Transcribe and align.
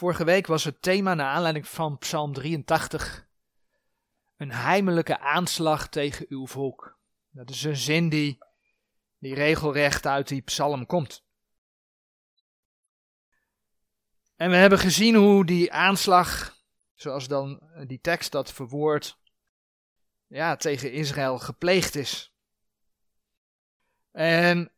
Vorige 0.00 0.24
week 0.24 0.46
was 0.46 0.64
het 0.64 0.82
thema 0.82 1.14
naar 1.14 1.26
aanleiding 1.26 1.68
van 1.68 1.98
Psalm 1.98 2.32
83 2.32 3.28
een 4.36 4.52
heimelijke 4.52 5.18
aanslag 5.18 5.88
tegen 5.88 6.26
uw 6.28 6.46
volk. 6.46 6.98
Dat 7.30 7.50
is 7.50 7.62
een 7.62 7.76
zin 7.76 8.08
die, 8.08 8.38
die 9.18 9.34
regelrecht 9.34 10.06
uit 10.06 10.28
die 10.28 10.42
psalm 10.42 10.86
komt. 10.86 11.24
En 14.36 14.50
we 14.50 14.56
hebben 14.56 14.78
gezien 14.78 15.14
hoe 15.14 15.44
die 15.44 15.72
aanslag, 15.72 16.56
zoals 16.94 17.28
dan 17.28 17.62
die 17.86 18.00
tekst 18.00 18.32
dat 18.32 18.52
verwoordt, 18.52 19.18
ja, 20.26 20.56
tegen 20.56 20.92
Israël 20.92 21.38
gepleegd 21.38 21.94
is. 21.94 22.32
En 24.12 24.72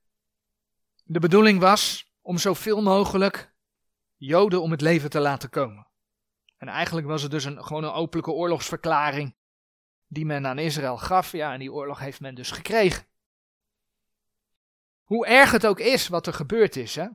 de 1.04 1.20
bedoeling 1.20 1.61
was 1.61 2.12
om 2.20 2.39
zoveel 2.39 2.82
mogelijk 2.82 3.52
Joden 4.25 4.62
om 4.62 4.70
het 4.70 4.80
leven 4.80 5.10
te 5.10 5.20
laten 5.20 5.51
komen. 5.51 5.87
En 6.56 6.69
eigenlijk 6.69 7.06
was 7.06 7.23
het 7.23 7.30
dus 7.30 7.45
een, 7.45 7.65
gewoon 7.65 7.84
een 7.84 7.92
openlijke 7.92 8.30
oorlogsverklaring 8.30 9.37
die 10.06 10.27
men 10.27 10.46
aan 10.46 10.59
Israël 10.59 10.98
gaf. 10.98 11.33
Ja, 11.33 11.52
en 11.52 11.59
die 11.59 11.73
oorlog 11.73 11.98
heeft 11.98 12.20
men 12.20 12.34
dus 12.34 12.51
gekregen. 12.51 13.06
Hoe 15.02 15.27
erg 15.27 15.51
het 15.51 15.66
ook 15.66 15.79
is 15.79 16.09
wat 16.09 16.27
er 16.27 16.32
gebeurd 16.32 16.77
is, 16.77 16.95
hè? 16.95 17.09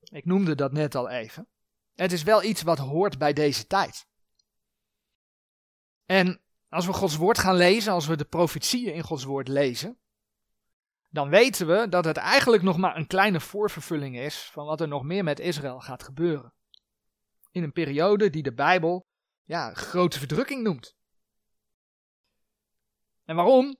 Ik 0.00 0.24
noemde 0.24 0.54
dat 0.54 0.72
net 0.72 0.94
al 0.94 1.08
even. 1.08 1.48
Het 1.94 2.12
is 2.12 2.22
wel 2.22 2.42
iets 2.42 2.62
wat 2.62 2.78
hoort 2.78 3.18
bij 3.18 3.32
deze 3.32 3.66
tijd. 3.66 4.06
En 6.06 6.40
als 6.68 6.86
we 6.86 6.92
Gods 6.92 7.16
woord 7.16 7.38
gaan 7.38 7.56
lezen, 7.56 7.92
als 7.92 8.06
we 8.06 8.16
de 8.16 8.24
profetieën 8.24 8.94
in 8.94 9.02
Gods 9.02 9.24
woord 9.24 9.48
lezen, 9.48 9.98
dan 11.12 11.28
weten 11.28 11.66
we 11.66 11.88
dat 11.88 12.04
het 12.04 12.16
eigenlijk 12.16 12.62
nog 12.62 12.76
maar 12.76 12.96
een 12.96 13.06
kleine 13.06 13.40
voorvervulling 13.40 14.18
is 14.18 14.50
van 14.52 14.66
wat 14.66 14.80
er 14.80 14.88
nog 14.88 15.02
meer 15.02 15.24
met 15.24 15.40
Israël 15.40 15.80
gaat 15.80 16.02
gebeuren. 16.02 16.52
In 17.50 17.62
een 17.62 17.72
periode 17.72 18.30
die 18.30 18.42
de 18.42 18.52
Bijbel 18.52 19.06
ja, 19.44 19.74
grote 19.74 20.18
verdrukking 20.18 20.62
noemt. 20.62 20.96
En 23.24 23.36
waarom? 23.36 23.76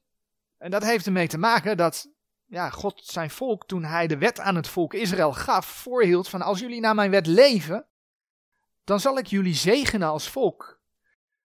En 0.59 0.71
dat 0.71 0.85
heeft 0.85 1.07
ermee 1.07 1.29
te 1.29 1.39
maken 1.39 1.77
dat 1.77 2.11
ja, 2.47 2.71
God 2.71 3.05
zijn 3.05 3.31
volk, 3.31 3.67
toen 3.67 3.85
hij 3.85 4.07
de 4.07 4.19
wet 4.19 4.41
aan 4.41 4.57
het 4.57 4.69
volk 4.69 4.95
Israël 4.95 5.33
gaf, 5.33 5.67
voorhield 5.67 6.29
van 6.29 6.43
als 6.43 6.61
jullie 6.61 6.81
naar 6.81 6.95
mijn 6.95 7.11
wet 7.11 7.27
leven, 7.27 7.87
dan 8.85 9.01
zal 9.01 9.19
ik 9.19 9.27
jullie 9.27 9.55
zegenen 9.55 10.09
als 10.09 10.29
volk. 10.29 10.81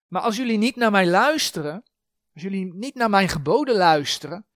Maar 0.07 0.21
als 0.21 0.35
jullie 0.35 0.57
niet 0.57 0.75
naar 0.75 0.91
mij 0.91 1.07
luisteren, 1.07 1.83
als 2.33 2.43
jullie 2.43 2.73
niet 2.73 2.95
naar 2.95 3.09
mijn 3.09 3.29
geboden 3.29 3.75
luisteren, 3.75 4.47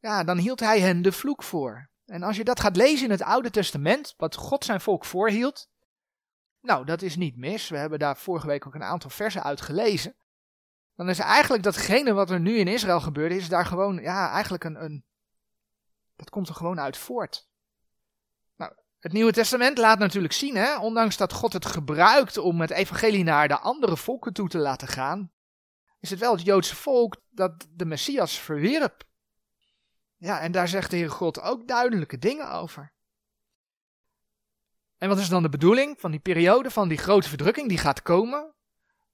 ja, 0.00 0.24
dan 0.24 0.38
hield 0.38 0.60
hij 0.60 0.80
hen 0.80 1.02
de 1.02 1.12
vloek 1.12 1.42
voor. 1.42 1.88
En 2.06 2.22
als 2.22 2.36
je 2.36 2.44
dat 2.44 2.60
gaat 2.60 2.76
lezen 2.76 3.04
in 3.04 3.10
het 3.10 3.22
Oude 3.22 3.50
Testament, 3.50 4.14
wat 4.16 4.36
God 4.36 4.64
zijn 4.64 4.80
volk 4.80 5.04
voorhield, 5.04 5.68
nou, 6.60 6.84
dat 6.84 7.02
is 7.02 7.16
niet 7.16 7.36
mis. 7.36 7.68
We 7.68 7.76
hebben 7.76 7.98
daar 7.98 8.16
vorige 8.16 8.46
week 8.46 8.66
ook 8.66 8.74
een 8.74 8.82
aantal 8.82 9.10
versen 9.10 9.42
uit 9.42 9.60
gelezen. 9.60 10.14
Dan 10.94 11.08
is 11.08 11.18
eigenlijk 11.18 11.62
datgene 11.62 12.12
wat 12.12 12.30
er 12.30 12.40
nu 12.40 12.56
in 12.56 12.68
Israël 12.68 13.00
gebeurde, 13.00 13.34
is 13.34 13.48
daar 13.48 13.66
gewoon, 13.66 13.96
ja, 14.02 14.30
eigenlijk 14.30 14.64
een, 14.64 14.84
een 14.84 15.04
dat 16.16 16.30
komt 16.30 16.48
er 16.48 16.54
gewoon 16.54 16.80
uit 16.80 16.96
voort. 16.96 17.48
Nou, 18.56 18.72
het 18.98 19.12
Nieuwe 19.12 19.32
Testament 19.32 19.78
laat 19.78 19.98
natuurlijk 19.98 20.32
zien, 20.32 20.56
hè, 20.56 20.78
ondanks 20.78 21.16
dat 21.16 21.32
God 21.32 21.52
het 21.52 21.66
gebruikt 21.66 22.38
om 22.38 22.60
het 22.60 22.70
evangelie 22.70 23.24
naar 23.24 23.48
de 23.48 23.58
andere 23.58 23.96
volken 23.96 24.32
toe 24.32 24.48
te 24.48 24.58
laten 24.58 24.88
gaan, 24.88 25.32
is 26.00 26.10
het 26.10 26.18
wel 26.18 26.32
het 26.32 26.44
Joodse 26.44 26.76
volk 26.76 27.16
dat 27.30 27.66
de 27.70 27.84
Messias 27.84 28.38
verwierp. 28.38 29.08
Ja, 30.20 30.40
en 30.40 30.52
daar 30.52 30.68
zegt 30.68 30.90
de 30.90 30.96
Heer 30.96 31.10
God 31.10 31.40
ook 31.40 31.68
duidelijke 31.68 32.18
dingen 32.18 32.50
over. 32.52 32.92
En 34.98 35.08
wat 35.08 35.18
is 35.18 35.28
dan 35.28 35.42
de 35.42 35.48
bedoeling 35.48 36.00
van 36.00 36.10
die 36.10 36.20
periode, 36.20 36.70
van 36.70 36.88
die 36.88 36.98
grote 36.98 37.28
verdrukking 37.28 37.68
die 37.68 37.78
gaat 37.78 38.02
komen? 38.02 38.54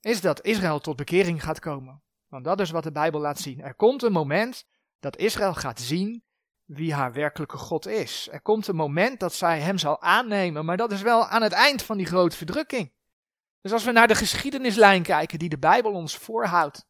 Is 0.01 0.21
dat 0.21 0.45
Israël 0.45 0.81
tot 0.81 0.97
bekering 0.97 1.43
gaat 1.43 1.59
komen. 1.59 2.03
Want 2.29 2.45
dat 2.45 2.61
is 2.61 2.71
wat 2.71 2.83
de 2.83 2.93
Bijbel 2.93 3.21
laat 3.21 3.39
zien. 3.39 3.61
Er 3.61 3.75
komt 3.75 4.03
een 4.03 4.13
moment 4.13 4.65
dat 5.01 5.17
Israël 5.17 5.55
gaat 5.55 5.81
zien 5.81 6.23
wie 6.65 6.95
haar 6.95 7.13
werkelijke 7.13 7.57
God 7.57 7.87
is. 7.87 8.29
Er 8.31 8.41
komt 8.41 8.67
een 8.67 8.77
moment 8.77 9.21
dat 9.21 9.35
zij 9.35 9.61
hem 9.61 9.79
zal 9.79 10.03
aannemen, 10.03 10.65
maar 10.65 10.77
dat 10.77 10.93
is 10.93 11.03
wel 11.03 11.27
aan 11.27 11.43
het 11.43 11.53
eind 11.53 11.83
van 11.83 11.97
die 11.97 12.07
grote 12.07 12.37
verdrukking. 12.37 12.93
Dus 13.61 13.73
als 13.73 13.85
we 13.85 13.93
naar 13.93 14.09
de 14.09 14.15
geschiedenislijn 14.15 15.03
kijken 15.03 15.39
die 15.39 15.49
de 15.49 15.59
Bijbel 15.59 15.93
ons 15.93 16.17
voorhoudt, 16.17 16.87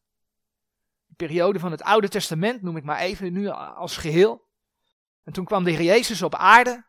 periode 1.17 1.59
van 1.59 1.71
het 1.71 1.81
Oude 1.81 2.09
Testament 2.09 2.61
noem 2.61 2.77
ik 2.77 2.83
maar 2.83 2.99
even 2.99 3.33
nu 3.33 3.47
als 3.47 3.97
geheel. 3.97 4.47
En 5.23 5.33
toen 5.33 5.45
kwam 5.45 5.63
de 5.63 5.71
Heer 5.71 5.81
Jezus 5.81 6.21
op 6.21 6.35
aarde, 6.35 6.85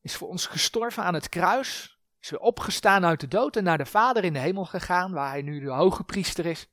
is 0.00 0.16
voor 0.16 0.28
ons 0.28 0.46
gestorven 0.46 1.02
aan 1.02 1.14
het 1.14 1.28
kruis, 1.28 1.98
is 2.20 2.30
weer 2.30 2.40
opgestaan 2.40 3.04
uit 3.04 3.20
de 3.20 3.28
dood 3.28 3.56
en 3.56 3.64
naar 3.64 3.78
de 3.78 3.86
Vader 3.86 4.24
in 4.24 4.32
de 4.32 4.38
hemel 4.38 4.64
gegaan, 4.64 5.12
waar 5.12 5.30
hij 5.30 5.42
nu 5.42 5.60
de 5.60 5.70
hoge 5.70 6.04
priester 6.04 6.46
is. 6.46 6.66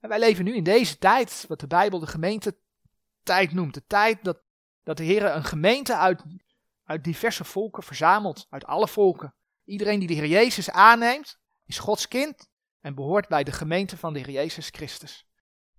En 0.00 0.08
wij 0.08 0.18
leven 0.18 0.44
nu 0.44 0.54
in 0.54 0.64
deze 0.64 0.98
tijd, 0.98 1.44
wat 1.48 1.60
de 1.60 1.66
Bijbel 1.66 1.98
de 1.98 2.06
gemeente 2.06 2.56
tijd 3.22 3.52
noemt. 3.52 3.74
De 3.74 3.86
tijd 3.86 4.24
dat 4.24 4.42
dat 4.84 4.96
de 4.96 5.04
Heer 5.04 5.24
een 5.24 5.44
gemeente 5.44 5.96
uit, 5.96 6.22
uit 6.84 7.04
diverse 7.04 7.44
volken 7.44 7.82
verzamelt, 7.82 8.46
uit 8.50 8.64
alle 8.64 8.88
volken. 8.88 9.34
Iedereen 9.64 9.98
die 9.98 10.08
de 10.08 10.14
Heer 10.14 10.26
Jezus 10.26 10.70
aanneemt, 10.70 11.38
is 11.66 11.78
Gods 11.78 12.08
kind 12.08 12.48
en 12.80 12.94
behoort 12.94 13.28
bij 13.28 13.44
de 13.44 13.52
gemeente 13.52 13.96
van 13.96 14.12
de 14.12 14.18
Heer 14.18 14.30
Jezus 14.30 14.68
Christus. 14.68 15.26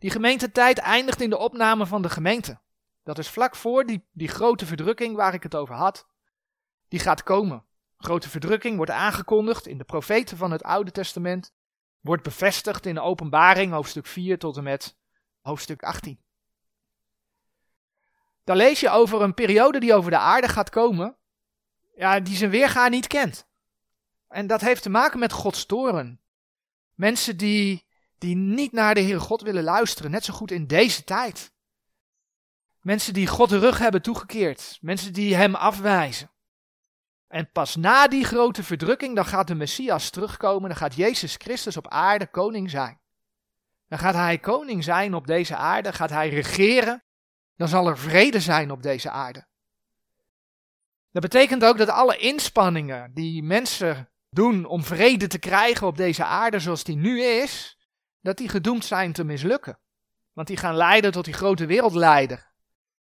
Die 0.05 0.13
gemeentetijd 0.13 0.77
eindigt 0.77 1.21
in 1.21 1.29
de 1.29 1.38
opname 1.38 1.85
van 1.85 2.01
de 2.01 2.09
gemeente. 2.09 2.59
Dat 3.03 3.17
is 3.17 3.29
vlak 3.29 3.55
voor 3.55 3.85
die, 3.85 4.07
die 4.11 4.27
grote 4.27 4.66
verdrukking 4.66 5.16
waar 5.16 5.33
ik 5.33 5.43
het 5.43 5.55
over 5.55 5.75
had. 5.75 6.07
Die 6.88 6.99
gaat 6.99 7.23
komen. 7.23 7.66
Grote 7.97 8.29
verdrukking 8.29 8.75
wordt 8.75 8.91
aangekondigd 8.91 9.67
in 9.67 9.77
de 9.77 9.83
profeten 9.83 10.38
van 10.38 10.51
het 10.51 10.63
Oude 10.63 10.91
Testament. 10.91 11.53
Wordt 11.99 12.23
bevestigd 12.23 12.85
in 12.85 12.93
de 12.93 13.01
openbaring, 13.01 13.71
hoofdstuk 13.71 14.05
4 14.05 14.39
tot 14.39 14.57
en 14.57 14.63
met 14.63 14.97
hoofdstuk 15.41 15.83
18. 15.83 16.23
Dan 18.43 18.57
lees 18.57 18.79
je 18.79 18.89
over 18.89 19.22
een 19.22 19.33
periode 19.33 19.79
die 19.79 19.93
over 19.93 20.11
de 20.11 20.17
aarde 20.17 20.47
gaat 20.47 20.69
komen, 20.69 21.17
ja, 21.95 22.19
die 22.19 22.35
zijn 22.35 22.51
weerga 22.51 22.87
niet 22.87 23.07
kent. 23.07 23.47
En 24.27 24.47
dat 24.47 24.61
heeft 24.61 24.81
te 24.81 24.89
maken 24.89 25.19
met 25.19 25.31
Gods 25.31 25.66
toren. 25.66 26.22
Mensen 26.93 27.37
die, 27.37 27.87
die 28.18 28.36
niet 28.36 28.72
naar 28.72 28.94
de 28.94 29.02
Heere 29.02 29.20
God 29.20 29.42
willen 29.42 29.64
luisteren, 29.64 30.12
net 30.12 30.26
zo 30.26 30.34
goed 30.34 30.52
in 30.52 30.68
deze 30.68 31.03
tijd. 31.03 31.53
Mensen 32.81 33.14
die 33.14 33.28
God 33.28 33.50
de 33.50 33.59
rug 33.59 33.78
hebben 33.78 34.02
toegekeerd, 34.02 34.78
mensen 34.81 35.14
die 35.14 35.36
Hem 35.36 35.56
afwijzen. 35.56 36.31
En 37.28 37.52
pas 37.52 37.76
na 37.76 38.08
die 38.08 38.24
grote 38.24 38.64
verdrukking, 38.64 39.16
dan 39.16 39.26
gaat 39.26 39.48
de 39.48 39.56
Messias 39.56 40.09
terugkomen, 40.09 40.70
dan 40.70 40.78
gaat 40.78 40.96
Jezus 40.96 41.36
Christus 41.36 41.78
op 41.78 41.88
aarde 41.88 42.28
koning 42.28 42.70
zijn. 42.70 43.00
Dan 43.88 44.00
gaat 44.00 44.16
Hij 44.16 44.38
koning 44.38 44.84
zijn 44.84 45.14
op 45.14 45.28
deze 45.28 45.56
aarde, 45.56 45.94
gaat 45.94 46.09
Hij 46.09 46.30
regeren 46.30 47.06
dan 47.56 47.68
zal 47.68 47.88
er 47.88 47.97
vrede 47.97 48.40
zijn 48.40 48.72
op 48.72 48.84
deze 48.84 49.09
aarde. 49.09 49.47
Dat 51.12 51.22
betekent 51.22 51.64
ook 51.64 51.78
dat 51.78 51.90
alle 51.90 52.18
inspanningen 52.18 53.14
die 53.14 53.44
mensen 53.44 54.09
doen 54.30 54.66
om 54.66 54.84
vrede 54.84 55.28
te 55.28 55.40
krijgen 55.40 55.88
op 55.88 55.97
deze 55.97 56.24
aarde 56.24 56.59
zoals 56.59 56.84
die 56.84 56.96
nu 56.96 57.22
is, 57.22 57.75
dat 58.25 58.38
die 58.38 58.50
gedoemd 58.50 58.86
zijn 58.86 59.13
te 59.13 59.24
mislukken. 59.24 59.80
Want 60.34 60.47
die 60.47 60.58
gaan 60.58 60.75
leiden 60.75 61.12
tot 61.12 61.25
die 61.25 61.34
grote 61.34 61.66
wereldleider, 61.66 62.52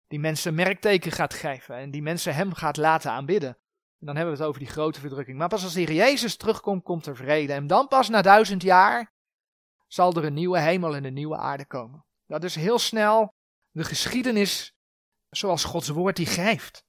die 0.07 0.19
mensen 0.19 0.55
merkteken 0.55 1.13
gaat 1.13 1.35
geven 1.35 1.77
en 1.77 1.91
die 1.91 2.03
mensen 2.03 2.35
hem 2.35 2.55
gaat 2.55 2.77
laten 2.77 3.11
aanbidden. 3.11 3.49
En 4.01 4.07
dan 4.07 4.17
hebben 4.17 4.35
we 4.35 4.41
het 4.41 4.49
over 4.49 4.61
die 4.61 4.71
grote 4.71 5.01
verdrukking. 5.01 5.39
Maar 5.39 5.49
pas 5.49 5.65
als 5.65 5.73
de 5.73 5.95
Jezus 5.95 6.37
terugkomt, 6.37 6.83
komt 6.83 7.07
er 7.07 7.17
vrede. 7.17 7.53
En 7.53 7.67
dan 7.67 7.89
pas 7.89 8.09
na 8.09 8.23
duizend 8.23 8.63
jaar 8.63 9.13
zal 9.87 10.15
er 10.15 10.25
een 10.25 10.35
nieuwe 10.35 10.61
hemel 10.61 10.95
en 10.95 11.05
een 11.05 11.15
nieuwe 11.15 11.37
aarde 11.37 11.67
komen. 11.67 12.05
Dat 12.27 12.45
is 12.45 12.55
heel 12.55 12.79
snel 12.79 13.35
de 13.71 13.85
geschiedenis 13.85 14.75
zoals 15.31 15.65
Gods 15.65 15.89
woord 15.89 16.17
die 16.17 16.27
geeft. 16.27 16.85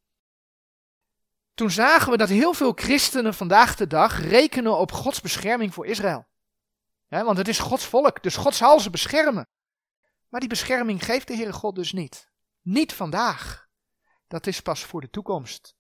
Toen 1.54 1.72
zagen 1.72 2.12
we 2.12 2.18
dat 2.18 2.30
heel 2.30 2.54
veel 2.54 2.72
christenen 2.72 3.34
vandaag 3.34 3.76
de 3.76 3.88
dag 3.88 4.22
rekenen 4.22 4.78
op 4.78 4.92
Gods 4.92 5.22
bescherming 5.22 5.74
voor 5.74 5.86
Israël. 5.86 6.28
Want 7.10 7.38
het 7.38 7.48
is 7.48 7.60
Gods 7.60 7.86
volk, 7.86 8.24
dus 8.24 8.36
God 8.36 8.56
zal 8.56 8.80
ze 8.80 8.90
beschermen. 8.90 9.48
Maar 10.28 10.40
die 10.40 10.50
bescherming 10.50 11.06
geeft 11.06 11.28
de 11.28 11.36
Heere 11.36 11.54
God 11.54 11.76
dus 11.76 11.92
niet. 11.92 12.32
Niet 12.62 12.94
vandaag. 12.94 13.68
Dat 14.28 14.48
is 14.48 14.62
pas 14.62 14.84
voor 14.84 15.02
de 15.02 15.10
toekomst. 15.10 15.76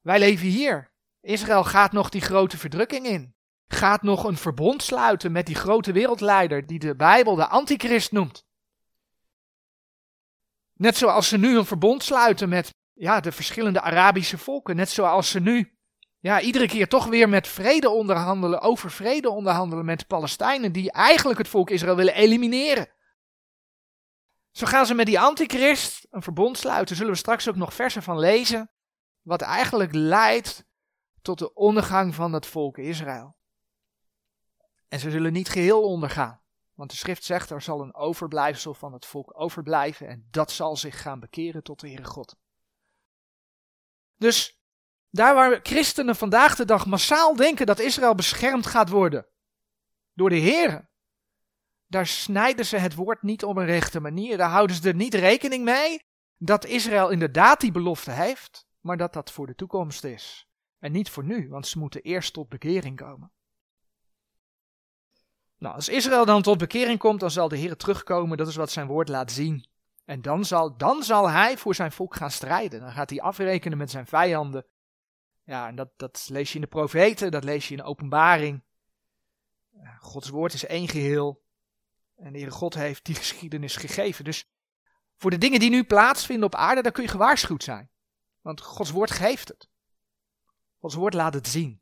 Wij 0.00 0.18
leven 0.18 0.46
hier. 0.46 0.92
Israël 1.20 1.64
gaat 1.64 1.92
nog 1.92 2.08
die 2.08 2.20
grote 2.20 2.58
verdrukking 2.58 3.06
in. 3.06 3.34
Gaat 3.66 4.02
nog 4.02 4.24
een 4.24 4.36
verbond 4.36 4.82
sluiten 4.82 5.32
met 5.32 5.46
die 5.46 5.54
grote 5.54 5.92
wereldleider 5.92 6.66
die 6.66 6.78
de 6.78 6.96
Bijbel 6.96 7.34
de 7.34 7.46
antichrist 7.46 8.12
noemt. 8.12 8.46
Net 10.72 10.96
zoals 10.96 11.28
ze 11.28 11.38
nu 11.38 11.56
een 11.56 11.66
verbond 11.66 12.02
sluiten 12.02 12.48
met 12.48 12.74
ja, 12.92 13.20
de 13.20 13.32
verschillende 13.32 13.80
Arabische 13.80 14.38
volken. 14.38 14.76
Net 14.76 14.90
zoals 14.90 15.30
ze 15.30 15.40
nu 15.40 15.78
ja, 16.22 16.40
iedere 16.40 16.66
keer 16.66 16.88
toch 16.88 17.06
weer 17.06 17.28
met 17.28 17.48
vrede 17.48 17.90
onderhandelen, 17.90 18.60
over 18.60 18.90
vrede 18.90 19.30
onderhandelen 19.30 19.84
met 19.84 19.98
de 19.98 20.04
Palestijnen, 20.04 20.72
die 20.72 20.92
eigenlijk 20.92 21.38
het 21.38 21.48
volk 21.48 21.70
Israël 21.70 21.96
willen 21.96 22.14
elimineren. 22.14 22.88
Zo 24.50 24.66
gaan 24.66 24.86
ze 24.86 24.94
met 24.94 25.06
die 25.06 25.20
antichrist 25.20 26.06
een 26.10 26.22
verbond 26.22 26.58
sluiten. 26.58 26.96
Zullen 26.96 27.12
we 27.12 27.18
straks 27.18 27.48
ook 27.48 27.56
nog 27.56 27.74
versen 27.74 28.02
van 28.02 28.18
lezen. 28.18 28.70
Wat 29.22 29.40
eigenlijk 29.40 29.94
leidt 29.94 30.64
tot 31.22 31.38
de 31.38 31.54
ondergang 31.54 32.14
van 32.14 32.32
het 32.32 32.46
volk 32.46 32.78
Israël. 32.78 33.36
En 34.88 34.98
ze 34.98 35.10
zullen 35.10 35.32
niet 35.32 35.48
geheel 35.48 35.82
ondergaan. 35.82 36.40
Want 36.74 36.90
de 36.90 36.96
schrift 36.96 37.24
zegt, 37.24 37.50
er 37.50 37.62
zal 37.62 37.80
een 37.80 37.94
overblijfsel 37.94 38.74
van 38.74 38.92
het 38.92 39.06
volk 39.06 39.40
overblijven 39.40 40.08
en 40.08 40.26
dat 40.30 40.50
zal 40.50 40.76
zich 40.76 41.02
gaan 41.02 41.20
bekeren 41.20 41.62
tot 41.62 41.80
de 41.80 41.86
Heere 41.86 42.04
God. 42.04 42.36
Dus 44.16 44.61
daar 45.12 45.34
waar 45.34 45.60
christenen 45.62 46.16
vandaag 46.16 46.54
de 46.54 46.64
dag 46.64 46.86
massaal 46.86 47.36
denken 47.36 47.66
dat 47.66 47.78
Israël 47.78 48.14
beschermd 48.14 48.66
gaat 48.66 48.88
worden 48.88 49.26
door 50.14 50.30
de 50.30 50.36
Heer, 50.36 50.90
daar 51.86 52.06
snijden 52.06 52.66
ze 52.66 52.76
het 52.76 52.94
woord 52.94 53.22
niet 53.22 53.44
op 53.44 53.56
een 53.56 53.64
rechte 53.64 54.00
manier. 54.00 54.36
Daar 54.36 54.50
houden 54.50 54.76
ze 54.76 54.88
er 54.88 54.94
niet 54.94 55.14
rekening 55.14 55.64
mee 55.64 56.02
dat 56.36 56.64
Israël 56.64 57.10
inderdaad 57.10 57.60
die 57.60 57.72
belofte 57.72 58.10
heeft, 58.10 58.66
maar 58.80 58.96
dat 58.96 59.12
dat 59.12 59.30
voor 59.30 59.46
de 59.46 59.54
toekomst 59.54 60.04
is. 60.04 60.48
En 60.78 60.92
niet 60.92 61.10
voor 61.10 61.24
nu, 61.24 61.48
want 61.48 61.66
ze 61.66 61.78
moeten 61.78 62.02
eerst 62.02 62.32
tot 62.32 62.48
bekering 62.48 62.96
komen. 62.96 63.32
Nou, 65.58 65.74
als 65.74 65.88
Israël 65.88 66.24
dan 66.24 66.42
tot 66.42 66.58
bekering 66.58 66.98
komt, 66.98 67.20
dan 67.20 67.30
zal 67.30 67.48
de 67.48 67.56
Heer 67.56 67.76
terugkomen. 67.76 68.36
Dat 68.36 68.48
is 68.48 68.56
wat 68.56 68.70
zijn 68.70 68.86
woord 68.86 69.08
laat 69.08 69.32
zien. 69.32 69.66
En 70.04 70.22
dan 70.22 70.44
zal, 70.44 70.76
dan 70.76 71.02
zal 71.02 71.30
hij 71.30 71.58
voor 71.58 71.74
zijn 71.74 71.92
volk 71.92 72.14
gaan 72.14 72.30
strijden. 72.30 72.80
Dan 72.80 72.92
gaat 72.92 73.10
hij 73.10 73.20
afrekenen 73.20 73.78
met 73.78 73.90
zijn 73.90 74.06
vijanden. 74.06 74.66
Ja, 75.52 75.68
en 75.68 75.74
dat, 75.74 75.88
dat 75.96 76.26
lees 76.28 76.48
je 76.48 76.54
in 76.54 76.60
de 76.60 76.66
profeten, 76.66 77.30
dat 77.30 77.44
lees 77.44 77.64
je 77.68 77.70
in 77.70 77.76
de 77.76 77.86
openbaring. 77.86 78.62
Gods 79.98 80.28
woord 80.28 80.52
is 80.52 80.66
één 80.66 80.88
geheel. 80.88 81.42
En 82.16 82.32
de 82.32 82.38
Heere 82.38 82.50
God 82.50 82.74
heeft 82.74 83.04
die 83.04 83.14
geschiedenis 83.24 83.76
gegeven. 83.76 84.24
Dus 84.24 84.50
voor 85.16 85.30
de 85.30 85.38
dingen 85.38 85.60
die 85.60 85.70
nu 85.70 85.84
plaatsvinden 85.84 86.46
op 86.46 86.54
aarde, 86.54 86.82
daar 86.82 86.92
kun 86.92 87.02
je 87.02 87.08
gewaarschuwd 87.08 87.62
zijn. 87.62 87.90
Want 88.40 88.60
Gods 88.60 88.90
woord 88.90 89.10
geeft 89.10 89.48
het. 89.48 89.68
Gods 90.78 90.94
woord 90.94 91.14
laat 91.14 91.34
het 91.34 91.48
zien. 91.48 91.80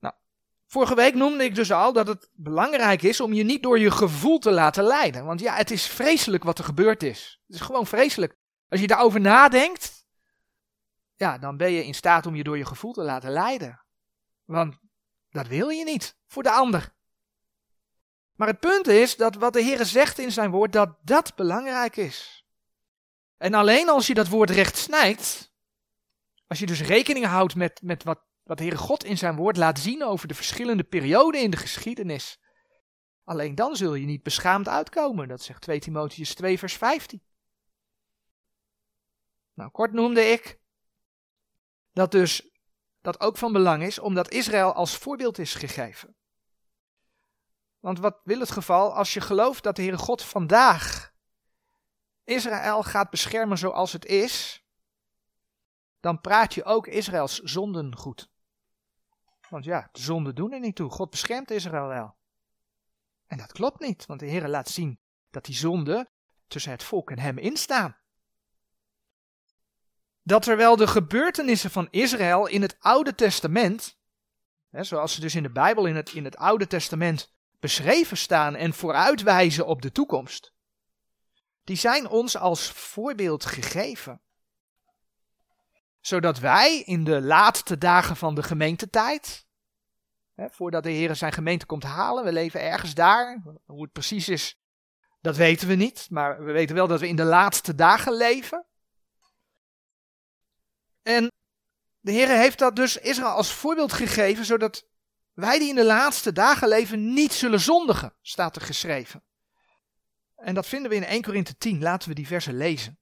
Nou, 0.00 0.14
vorige 0.66 0.94
week 0.94 1.14
noemde 1.14 1.44
ik 1.44 1.54
dus 1.54 1.72
al 1.72 1.92
dat 1.92 2.06
het 2.06 2.30
belangrijk 2.32 3.02
is 3.02 3.20
om 3.20 3.32
je 3.32 3.44
niet 3.44 3.62
door 3.62 3.78
je 3.78 3.90
gevoel 3.90 4.38
te 4.38 4.50
laten 4.50 4.84
leiden. 4.84 5.24
Want 5.24 5.40
ja, 5.40 5.54
het 5.54 5.70
is 5.70 5.86
vreselijk 5.86 6.44
wat 6.44 6.58
er 6.58 6.64
gebeurd 6.64 7.02
is. 7.02 7.40
Het 7.46 7.56
is 7.56 7.62
gewoon 7.62 7.86
vreselijk. 7.86 8.36
Als 8.68 8.80
je 8.80 8.86
daarover 8.86 9.20
nadenkt, 9.20 9.97
ja, 11.18 11.38
dan 11.38 11.56
ben 11.56 11.70
je 11.70 11.84
in 11.84 11.94
staat 11.94 12.26
om 12.26 12.34
je 12.34 12.44
door 12.44 12.58
je 12.58 12.64
gevoel 12.64 12.92
te 12.92 13.02
laten 13.02 13.30
leiden. 13.30 13.84
Want 14.44 14.78
dat 15.30 15.46
wil 15.46 15.68
je 15.68 15.84
niet 15.84 16.16
voor 16.26 16.42
de 16.42 16.50
ander. 16.50 16.94
Maar 18.34 18.48
het 18.48 18.60
punt 18.60 18.86
is 18.86 19.16
dat 19.16 19.34
wat 19.34 19.52
de 19.52 19.62
Heer 19.62 19.84
zegt 19.84 20.18
in 20.18 20.32
zijn 20.32 20.50
woord, 20.50 20.72
dat 20.72 20.98
dat 21.02 21.34
belangrijk 21.36 21.96
is. 21.96 22.46
En 23.36 23.54
alleen 23.54 23.88
als 23.88 24.06
je 24.06 24.14
dat 24.14 24.28
woord 24.28 24.50
recht 24.50 24.76
snijdt, 24.76 25.52
als 26.46 26.58
je 26.58 26.66
dus 26.66 26.80
rekening 26.80 27.26
houdt 27.26 27.54
met, 27.54 27.82
met 27.82 28.04
wat, 28.04 28.20
wat 28.42 28.56
de 28.56 28.62
Heere 28.62 28.78
God 28.78 29.04
in 29.04 29.18
zijn 29.18 29.36
woord 29.36 29.56
laat 29.56 29.78
zien 29.78 30.04
over 30.04 30.28
de 30.28 30.34
verschillende 30.34 30.84
perioden 30.84 31.40
in 31.40 31.50
de 31.50 31.56
geschiedenis, 31.56 32.40
alleen 33.24 33.54
dan 33.54 33.76
zul 33.76 33.94
je 33.94 34.06
niet 34.06 34.22
beschaamd 34.22 34.68
uitkomen. 34.68 35.28
Dat 35.28 35.42
zegt 35.42 35.62
2 35.62 35.80
Timotheus 35.80 36.34
2 36.34 36.58
vers 36.58 36.74
15. 36.74 37.22
Nou, 39.54 39.70
kort 39.70 39.92
noemde 39.92 40.20
ik 40.20 40.57
dat 41.98 42.10
dus 42.10 42.50
dat 43.00 43.20
ook 43.20 43.36
van 43.36 43.52
belang 43.52 43.82
is, 43.82 43.98
omdat 43.98 44.30
Israël 44.30 44.72
als 44.72 44.96
voorbeeld 44.96 45.38
is 45.38 45.54
gegeven. 45.54 46.16
Want 47.78 47.98
wat 47.98 48.20
wil 48.24 48.40
het 48.40 48.50
geval 48.50 48.94
als 48.94 49.14
je 49.14 49.20
gelooft 49.20 49.62
dat 49.62 49.76
de 49.76 49.82
Heere 49.82 49.98
God 49.98 50.22
vandaag 50.22 51.12
Israël 52.24 52.82
gaat 52.82 53.10
beschermen 53.10 53.58
zoals 53.58 53.92
het 53.92 54.04
is, 54.04 54.64
dan 56.00 56.20
praat 56.20 56.54
je 56.54 56.64
ook 56.64 56.86
Israëls 56.86 57.38
zonden 57.38 57.96
goed. 57.96 58.30
Want 59.48 59.64
ja, 59.64 59.88
de 59.92 60.00
zonden 60.00 60.34
doen 60.34 60.52
er 60.52 60.60
niet 60.60 60.76
toe. 60.76 60.90
God 60.90 61.10
beschermt 61.10 61.50
Israël 61.50 61.86
wel. 61.86 62.16
En 63.26 63.38
dat 63.38 63.52
klopt 63.52 63.80
niet, 63.80 64.06
want 64.06 64.20
de 64.20 64.26
Heer 64.26 64.48
laat 64.48 64.68
zien 64.68 65.00
dat 65.30 65.44
die 65.44 65.54
zonden 65.54 66.10
tussen 66.46 66.72
het 66.72 66.82
volk 66.82 67.10
en 67.10 67.18
hem 67.18 67.38
instaan. 67.38 67.97
Dat 70.28 70.42
terwijl 70.42 70.76
de 70.76 70.86
gebeurtenissen 70.86 71.70
van 71.70 71.88
Israël 71.90 72.46
in 72.46 72.62
het 72.62 72.76
Oude 72.80 73.14
Testament, 73.14 73.98
hè, 74.70 74.84
zoals 74.84 75.14
ze 75.14 75.20
dus 75.20 75.34
in 75.34 75.42
de 75.42 75.50
Bijbel 75.50 75.86
in 75.86 75.96
het, 75.96 76.12
in 76.12 76.24
het 76.24 76.36
Oude 76.36 76.66
Testament 76.66 77.32
beschreven 77.60 78.16
staan 78.16 78.54
en 78.54 78.74
vooruitwijzen 78.74 79.66
op 79.66 79.82
de 79.82 79.92
toekomst, 79.92 80.52
die 81.64 81.76
zijn 81.76 82.08
ons 82.08 82.36
als 82.36 82.70
voorbeeld 82.70 83.44
gegeven. 83.44 84.20
Zodat 86.00 86.38
wij 86.38 86.80
in 86.80 87.04
de 87.04 87.20
laatste 87.20 87.78
dagen 87.78 88.16
van 88.16 88.34
de 88.34 88.42
gemeentetijd, 88.42 89.46
hè, 90.34 90.50
voordat 90.50 90.82
de 90.82 90.90
Heer 90.90 91.16
zijn 91.16 91.32
gemeente 91.32 91.66
komt 91.66 91.84
halen, 91.84 92.24
we 92.24 92.32
leven 92.32 92.60
ergens 92.60 92.94
daar, 92.94 93.42
hoe 93.66 93.82
het 93.82 93.92
precies 93.92 94.28
is, 94.28 94.60
dat 95.20 95.36
weten 95.36 95.68
we 95.68 95.74
niet, 95.74 96.06
maar 96.10 96.44
we 96.44 96.52
weten 96.52 96.74
wel 96.74 96.86
dat 96.86 97.00
we 97.00 97.08
in 97.08 97.16
de 97.16 97.24
laatste 97.24 97.74
dagen 97.74 98.12
leven. 98.12 98.66
En 101.08 101.32
de 102.00 102.12
Heer 102.12 102.28
heeft 102.28 102.58
dat 102.58 102.76
dus 102.76 102.96
Israël 102.96 103.30
als 103.30 103.52
voorbeeld 103.52 103.92
gegeven, 103.92 104.44
zodat 104.44 104.86
wij 105.32 105.58
die 105.58 105.68
in 105.68 105.74
de 105.74 105.84
laatste 105.84 106.32
dagen 106.32 106.68
leven 106.68 107.12
niet 107.12 107.32
zullen 107.32 107.60
zondigen, 107.60 108.14
staat 108.20 108.56
er 108.56 108.62
geschreven. 108.62 109.24
En 110.36 110.54
dat 110.54 110.66
vinden 110.66 110.90
we 110.90 110.96
in 110.96 111.04
1 111.04 111.22
Korinthe 111.22 111.56
10. 111.56 111.82
Laten 111.82 112.08
we 112.08 112.14
die 112.14 112.26
versen 112.26 112.56
lezen. 112.56 112.98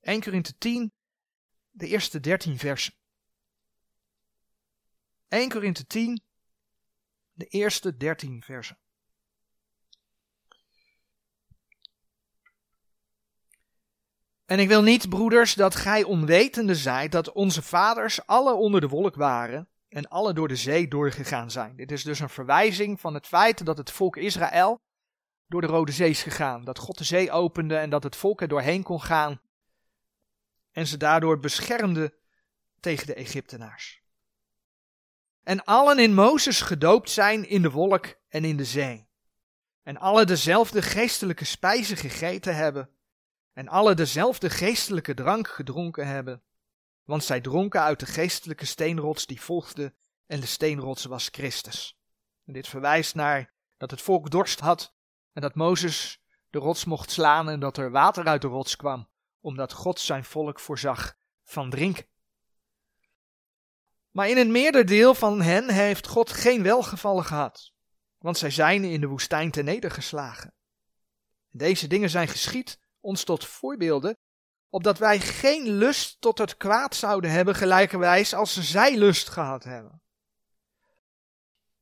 1 0.00 0.20
Korinthe 0.20 0.58
10, 0.58 0.92
de 1.70 1.86
eerste 1.86 2.20
13 2.20 2.58
versen. 2.58 2.94
1 5.28 5.48
Korinthe 5.48 5.86
10, 5.86 6.22
de 7.32 7.46
eerste 7.46 7.96
13 7.96 8.42
versen. 8.42 8.78
En 14.50 14.58
ik 14.58 14.68
wil 14.68 14.82
niet, 14.82 15.08
broeders, 15.08 15.54
dat 15.54 15.74
gij 15.74 16.02
onwetende 16.02 16.74
zijt 16.74 17.12
dat 17.12 17.32
onze 17.32 17.62
vaders 17.62 18.26
alle 18.26 18.52
onder 18.52 18.80
de 18.80 18.88
wolk 18.88 19.14
waren 19.14 19.68
en 19.88 20.08
alle 20.08 20.32
door 20.32 20.48
de 20.48 20.56
zee 20.56 20.88
doorgegaan 20.88 21.50
zijn. 21.50 21.76
Dit 21.76 21.92
is 21.92 22.02
dus 22.02 22.20
een 22.20 22.28
verwijzing 22.28 23.00
van 23.00 23.14
het 23.14 23.26
feit 23.26 23.64
dat 23.64 23.76
het 23.76 23.90
volk 23.90 24.16
Israël 24.16 24.80
door 25.46 25.60
de 25.60 25.66
Rode 25.66 25.92
Zee 25.92 26.10
is 26.10 26.22
gegaan. 26.22 26.64
Dat 26.64 26.78
God 26.78 26.98
de 26.98 27.04
zee 27.04 27.30
opende 27.30 27.76
en 27.76 27.90
dat 27.90 28.02
het 28.02 28.16
volk 28.16 28.40
er 28.40 28.48
doorheen 28.48 28.82
kon 28.82 29.02
gaan. 29.02 29.40
En 30.72 30.86
ze 30.86 30.96
daardoor 30.96 31.38
beschermde 31.38 32.14
tegen 32.80 33.06
de 33.06 33.14
Egyptenaars. 33.14 34.02
En 35.42 35.64
allen 35.64 35.98
in 35.98 36.14
Mozes 36.14 36.60
gedoopt 36.60 37.10
zijn 37.10 37.48
in 37.48 37.62
de 37.62 37.70
wolk 37.70 38.14
en 38.28 38.44
in 38.44 38.56
de 38.56 38.64
zee. 38.64 39.08
En 39.82 39.96
alle 39.96 40.24
dezelfde 40.24 40.82
geestelijke 40.82 41.44
spijzen 41.44 41.96
gegeten 41.96 42.56
hebben. 42.56 42.90
En 43.60 43.68
alle 43.68 43.94
dezelfde 43.94 44.50
geestelijke 44.50 45.14
drank 45.14 45.48
gedronken 45.48 46.06
hebben. 46.06 46.42
Want 47.04 47.24
zij 47.24 47.40
dronken 47.40 47.80
uit 47.80 48.00
de 48.00 48.06
geestelijke 48.06 48.66
steenrots 48.66 49.26
die 49.26 49.40
volgde. 49.40 49.94
En 50.26 50.40
de 50.40 50.46
steenrots 50.46 51.04
was 51.04 51.28
Christus. 51.32 51.98
Dit 52.44 52.68
verwijst 52.68 53.14
naar 53.14 53.52
dat 53.76 53.90
het 53.90 54.02
volk 54.02 54.30
dorst 54.30 54.60
had 54.60 54.94
en 55.32 55.42
dat 55.42 55.54
Mozes 55.54 56.22
de 56.50 56.58
rots 56.58 56.84
mocht 56.84 57.10
slaan 57.10 57.48
en 57.48 57.60
dat 57.60 57.76
er 57.76 57.90
water 57.90 58.26
uit 58.26 58.42
de 58.42 58.48
rots 58.48 58.76
kwam, 58.76 59.08
omdat 59.40 59.72
God 59.72 60.00
zijn 60.00 60.24
volk 60.24 60.60
voorzag 60.60 61.16
van 61.44 61.70
drinken. 61.70 62.06
Maar 64.10 64.28
in 64.28 64.36
een 64.36 64.52
meerderdeel 64.52 65.14
van 65.14 65.40
hen 65.40 65.70
heeft 65.70 66.06
God 66.06 66.30
geen 66.30 66.62
welgevallen 66.62 67.24
gehad, 67.24 67.72
want 68.18 68.38
zij 68.38 68.50
zijn 68.50 68.84
in 68.84 69.00
de 69.00 69.06
woestijn 69.06 69.50
ten 69.50 69.64
nedergeslagen. 69.64 70.54
Deze 71.50 71.86
dingen 71.86 72.10
zijn 72.10 72.28
geschied 72.28 72.79
ons 73.00 73.24
tot 73.24 73.44
voorbeelden, 73.44 74.18
opdat 74.68 74.98
wij 74.98 75.20
geen 75.20 75.70
lust 75.70 76.20
tot 76.20 76.38
het 76.38 76.56
kwaad 76.56 76.94
zouden 76.94 77.30
hebben, 77.30 77.54
gelijkerwijs 77.54 78.34
als 78.34 78.70
zij 78.70 78.96
lust 78.96 79.28
gehad 79.28 79.64
hebben. 79.64 80.02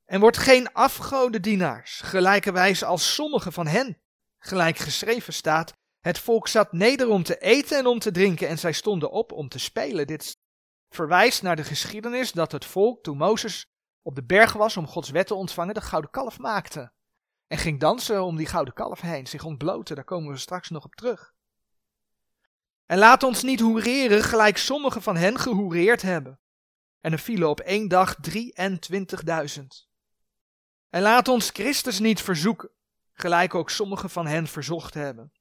En 0.05 0.21
wordt 0.21 0.37
geen 0.37 0.73
afgodendienaars, 0.73 2.01
gelijkerwijs 2.01 2.85
als 2.85 3.15
sommige 3.15 3.53
van 3.53 3.67
hen. 3.67 4.01
Gelijk 4.39 4.77
geschreven 4.77 5.33
staat, 5.33 5.73
het 6.01 6.19
volk 6.19 6.49
zat 6.49 6.73
neder 6.73 7.09
om 7.09 7.23
te 7.23 7.39
eten 7.39 7.79
en 7.79 7.87
om 7.87 7.99
te 7.99 8.11
drinken 8.11 8.49
en 8.49 8.59
zij 8.59 8.73
stonden 8.73 9.11
op 9.11 9.33
om 9.33 9.49
te 9.49 9.59
spelen. 9.59 10.07
Dit 10.07 10.37
verwijst 10.89 11.43
naar 11.43 11.57
de 11.57 11.65
geschiedenis 11.65 12.33
dat 12.33 12.53
het 12.53 12.65
volk, 12.65 13.03
toen 13.03 13.17
Mozes 13.17 13.67
op 14.03 14.15
de 14.15 14.25
berg 14.25 14.53
was 14.53 14.77
om 14.77 14.87
Gods 14.87 15.11
wet 15.11 15.27
te 15.27 15.35
ontvangen, 15.35 15.75
de 15.75 15.81
gouden 15.81 16.11
kalf 16.11 16.39
maakte. 16.39 16.93
En 17.49 17.59
ging 17.59 17.81
dansen 17.81 18.23
om 18.23 18.37
die 18.37 18.47
gouden 18.47 18.75
kalf 18.75 19.01
heen, 19.01 19.27
zich 19.27 19.45
ontbloten, 19.45 19.95
daar 19.95 20.05
komen 20.05 20.33
we 20.33 20.39
straks 20.39 20.69
nog 20.69 20.85
op 20.85 20.95
terug. 20.95 21.35
En 22.87 22.99
laat 22.99 23.23
ons 23.23 23.43
niet 23.43 23.61
hoereren 23.61 24.23
gelijk 24.23 24.57
sommigen 24.57 25.03
van 25.03 25.17
hen 25.17 25.39
gehoereerd 25.39 26.03
hebben. 26.03 26.41
En 27.01 27.13
er 27.13 27.19
vielen 27.19 27.49
op 27.49 27.61
één 27.61 27.89
dag 27.89 28.17
23.000. 28.31 29.89
En 30.91 31.03
laat 31.03 31.29
ons 31.29 31.51
Christus 31.51 31.99
niet 31.99 32.23
verzoeken, 32.23 32.71
gelijk 33.13 33.55
ook 33.55 33.71
sommigen 33.71 34.11
van 34.11 34.27
hen 34.27 34.47
verzocht 34.47 34.95
hebben, 34.95 35.33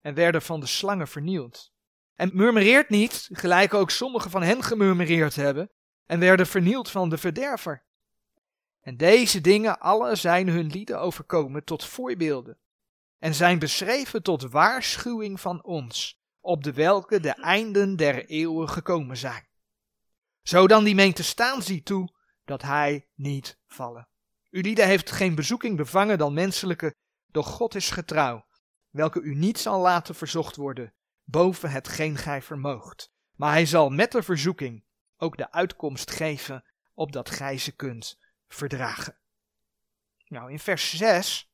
en 0.00 0.14
werden 0.14 0.42
van 0.42 0.60
de 0.60 0.66
slangen 0.66 1.08
vernield. 1.08 1.72
En 2.14 2.30
murmureert 2.32 2.88
niet, 2.88 3.28
gelijk 3.32 3.74
ook 3.74 3.90
sommigen 3.90 4.30
van 4.30 4.42
hen 4.42 4.62
gemurmureerd 4.62 5.34
hebben, 5.34 5.70
en 6.06 6.18
werden 6.18 6.46
vernield 6.46 6.90
van 6.90 7.08
de 7.08 7.18
verderver. 7.18 7.83
En 8.84 8.96
deze 8.96 9.40
dingen 9.40 9.80
alle 9.80 10.16
zijn 10.16 10.48
hun 10.48 10.66
lieden 10.66 11.00
overkomen 11.00 11.64
tot 11.64 11.84
voorbeelden 11.84 12.58
en 13.18 13.34
zijn 13.34 13.58
beschreven 13.58 14.22
tot 14.22 14.42
waarschuwing 14.42 15.40
van 15.40 15.62
ons, 15.62 16.20
op 16.40 16.62
de 16.62 16.72
welke 16.72 17.20
de 17.20 17.32
einden 17.32 17.96
der 17.96 18.26
eeuwen 18.26 18.68
gekomen 18.68 19.16
zijn. 19.16 19.46
Zo 20.42 20.66
dan 20.66 20.84
die 20.84 20.94
meent 20.94 21.16
te 21.16 21.22
staan 21.22 21.62
ziet 21.62 21.84
toe, 21.84 22.14
dat 22.44 22.62
hij 22.62 23.08
niet 23.14 23.58
vallen. 23.66 24.08
U 24.50 24.60
lieden 24.60 24.86
heeft 24.86 25.10
geen 25.10 25.34
bezoeking 25.34 25.76
bevangen 25.76 26.18
dan 26.18 26.34
menselijke, 26.34 26.94
doch 27.26 27.46
God 27.48 27.74
is 27.74 27.90
getrouw, 27.90 28.46
welke 28.90 29.20
u 29.20 29.34
niet 29.34 29.58
zal 29.58 29.80
laten 29.80 30.14
verzocht 30.14 30.56
worden, 30.56 30.94
boven 31.22 31.70
hetgeen 31.70 32.16
gij 32.16 32.42
vermoogt. 32.42 33.12
Maar 33.34 33.52
hij 33.52 33.66
zal 33.66 33.90
met 33.90 34.12
de 34.12 34.22
verzoeking 34.22 34.84
ook 35.16 35.36
de 35.36 35.52
uitkomst 35.52 36.10
geven, 36.10 36.64
opdat 36.94 37.30
gij 37.30 37.58
ze 37.58 37.72
kunt 37.72 38.22
verdragen. 38.54 39.18
Nou, 40.26 40.50
in 40.50 40.58
vers 40.58 40.96
6, 40.96 41.50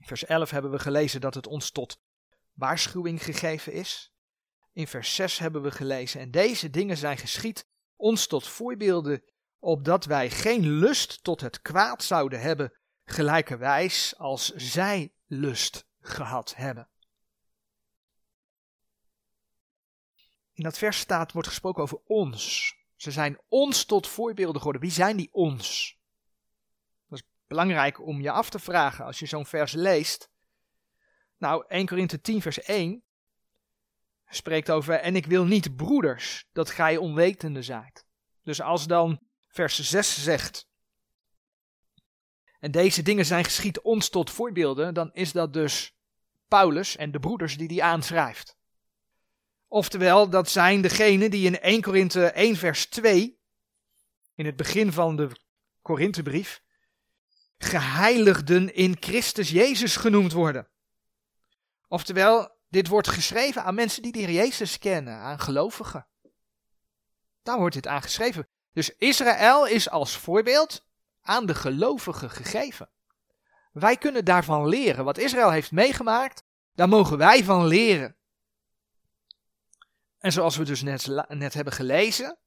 vers 0.00 0.24
11 0.24 0.50
hebben 0.50 0.70
we 0.70 0.78
gelezen 0.78 1.20
dat 1.20 1.34
het 1.34 1.46
ons 1.46 1.70
tot 1.70 2.00
waarschuwing 2.52 3.24
gegeven 3.24 3.72
is. 3.72 4.12
In 4.72 4.86
vers 4.86 5.14
6 5.14 5.38
hebben 5.38 5.62
we 5.62 5.70
gelezen, 5.70 6.20
en 6.20 6.30
deze 6.30 6.70
dingen 6.70 6.96
zijn 6.96 7.18
geschied 7.18 7.66
ons 7.96 8.26
tot 8.26 8.48
voorbeelden, 8.48 9.22
opdat 9.58 10.04
wij 10.04 10.30
geen 10.30 10.68
lust 10.68 11.22
tot 11.22 11.40
het 11.40 11.60
kwaad 11.62 12.02
zouden 12.02 12.40
hebben, 12.40 12.72
gelijkerwijs 13.04 14.18
als 14.18 14.48
zij 14.54 15.14
lust 15.26 15.86
gehad 16.00 16.54
hebben. 16.54 16.88
In 20.52 20.62
dat 20.62 20.78
vers 20.78 20.98
staat, 20.98 21.32
wordt 21.32 21.48
gesproken 21.48 21.82
over 21.82 22.00
ons. 22.04 22.74
Ze 23.04 23.10
zijn 23.10 23.40
ons 23.48 23.84
tot 23.84 24.06
voorbeelden 24.06 24.56
geworden. 24.56 24.82
Wie 24.82 24.90
zijn 24.90 25.16
die 25.16 25.28
ons? 25.32 25.96
Dat 27.08 27.18
is 27.18 27.24
belangrijk 27.46 28.00
om 28.06 28.20
je 28.20 28.30
af 28.30 28.50
te 28.50 28.58
vragen 28.58 29.04
als 29.04 29.18
je 29.18 29.26
zo'n 29.26 29.46
vers 29.46 29.72
leest. 29.72 30.30
Nou, 31.38 31.64
1 31.68 31.86
Korinthe 31.86 32.20
10 32.20 32.42
vers 32.42 32.62
1 32.62 33.02
spreekt 34.28 34.70
over, 34.70 34.94
en 34.94 35.16
ik 35.16 35.26
wil 35.26 35.44
niet 35.44 35.76
broeders, 35.76 36.48
dat 36.52 36.70
gij 36.70 36.96
onwetende 36.96 37.62
zijt. 37.62 38.06
Dus 38.42 38.60
als 38.60 38.86
dan 38.86 39.20
vers 39.46 39.80
6 39.80 40.22
zegt, 40.22 40.68
en 42.58 42.70
deze 42.70 43.02
dingen 43.02 43.26
zijn 43.26 43.44
geschied 43.44 43.80
ons 43.80 44.08
tot 44.08 44.30
voorbeelden, 44.30 44.94
dan 44.94 45.12
is 45.12 45.32
dat 45.32 45.52
dus 45.52 45.94
Paulus 46.48 46.96
en 46.96 47.10
de 47.10 47.20
broeders 47.20 47.56
die 47.56 47.68
die 47.68 47.84
aanschrijft. 47.84 48.56
Oftewel, 49.74 50.28
dat 50.28 50.50
zijn 50.50 50.80
degenen 50.80 51.30
die 51.30 51.46
in 51.46 51.60
1 51.60 51.82
Korinthe 51.82 52.26
1 52.26 52.56
vers 52.56 52.86
2, 52.86 53.38
in 54.34 54.46
het 54.46 54.56
begin 54.56 54.92
van 54.92 55.16
de 55.16 55.30
Korinthebrief, 55.82 56.62
geheiligden 57.58 58.74
in 58.74 58.96
Christus 59.00 59.50
Jezus 59.50 59.96
genoemd 59.96 60.32
worden. 60.32 60.68
Oftewel, 61.88 62.56
dit 62.68 62.88
wordt 62.88 63.08
geschreven 63.08 63.64
aan 63.64 63.74
mensen 63.74 64.02
die 64.02 64.12
de 64.12 64.32
Jezus 64.32 64.78
kennen, 64.78 65.14
aan 65.14 65.38
gelovigen. 65.38 66.06
Daar 67.42 67.58
wordt 67.58 67.74
dit 67.74 67.86
aan 67.86 68.02
geschreven. 68.02 68.48
Dus 68.72 68.96
Israël 68.96 69.66
is 69.66 69.90
als 69.90 70.16
voorbeeld 70.16 70.86
aan 71.22 71.46
de 71.46 71.54
gelovigen 71.54 72.30
gegeven. 72.30 72.90
Wij 73.72 73.96
kunnen 73.96 74.24
daarvan 74.24 74.68
leren. 74.68 75.04
Wat 75.04 75.18
Israël 75.18 75.50
heeft 75.50 75.72
meegemaakt, 75.72 76.44
daar 76.74 76.88
mogen 76.88 77.18
wij 77.18 77.44
van 77.44 77.66
leren. 77.66 78.16
En 80.24 80.32
zoals 80.32 80.56
we 80.56 80.64
dus 80.64 80.82
net, 80.82 81.06
net 81.28 81.54
hebben 81.54 81.72
gelezen, 81.72 82.38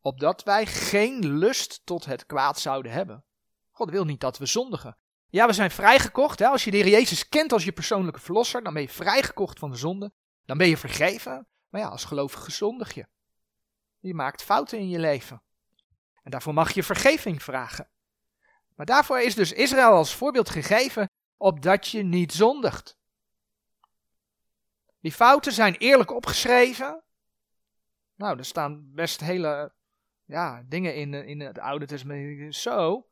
opdat 0.00 0.42
wij 0.42 0.66
geen 0.66 1.26
lust 1.26 1.80
tot 1.84 2.04
het 2.04 2.26
kwaad 2.26 2.58
zouden 2.60 2.92
hebben. 2.92 3.24
God 3.70 3.90
wil 3.90 4.04
niet 4.04 4.20
dat 4.20 4.38
we 4.38 4.46
zondigen. 4.46 4.96
Ja, 5.28 5.46
we 5.46 5.52
zijn 5.52 5.70
vrijgekocht. 5.70 6.38
Hè? 6.38 6.46
Als 6.46 6.64
je 6.64 6.70
de 6.70 6.76
Heer 6.76 6.88
Jezus 6.88 7.28
kent 7.28 7.52
als 7.52 7.64
je 7.64 7.72
persoonlijke 7.72 8.20
verlosser, 8.20 8.62
dan 8.62 8.72
ben 8.72 8.82
je 8.82 8.88
vrijgekocht 8.88 9.58
van 9.58 9.70
de 9.70 9.76
zonde. 9.76 10.12
Dan 10.44 10.58
ben 10.58 10.68
je 10.68 10.76
vergeven. 10.76 11.46
Maar 11.68 11.80
ja, 11.80 11.88
als 11.88 12.04
gelovige 12.04 12.50
zondig 12.50 12.94
je. 12.94 13.06
Je 13.98 14.14
maakt 14.14 14.42
fouten 14.42 14.78
in 14.78 14.88
je 14.88 14.98
leven. 14.98 15.42
En 16.22 16.30
daarvoor 16.30 16.54
mag 16.54 16.72
je 16.72 16.82
vergeving 16.82 17.42
vragen. 17.42 17.90
Maar 18.74 18.86
daarvoor 18.86 19.20
is 19.20 19.34
dus 19.34 19.52
Israël 19.52 19.92
als 19.92 20.14
voorbeeld 20.14 20.50
gegeven, 20.50 21.10
opdat 21.36 21.88
je 21.88 22.02
niet 22.02 22.32
zondigt. 22.32 22.96
Die 25.00 25.12
fouten 25.12 25.52
zijn 25.52 25.74
eerlijk 25.74 26.10
opgeschreven. 26.10 27.02
Nou, 28.18 28.38
er 28.38 28.44
staan 28.44 28.94
best 28.94 29.20
hele 29.20 29.72
ja, 30.24 30.62
dingen 30.68 30.94
in, 30.94 31.14
in 31.14 31.40
het 31.40 31.58
Oude 31.58 31.86
Testament. 31.86 32.54
Zo. 32.54 33.06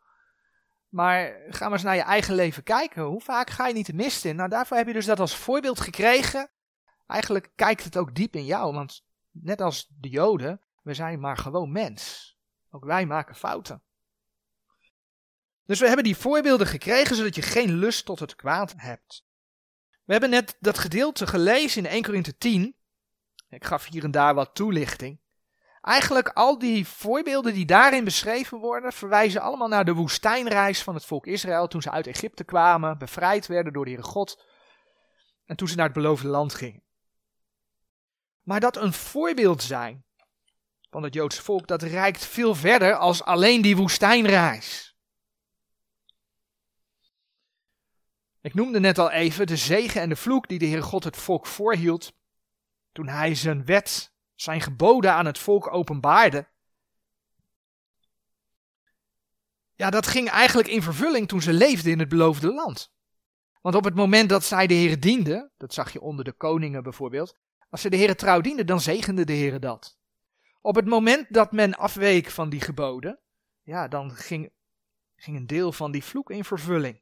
Maar 0.89 1.37
ga 1.49 1.65
maar 1.65 1.73
eens 1.73 1.83
naar 1.83 1.95
je 1.95 2.03
eigen 2.03 2.35
leven 2.35 2.63
kijken. 2.63 3.03
Hoe 3.03 3.21
vaak 3.21 3.51
ga 3.51 3.67
je 3.67 3.75
niet 3.75 3.87
de 3.87 3.95
mist 3.95 4.25
in? 4.25 4.37
Nou, 4.37 4.49
daarvoor 4.49 4.77
heb 4.77 4.87
je 4.87 4.93
dus 4.93 5.07
dat 5.07 5.21
als 5.21 5.37
voorbeeld 5.37 5.81
gekregen. 5.81 6.51
Eigenlijk 7.07 7.51
kijkt 7.55 7.85
het 7.85 7.97
ook 7.97 8.15
diep 8.15 8.35
in 8.35 8.45
jou. 8.45 8.75
Want 8.75 9.05
net 9.31 9.61
als 9.61 9.93
de 10.01 10.09
Joden, 10.09 10.61
we 10.83 10.95
zijn 10.95 11.21
maar 11.21 11.37
gewoon 11.37 11.73
mens. 11.73 12.37
Ook 12.71 12.85
wij 12.85 13.07
maken 13.07 13.35
fouten. 13.35 13.83
Dus 15.67 15.81
we 15.81 15.87
hebben 15.87 16.05
die 16.05 16.17
voorbeelden 16.17 16.67
gekregen 16.67 17.17
zodat 17.17 17.35
je 17.35 17.43
geen 17.43 17.73
lust 17.73 18.05
tot 18.05 18.19
het 18.19 18.37
kwaad 18.37 18.75
hebt. 18.77 19.25
We 20.05 20.13
hebben 20.13 20.31
net 20.31 20.57
dat 20.61 20.79
gedeelte 20.79 21.27
gelezen 21.27 21.85
in 21.85 21.91
1 21.91 22.03
Korinthe 22.03 22.37
10. 22.37 22.77
Ik 23.49 23.65
gaf 23.65 23.87
hier 23.87 24.05
en 24.05 24.11
daar 24.11 24.35
wat 24.35 24.55
toelichting. 24.55 25.21
Eigenlijk 25.81 26.29
al 26.29 26.59
die 26.59 26.87
voorbeelden 26.87 27.55
die 27.55 27.67
daarin 27.67 28.05
beschreven 28.05 28.59
worden, 28.59 28.93
verwijzen 28.93 29.41
allemaal 29.41 29.69
naar 29.69 29.85
de 29.85 29.93
woestijnreis 29.93 30.83
van 30.83 30.95
het 30.95 31.05
volk 31.05 31.27
Israël 31.27 31.69
toen 31.69 31.83
ze 31.83 31.91
uit 31.91 32.07
Egypte 32.07 32.45
kwamen, 32.45 32.99
bevrijd 32.99 33.47
werden 33.47 33.73
door 33.73 33.85
de 33.85 33.91
Heere 33.91 34.07
God 34.07 34.45
en 35.45 35.57
toen 35.57 35.69
ze 35.69 35.77
naar 35.77 35.85
het 35.85 35.95
beloofde 35.95 36.29
land 36.29 36.55
gingen. 36.55 36.83
Maar 38.43 38.61
dat 38.61 38.77
een 38.77 38.93
voorbeeld 38.93 39.63
zijn 39.63 40.05
van 40.91 41.03
het 41.03 41.15
Joodse 41.15 41.43
volk, 41.43 41.67
dat 41.67 41.83
reikt 41.83 42.25
veel 42.25 42.55
verder 42.55 42.95
als 42.97 43.23
alleen 43.23 43.63
die 43.63 43.77
woestijnreis. 43.77 44.97
Ik 48.41 48.55
noemde 48.55 48.81
net 48.81 48.99
al 48.99 49.11
even 49.11 49.47
de 49.47 49.57
zegen 49.57 50.01
en 50.01 50.09
de 50.09 50.17
vloek 50.17 50.49
die 50.49 50.59
de 50.59 50.67
Heere 50.67 50.83
God 50.83 51.05
het 51.05 51.17
volk 51.17 51.47
voorhield 51.47 52.16
toen 52.97 53.09
hij 53.09 53.35
zijn 53.35 53.65
wet 53.65 54.13
zijn 54.35 54.61
geboden 54.61 55.13
aan 55.13 55.27
het 55.27 55.39
volk 55.39 55.73
openbaarde. 55.73 56.49
Ja, 59.75 59.91
dat 59.91 60.07
ging 60.07 60.29
eigenlijk 60.29 60.69
in 60.69 60.83
vervulling 60.83 61.29
toen 61.29 61.43
ze 61.43 61.53
leefden 61.53 61.93
in 61.93 61.99
het 61.99 62.09
beloofde 62.09 62.53
land. 62.53 62.93
Want 63.61 63.75
op 63.75 63.85
het 63.85 63.95
moment 63.95 64.29
dat 64.29 64.45
zij 64.45 64.67
de 64.67 64.75
Heer 64.75 65.01
dienden, 65.01 65.51
dat 65.57 65.75
zag 65.75 65.93
je 65.93 66.01
onder 66.01 66.25
de 66.25 66.33
koningen 66.33 66.83
bijvoorbeeld, 66.83 67.37
als 67.71 67.81
ze 67.81 67.91
de 67.91 67.97
Heer 67.97 68.17
trouw 68.17 68.41
dienden, 68.41 68.67
dan 68.67 68.81
zegende 68.81 69.25
de 69.25 69.33
Heer 69.33 69.61
dat. 69.61 69.99
Op 70.61 70.75
het 70.75 70.87
moment 70.87 71.27
dat 71.35 71.53
men 71.53 71.75
afweek 71.75 72.31
van 72.31 72.49
die 72.49 72.61
geboden, 72.61 73.19
ja, 73.63 73.89
dan 73.89 74.11
ging, 74.11 74.53
ging 75.17 75.37
een 75.37 75.47
deel 75.47 75.73
van 75.73 75.91
die 75.91 76.05
vloek 76.05 76.31
in 76.31 76.45
vervulling. 76.45 77.01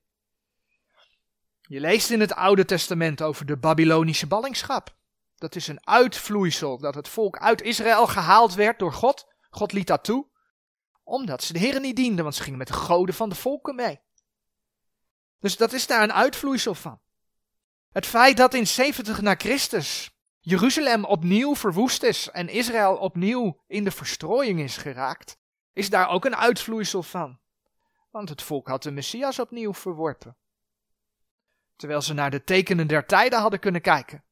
Je 1.61 1.81
leest 1.81 2.11
in 2.11 2.21
het 2.21 2.35
Oude 2.35 2.65
Testament 2.65 3.23
over 3.23 3.47
de 3.47 3.57
Babylonische 3.57 4.27
ballingschap. 4.27 5.03
Dat 5.37 5.55
is 5.55 5.69
een 5.69 5.87
uitvloeisel, 5.87 6.79
dat 6.79 6.95
het 6.95 7.09
volk 7.09 7.39
uit 7.39 7.63
Israël 7.63 8.07
gehaald 8.07 8.55
werd 8.55 8.79
door 8.79 8.93
God. 8.93 9.27
God 9.51 9.73
liet 9.73 9.87
dat 9.87 10.05
toe, 10.05 10.27
omdat 11.03 11.43
ze 11.43 11.53
de 11.53 11.59
Heer 11.59 11.81
niet 11.81 11.97
dienden, 11.97 12.25
want 12.25 12.37
ze 12.37 12.43
gingen 12.43 12.59
met 12.59 12.67
de 12.67 12.73
goden 12.73 13.15
van 13.15 13.29
de 13.29 13.35
volken 13.35 13.75
mee. 13.75 14.01
Dus 15.39 15.57
dat 15.57 15.73
is 15.73 15.87
daar 15.87 16.03
een 16.03 16.13
uitvloeisel 16.13 16.75
van. 16.75 17.01
Het 17.93 18.07
feit 18.07 18.37
dat 18.37 18.55
in 18.55 18.67
70 18.67 19.21
na 19.21 19.35
Christus 19.35 20.15
Jeruzalem 20.41 21.05
opnieuw 21.05 21.57
verwoest 21.57 22.03
is 22.03 22.31
en 22.31 22.49
Israël 22.49 22.97
opnieuw 22.97 23.63
in 23.67 23.85
de 23.85 23.91
verstrooiing 23.91 24.61
is 24.61 24.77
geraakt, 24.77 25.39
is 25.73 25.91
daar 25.91 26.09
ook 26.09 26.25
een 26.25 26.37
uitvloeisel 26.37 27.03
van. 27.03 27.39
Want 28.11 28.29
het 28.29 28.43
volk 28.43 28.69
had 28.69 28.83
de 28.83 28.91
Messias 28.91 29.39
opnieuw 29.39 29.75
verworpen. 29.75 30.37
Terwijl 31.77 32.03
ze 32.03 32.15
naar 32.15 32.31
de 32.31 32.45
tekenen 32.45 32.87
der 32.87 33.07
tijden 33.07 33.41
hadden 33.41 33.61
kunnen 33.61 33.81
kijken. 33.81 34.25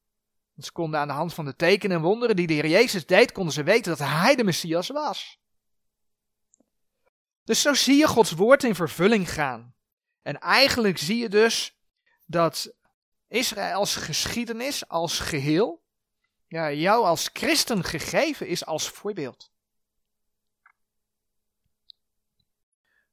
Konden 0.70 1.00
aan 1.00 1.08
de 1.08 1.14
hand 1.14 1.34
van 1.34 1.44
de 1.44 1.56
tekenen 1.56 1.96
en 1.96 2.02
wonderen 2.02 2.36
die 2.36 2.46
de 2.46 2.52
Heer 2.52 2.66
Jezus 2.66 3.06
deed, 3.06 3.32
konden 3.32 3.52
ze 3.52 3.62
weten 3.62 3.96
dat 3.96 4.08
Hij 4.08 4.36
de 4.36 4.44
Messias 4.44 4.88
was. 4.88 5.40
Dus 7.44 7.60
zo 7.62 7.74
zie 7.74 7.96
je 7.96 8.06
Gods 8.06 8.32
woord 8.32 8.64
in 8.64 8.74
vervulling 8.74 9.30
gaan. 9.30 9.74
En 10.22 10.38
eigenlijk 10.38 10.98
zie 10.98 11.16
je 11.16 11.28
dus 11.28 11.78
dat 12.26 12.74
Israëls 13.28 13.96
geschiedenis 13.96 14.88
als 14.88 15.18
geheel, 15.18 15.82
ja, 16.48 16.72
jou 16.72 17.04
als 17.04 17.30
christen 17.32 17.84
gegeven 17.84 18.46
is 18.46 18.66
als 18.66 18.88
voorbeeld. 18.88 19.50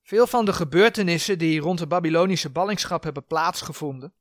Veel 0.02 0.28
van 0.28 0.46
de 0.46 0.54
gebeurtenissen 0.54 1.38
die 1.38 1.60
rond 1.60 1.80
de 1.80 1.88
Babylonische 1.88 2.50
ballingschap 2.50 3.04
hebben 3.04 3.26
plaatsgevonden, 3.26 4.14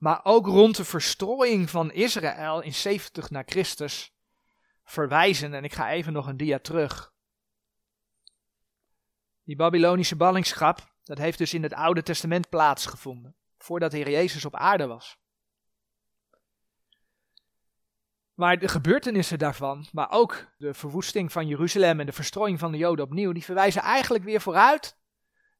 maar 0.00 0.20
ook 0.22 0.46
rond 0.46 0.76
de 0.76 0.84
verstrooiing 0.84 1.70
van 1.70 1.92
Israël 1.92 2.60
in 2.60 2.74
70 2.74 3.30
na 3.30 3.42
Christus 3.46 4.14
verwijzen, 4.84 5.54
en 5.54 5.64
ik 5.64 5.72
ga 5.72 5.90
even 5.90 6.12
nog 6.12 6.26
een 6.26 6.36
dia 6.36 6.58
terug, 6.58 7.12
Die 9.44 9.56
Babylonische 9.56 10.16
ballingschap, 10.16 10.92
dat 11.04 11.18
heeft 11.18 11.38
dus 11.38 11.54
in 11.54 11.62
het 11.62 11.72
Oude 11.72 12.02
Testament 12.02 12.48
plaatsgevonden, 12.48 13.36
voordat 13.58 13.90
de 13.90 13.96
Heer 13.96 14.10
Jezus 14.10 14.44
op 14.44 14.56
aarde 14.56 14.86
was. 14.86 15.18
Maar 18.34 18.58
de 18.58 18.68
gebeurtenissen 18.68 19.38
daarvan, 19.38 19.86
maar 19.92 20.10
ook 20.10 20.46
de 20.56 20.74
verwoesting 20.74 21.32
van 21.32 21.46
Jeruzalem 21.46 22.00
en 22.00 22.06
de 22.06 22.12
verstrooiing 22.12 22.58
van 22.58 22.72
de 22.72 22.78
Joden 22.78 23.04
opnieuw, 23.04 23.32
die 23.32 23.44
verwijzen 23.44 23.82
eigenlijk 23.82 24.24
weer 24.24 24.40
vooruit 24.40 24.98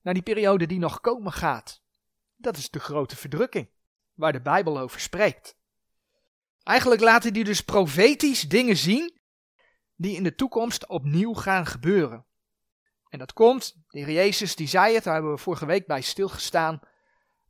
naar 0.02 0.14
die 0.14 0.23
periode 0.23 0.66
die 0.66 0.78
nog 0.78 1.00
komen 1.00 1.32
gaat. 1.32 1.82
Dat 2.37 2.56
is 2.56 2.70
de 2.70 2.80
grote 2.80 3.16
verdrukking, 3.16 3.68
waar 4.20 4.32
de 4.32 4.40
Bijbel 4.40 4.78
over 4.78 5.00
spreekt. 5.00 5.56
Eigenlijk 6.62 7.00
laten 7.00 7.32
die 7.32 7.44
dus 7.44 7.60
profetisch 7.60 8.48
dingen 8.48 8.76
zien 8.76 9.18
die 9.96 10.16
in 10.16 10.22
de 10.22 10.34
toekomst 10.34 10.86
opnieuw 10.86 11.34
gaan 11.34 11.66
gebeuren. 11.66 12.26
En 13.08 13.18
dat 13.18 13.32
komt, 13.32 13.76
de 13.88 13.98
Heer 13.98 14.10
Jezus 14.10 14.56
die 14.56 14.68
zei 14.68 14.94
het, 14.94 15.04
daar 15.04 15.14
hebben 15.14 15.32
we 15.32 15.38
vorige 15.38 15.66
week 15.66 15.86
bij 15.86 16.00
stilgestaan, 16.00 16.80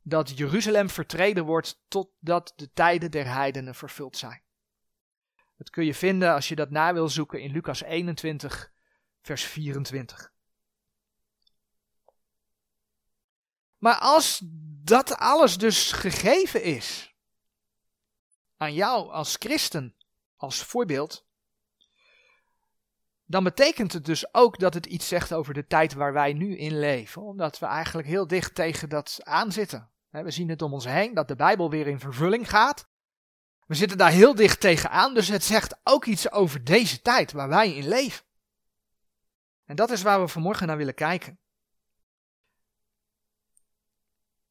dat 0.03 0.37
Jeruzalem 0.37 0.89
vertreden 0.89 1.45
wordt 1.45 1.83
totdat 1.87 2.53
de 2.55 2.71
tijden 2.73 3.11
der 3.11 3.33
heidenen 3.33 3.75
vervuld 3.75 4.17
zijn. 4.17 4.41
Dat 5.57 5.69
kun 5.69 5.85
je 5.85 5.93
vinden 5.93 6.33
als 6.33 6.47
je 6.47 6.55
dat 6.55 6.69
na 6.69 6.93
wil 6.93 7.09
zoeken 7.09 7.41
in 7.41 7.51
Lucas 7.51 7.81
21, 7.81 8.71
vers 9.21 9.43
24. 9.43 10.31
Maar 13.81 13.95
als 13.99 14.41
dat 14.83 15.17
alles 15.17 15.57
dus 15.57 15.91
gegeven 15.91 16.63
is 16.63 17.15
aan 18.57 18.73
jou 18.73 19.11
als 19.11 19.35
christen, 19.39 19.95
als 20.35 20.63
voorbeeld, 20.63 21.25
dan 23.25 23.43
betekent 23.43 23.93
het 23.93 24.05
dus 24.05 24.33
ook 24.33 24.59
dat 24.59 24.73
het 24.73 24.85
iets 24.85 25.07
zegt 25.07 25.33
over 25.33 25.53
de 25.53 25.67
tijd 25.67 25.93
waar 25.93 26.13
wij 26.13 26.33
nu 26.33 26.57
in 26.57 26.79
leven, 26.79 27.21
omdat 27.21 27.59
we 27.59 27.65
eigenlijk 27.65 28.07
heel 28.07 28.27
dicht 28.27 28.55
tegen 28.55 28.89
dat 28.89 29.19
aanzitten. 29.23 29.91
We 30.09 30.31
zien 30.31 30.49
het 30.49 30.61
om 30.61 30.73
ons 30.73 30.85
heen 30.85 31.13
dat 31.13 31.27
de 31.27 31.35
Bijbel 31.35 31.69
weer 31.69 31.87
in 31.87 31.99
vervulling 31.99 32.49
gaat. 32.49 32.87
We 33.65 33.75
zitten 33.75 33.97
daar 33.97 34.11
heel 34.11 34.35
dicht 34.35 34.59
tegenaan, 34.59 35.13
dus 35.13 35.27
het 35.27 35.43
zegt 35.43 35.79
ook 35.83 36.05
iets 36.05 36.31
over 36.31 36.63
deze 36.63 37.01
tijd 37.01 37.31
waar 37.31 37.49
wij 37.49 37.75
in 37.75 37.87
leven. 37.87 38.25
En 39.65 39.75
dat 39.75 39.91
is 39.91 40.01
waar 40.01 40.21
we 40.21 40.27
vanmorgen 40.27 40.67
naar 40.67 40.77
willen 40.77 40.93
kijken. 40.93 41.40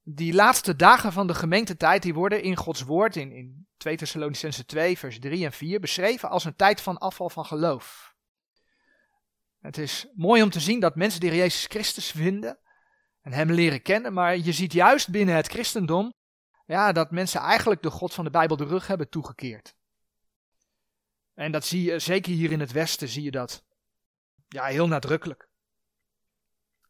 Die 0.02 0.35
laatste 0.35 0.76
dagen 0.76 1.12
van 1.12 1.26
de 1.26 1.35
gemeentetijd 1.35 2.02
die 2.02 2.14
worden 2.14 2.42
in 2.42 2.57
Gods 2.57 2.83
woord 2.83 3.16
in, 3.16 3.33
in 3.33 3.69
2 3.76 3.97
Thessalonicense 3.97 4.64
2 4.64 4.99
vers 4.99 5.19
3 5.19 5.45
en 5.45 5.52
4 5.52 5.80
beschreven 5.80 6.30
als 6.30 6.45
een 6.45 6.57
tijd 6.57 6.80
van 6.80 6.99
afval 6.99 7.30
van 7.30 7.45
geloof. 7.45 8.14
Het 9.61 9.78
is 9.78 10.07
mooi 10.14 10.42
om 10.42 10.50
te 10.50 10.61
zien 10.61 10.80
dat 10.80 10.97
mensen 10.97 11.23
Heer 11.23 11.35
Jezus 11.35 11.66
Christus 11.66 12.11
vinden 12.11 12.59
en 13.21 13.33
Hem 13.33 13.52
leren 13.52 13.83
kennen, 13.83 14.12
maar 14.12 14.37
je 14.38 14.52
ziet 14.52 14.73
juist 14.73 15.11
binnen 15.11 15.35
het 15.35 15.49
christendom 15.49 16.12
ja, 16.71 16.92
dat 16.92 17.11
mensen 17.11 17.40
eigenlijk 17.40 17.83
de 17.83 17.90
God 17.90 18.14
van 18.14 18.25
de 18.25 18.30
Bijbel 18.30 18.57
de 18.57 18.64
rug 18.64 18.87
hebben 18.87 19.09
toegekeerd. 19.09 19.75
En 21.35 21.52
dat 21.52 21.64
zie 21.64 21.83
je, 21.83 21.99
zeker 21.99 22.33
hier 22.33 22.52
in 22.52 22.61
het 22.61 22.73
Westen, 22.73 23.09
zie 23.09 23.23
je 23.23 23.30
dat. 23.30 23.64
Ja, 24.49 24.64
heel 24.64 24.88
nadrukkelijk. 24.88 25.49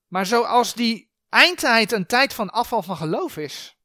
Maar 0.06 0.26
zoals 0.26 0.74
die 0.74 1.09
eindtijd 1.30 1.92
een 1.92 2.06
tijd 2.06 2.34
van 2.34 2.50
afval 2.50 2.82
van 2.82 2.96
geloof 2.96 3.36
is, 3.36 3.76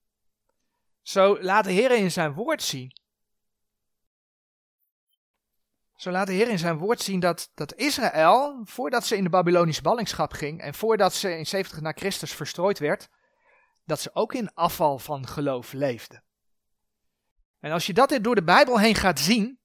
zo 1.01 1.41
laat 1.41 1.63
de 1.63 1.71
Heer 1.71 1.91
in 1.91 2.11
zijn 2.11 2.33
woord 2.33 2.63
zien. 2.63 2.99
Zo 5.95 6.11
laat 6.11 6.27
de 6.27 6.33
Heer 6.33 6.49
in 6.49 6.59
zijn 6.59 6.77
woord 6.77 7.01
zien 7.01 7.19
dat, 7.19 7.51
dat 7.53 7.75
Israël, 7.75 8.61
voordat 8.63 9.05
ze 9.05 9.17
in 9.17 9.23
de 9.23 9.29
Babylonische 9.29 9.81
ballingschap 9.81 10.33
ging 10.33 10.61
en 10.61 10.73
voordat 10.73 11.13
ze 11.13 11.37
in 11.37 11.45
70 11.45 11.81
na 11.81 11.91
Christus 11.91 12.33
verstrooid 12.33 12.79
werd, 12.79 13.09
dat 13.83 13.99
ze 13.99 14.09
ook 14.13 14.33
in 14.33 14.53
afval 14.53 14.99
van 14.99 15.27
geloof 15.27 15.73
leefden. 15.73 16.23
En 17.59 17.71
als 17.71 17.85
je 17.85 17.93
dat 17.93 18.19
door 18.21 18.35
de 18.35 18.43
Bijbel 18.43 18.79
heen 18.79 18.95
gaat 18.95 19.19
zien, 19.19 19.59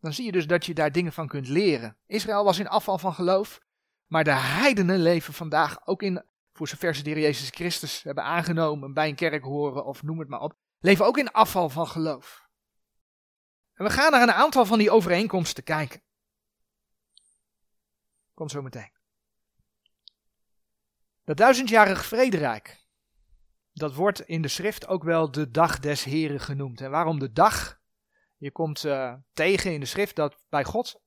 dan 0.00 0.12
zie 0.12 0.24
je 0.24 0.32
dus 0.32 0.46
dat 0.46 0.66
je 0.66 0.74
daar 0.74 0.92
dingen 0.92 1.12
van 1.12 1.28
kunt 1.28 1.48
leren. 1.48 1.96
Israël 2.06 2.44
was 2.44 2.58
in 2.58 2.68
afval 2.68 2.98
van 2.98 3.14
geloof, 3.14 3.60
maar 4.06 4.24
de 4.24 4.34
heidenen 4.34 4.98
leven 4.98 5.34
vandaag 5.34 5.86
ook 5.86 6.02
in, 6.02 6.24
voor 6.54 6.68
zover 6.68 6.94
ze 6.94 7.02
de 7.02 7.10
Heer 7.10 7.20
Jezus 7.20 7.48
Christus 7.48 8.02
hebben 8.02 8.24
aangenomen, 8.24 8.94
bij 8.94 9.08
een 9.08 9.14
kerk 9.14 9.44
horen 9.44 9.84
of 9.84 10.02
noem 10.02 10.18
het 10.18 10.28
maar 10.28 10.40
op, 10.40 10.56
leven 10.78 11.06
ook 11.06 11.18
in 11.18 11.32
afval 11.32 11.68
van 11.68 11.86
geloof. 11.86 12.48
En 13.74 13.84
we 13.84 13.90
gaan 13.90 14.10
naar 14.10 14.22
een 14.22 14.32
aantal 14.32 14.66
van 14.66 14.78
die 14.78 14.90
overeenkomsten 14.90 15.64
kijken. 15.64 16.02
Komt 18.34 18.50
zo 18.50 18.62
meteen. 18.62 18.92
Dat 21.24 21.36
duizendjarig 21.36 22.04
vrederijk, 22.04 22.84
dat 23.72 23.94
wordt 23.94 24.20
in 24.20 24.42
de 24.42 24.48
schrift 24.48 24.86
ook 24.86 25.02
wel 25.02 25.30
de 25.30 25.50
dag 25.50 25.78
des 25.78 26.04
Heren 26.04 26.40
genoemd. 26.40 26.80
En 26.80 26.90
waarom 26.90 27.18
de 27.18 27.32
dag? 27.32 27.80
Je 28.36 28.50
komt 28.50 28.84
uh, 28.84 29.14
tegen 29.32 29.72
in 29.72 29.80
de 29.80 29.86
schrift 29.86 30.16
dat 30.16 30.44
bij 30.48 30.64
God 30.64 31.02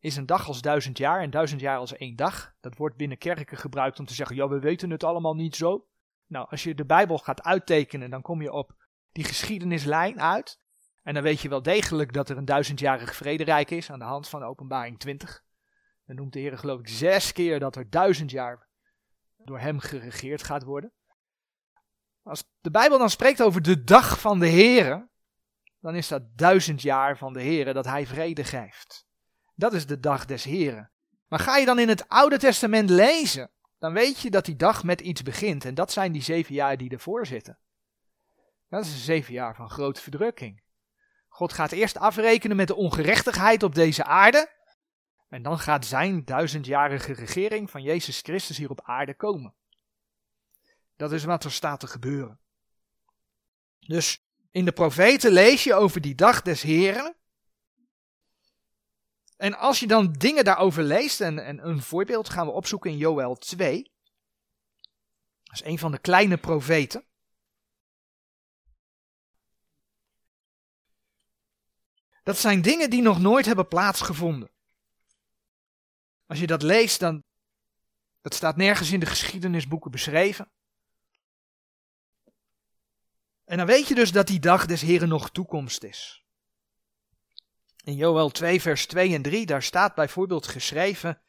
is 0.00 0.16
een 0.16 0.26
dag 0.26 0.46
als 0.46 0.60
duizend 0.60 0.98
jaar 0.98 1.20
en 1.20 1.30
duizend 1.30 1.60
jaar 1.60 1.78
als 1.78 1.96
één 1.96 2.16
dag. 2.16 2.54
Dat 2.60 2.76
wordt 2.76 2.96
binnen 2.96 3.18
kerken 3.18 3.56
gebruikt 3.56 3.98
om 3.98 4.06
te 4.06 4.14
zeggen, 4.14 4.36
ja, 4.36 4.48
we 4.48 4.58
weten 4.58 4.90
het 4.90 5.04
allemaal 5.04 5.34
niet 5.34 5.56
zo. 5.56 5.86
Nou, 6.26 6.46
als 6.50 6.62
je 6.62 6.74
de 6.74 6.84
Bijbel 6.84 7.18
gaat 7.18 7.42
uittekenen, 7.42 8.10
dan 8.10 8.22
kom 8.22 8.42
je 8.42 8.52
op 8.52 8.74
die 9.12 9.24
geschiedenislijn 9.24 10.20
uit. 10.20 10.60
En 11.02 11.14
dan 11.14 11.22
weet 11.22 11.40
je 11.40 11.48
wel 11.48 11.62
degelijk 11.62 12.12
dat 12.12 12.28
er 12.28 12.36
een 12.36 12.44
duizendjarig 12.44 13.14
vrederijk 13.14 13.70
is 13.70 13.90
aan 13.90 13.98
de 13.98 14.04
hand 14.04 14.28
van 14.28 14.42
openbaring 14.42 14.98
20. 14.98 15.44
Dan 16.06 16.16
noemt 16.16 16.32
de 16.32 16.38
Heer 16.38 16.58
geloof 16.58 16.80
ik 16.80 16.88
zes 16.88 17.32
keer 17.32 17.58
dat 17.58 17.76
er 17.76 17.90
duizend 17.90 18.30
jaar 18.30 18.66
door 19.36 19.58
hem 19.58 19.78
geregeerd 19.78 20.42
gaat 20.42 20.62
worden. 20.62 20.92
Als 22.22 22.44
de 22.60 22.70
Bijbel 22.70 22.98
dan 22.98 23.10
spreekt 23.10 23.42
over 23.42 23.62
de 23.62 23.84
dag 23.84 24.20
van 24.20 24.38
de 24.38 24.48
Here, 24.48 25.08
dan 25.80 25.94
is 25.94 26.08
dat 26.08 26.22
duizend 26.36 26.82
jaar 26.82 27.18
van 27.18 27.32
de 27.32 27.42
Here 27.42 27.72
dat 27.72 27.84
hij 27.84 28.06
vrede 28.06 28.44
geeft. 28.44 29.07
Dat 29.58 29.72
is 29.72 29.86
de 29.86 30.00
dag 30.00 30.24
des 30.24 30.44
Heren. 30.44 30.90
Maar 31.28 31.38
ga 31.38 31.56
je 31.56 31.66
dan 31.66 31.78
in 31.78 31.88
het 31.88 32.08
Oude 32.08 32.38
Testament 32.38 32.90
lezen, 32.90 33.50
dan 33.78 33.92
weet 33.92 34.20
je 34.20 34.30
dat 34.30 34.44
die 34.44 34.56
dag 34.56 34.84
met 34.84 35.00
iets 35.00 35.22
begint. 35.22 35.64
En 35.64 35.74
dat 35.74 35.92
zijn 35.92 36.12
die 36.12 36.22
zeven 36.22 36.54
jaar 36.54 36.76
die 36.76 36.90
ervoor 36.90 37.26
zitten. 37.26 37.58
Dat 38.68 38.84
is 38.84 38.92
een 38.92 38.98
zeven 38.98 39.32
jaar 39.32 39.54
van 39.54 39.70
grote 39.70 40.00
verdrukking. 40.00 40.62
God 41.28 41.52
gaat 41.52 41.72
eerst 41.72 41.96
afrekenen 41.96 42.56
met 42.56 42.66
de 42.66 42.74
ongerechtigheid 42.74 43.62
op 43.62 43.74
deze 43.74 44.04
aarde. 44.04 44.50
En 45.28 45.42
dan 45.42 45.58
gaat 45.58 45.86
zijn 45.86 46.24
duizendjarige 46.24 47.12
regering 47.12 47.70
van 47.70 47.82
Jezus 47.82 48.20
Christus 48.20 48.56
hier 48.56 48.70
op 48.70 48.82
aarde 48.84 49.14
komen. 49.14 49.54
Dat 50.96 51.12
is 51.12 51.24
wat 51.24 51.44
er 51.44 51.52
staat 51.52 51.80
te 51.80 51.86
gebeuren. 51.86 52.40
Dus 53.78 54.24
in 54.50 54.64
de 54.64 54.72
profeten 54.72 55.32
lees 55.32 55.64
je 55.64 55.74
over 55.74 56.00
die 56.00 56.14
dag 56.14 56.42
des 56.42 56.62
Heren. 56.62 57.16
En 59.38 59.54
als 59.54 59.80
je 59.80 59.86
dan 59.86 60.12
dingen 60.12 60.44
daarover 60.44 60.82
leest, 60.82 61.20
en, 61.20 61.38
en 61.44 61.68
een 61.68 61.82
voorbeeld 61.82 62.28
gaan 62.28 62.46
we 62.46 62.52
opzoeken 62.52 62.90
in 62.90 62.96
Joel 62.96 63.36
2. 63.36 63.92
Dat 65.42 65.54
is 65.54 65.64
een 65.64 65.78
van 65.78 65.90
de 65.90 65.98
kleine 65.98 66.36
profeten. 66.36 67.04
Dat 72.22 72.38
zijn 72.38 72.62
dingen 72.62 72.90
die 72.90 73.02
nog 73.02 73.20
nooit 73.20 73.46
hebben 73.46 73.68
plaatsgevonden. 73.68 74.50
Als 76.26 76.40
je 76.40 76.46
dat 76.46 76.62
leest, 76.62 77.00
dan. 77.00 77.22
Dat 78.20 78.34
staat 78.34 78.56
nergens 78.56 78.90
in 78.90 79.00
de 79.00 79.06
geschiedenisboeken 79.06 79.90
beschreven. 79.90 80.50
En 83.44 83.56
dan 83.56 83.66
weet 83.66 83.88
je 83.88 83.94
dus 83.94 84.12
dat 84.12 84.26
die 84.26 84.40
dag 84.40 84.66
des 84.66 84.80
Heren 84.80 85.08
nog 85.08 85.30
toekomst 85.30 85.82
is. 85.82 86.27
In 87.84 87.94
Joel 87.94 88.30
2, 88.30 88.60
vers 88.60 88.86
2 88.86 89.14
en 89.14 89.22
3, 89.22 89.46
daar 89.46 89.62
staat 89.62 89.94
bijvoorbeeld 89.94 90.46
geschreven: 90.46 91.20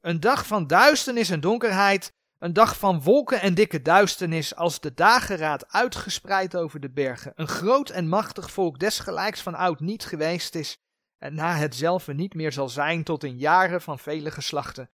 Een 0.00 0.20
dag 0.20 0.46
van 0.46 0.66
duisternis 0.66 1.30
en 1.30 1.40
donkerheid, 1.40 2.12
een 2.38 2.52
dag 2.52 2.78
van 2.78 3.02
wolken 3.02 3.40
en 3.40 3.54
dikke 3.54 3.82
duisternis, 3.82 4.56
als 4.56 4.80
de 4.80 4.94
dageraad 4.94 5.72
uitgespreid 5.72 6.56
over 6.56 6.80
de 6.80 6.90
bergen, 6.90 7.32
een 7.34 7.48
groot 7.48 7.90
en 7.90 8.08
machtig 8.08 8.50
volk 8.50 8.78
desgelijks 8.78 9.40
van 9.40 9.54
oud 9.54 9.80
niet 9.80 10.04
geweest 10.04 10.54
is, 10.54 10.78
en 11.18 11.34
na 11.34 11.54
hetzelfde 11.56 12.14
niet 12.14 12.34
meer 12.34 12.52
zal 12.52 12.68
zijn 12.68 13.04
tot 13.04 13.24
in 13.24 13.38
jaren 13.38 13.82
van 13.82 13.98
vele 13.98 14.30
geslachten. 14.30 14.90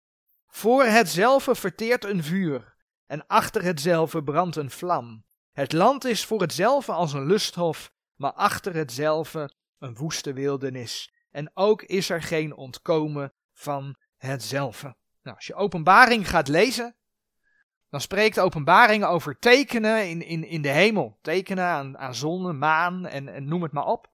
Voor 0.46 0.84
hetzelfde 0.84 1.54
verteert 1.54 2.04
een 2.04 2.24
vuur, 2.24 2.74
en 3.06 3.26
achter 3.26 3.62
hetzelfde 3.62 4.22
brandt 4.22 4.56
een 4.56 4.70
vlam. 4.70 5.24
Het 5.52 5.72
land 5.72 6.04
is 6.04 6.24
voor 6.24 6.40
hetzelfde 6.40 6.92
als 6.92 7.12
een 7.12 7.26
lusthof, 7.26 7.92
maar 8.14 8.32
achter 8.32 8.74
hetzelfde 8.74 9.50
een 9.82 9.94
woeste 9.94 10.32
wildernis. 10.32 11.12
En 11.30 11.50
ook 11.54 11.82
is 11.82 12.10
er 12.10 12.22
geen 12.22 12.56
ontkomen 12.56 13.32
van 13.52 13.96
hetzelfde. 14.16 14.96
Nou, 15.22 15.36
als 15.36 15.46
je 15.46 15.54
openbaring 15.54 16.28
gaat 16.28 16.48
lezen, 16.48 16.96
dan 17.90 18.00
spreekt 18.00 18.40
openbaring 18.40 19.04
over 19.04 19.38
tekenen 19.38 20.08
in, 20.08 20.22
in, 20.22 20.44
in 20.44 20.62
de 20.62 20.68
hemel. 20.68 21.18
Tekenen 21.22 21.64
aan, 21.64 21.98
aan 21.98 22.14
zon, 22.14 22.58
maan 22.58 23.06
en, 23.06 23.28
en 23.28 23.44
noem 23.44 23.62
het 23.62 23.72
maar 23.72 23.86
op. 23.86 24.10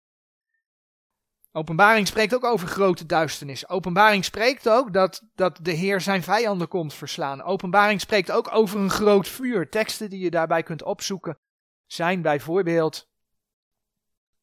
Openbaring 1.53 2.07
spreekt 2.07 2.35
ook 2.35 2.45
over 2.45 2.69
grote 2.69 3.07
duisternis. 3.07 3.69
Openbaring 3.69 4.25
spreekt 4.25 4.69
ook 4.69 4.93
dat, 4.93 5.23
dat 5.35 5.59
de 5.63 5.73
Heer 5.73 6.01
zijn 6.01 6.23
vijanden 6.23 6.69
komt 6.69 6.95
verslaan. 6.95 7.43
Openbaring 7.43 8.01
spreekt 8.01 8.31
ook 8.31 8.55
over 8.55 8.81
een 8.81 8.91
groot 8.91 9.29
vuur. 9.29 9.69
Teksten 9.69 10.11
die 10.11 10.21
je 10.21 10.31
daarbij 10.31 10.63
kunt 10.63 10.83
opzoeken 10.83 11.39
zijn 11.87 12.23
bijvoorbeeld 12.23 13.08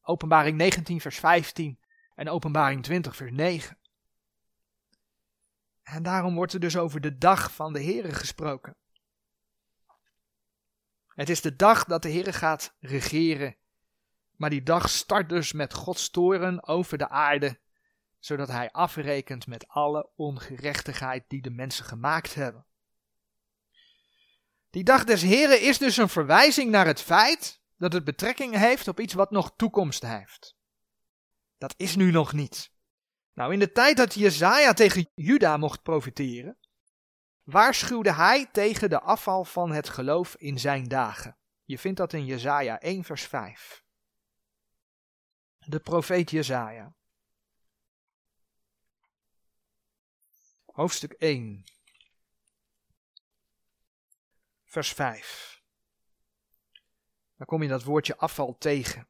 Openbaring 0.08 0.56
19, 0.56 1.00
vers 1.00 1.18
15 1.18 1.78
en 2.14 2.28
Openbaring 2.28 2.82
20, 2.82 3.16
vers 3.16 3.32
9. 3.32 3.78
En 5.82 6.02
daarom 6.02 6.34
wordt 6.34 6.52
er 6.52 6.60
dus 6.60 6.76
over 6.76 7.00
de 7.00 7.18
dag 7.18 7.52
van 7.52 7.72
de 7.72 7.80
Heer 7.80 8.14
gesproken. 8.14 8.76
Het 11.06 11.28
is 11.28 11.40
de 11.40 11.56
dag 11.56 11.84
dat 11.84 12.02
de 12.02 12.08
Heer 12.08 12.34
gaat 12.34 12.74
regeren. 12.80 13.56
Maar 14.36 14.50
die 14.50 14.62
dag 14.62 14.88
start 14.88 15.28
dus 15.28 15.52
met 15.52 15.74
Gods 15.74 16.10
toren 16.10 16.66
over 16.66 16.98
de 16.98 17.08
aarde, 17.08 17.58
zodat 18.18 18.48
Hij 18.48 18.70
afrekent 18.70 19.46
met 19.46 19.68
alle 19.68 20.10
ongerechtigheid 20.16 21.24
die 21.28 21.42
de 21.42 21.50
mensen 21.50 21.84
gemaakt 21.84 22.34
hebben. 22.34 22.66
Die 24.70 24.84
dag 24.84 25.04
des 25.04 25.22
Heren 25.22 25.60
is 25.60 25.78
dus 25.78 25.96
een 25.96 26.08
verwijzing 26.08 26.70
naar 26.70 26.86
het 26.86 27.00
feit 27.00 27.60
dat 27.76 27.92
het 27.92 28.04
betrekking 28.04 28.56
heeft 28.56 28.88
op 28.88 29.00
iets 29.00 29.14
wat 29.14 29.30
nog 29.30 29.52
toekomst 29.56 30.02
heeft. 30.02 30.56
Dat 31.58 31.74
is 31.76 31.96
nu 31.96 32.10
nog 32.10 32.32
niet. 32.32 32.70
Nou, 33.32 33.52
in 33.52 33.58
de 33.58 33.72
tijd 33.72 33.96
dat 33.96 34.14
Jezaja 34.14 34.72
tegen 34.72 35.10
Juda 35.14 35.56
mocht 35.56 35.82
profiteren, 35.82 36.58
waarschuwde 37.42 38.12
hij 38.12 38.46
tegen 38.46 38.90
de 38.90 39.00
afval 39.00 39.44
van 39.44 39.72
het 39.72 39.88
geloof 39.88 40.36
in 40.36 40.58
zijn 40.58 40.88
dagen. 40.88 41.36
Je 41.64 41.78
vindt 41.78 41.98
dat 41.98 42.12
in 42.12 42.24
Jezaja 42.24 42.80
1 42.80 43.04
vers 43.04 43.22
5. 43.22 43.84
De 45.58 45.80
profeet 45.80 46.30
Jezaja. 46.30 46.94
Hoofdstuk 50.64 51.12
1. 51.12 51.64
Vers 54.64 54.92
5. 54.92 55.55
Dan 57.36 57.46
kom 57.46 57.62
je 57.62 57.68
dat 57.68 57.82
woordje 57.82 58.16
afval 58.16 58.56
tegen. 58.58 59.08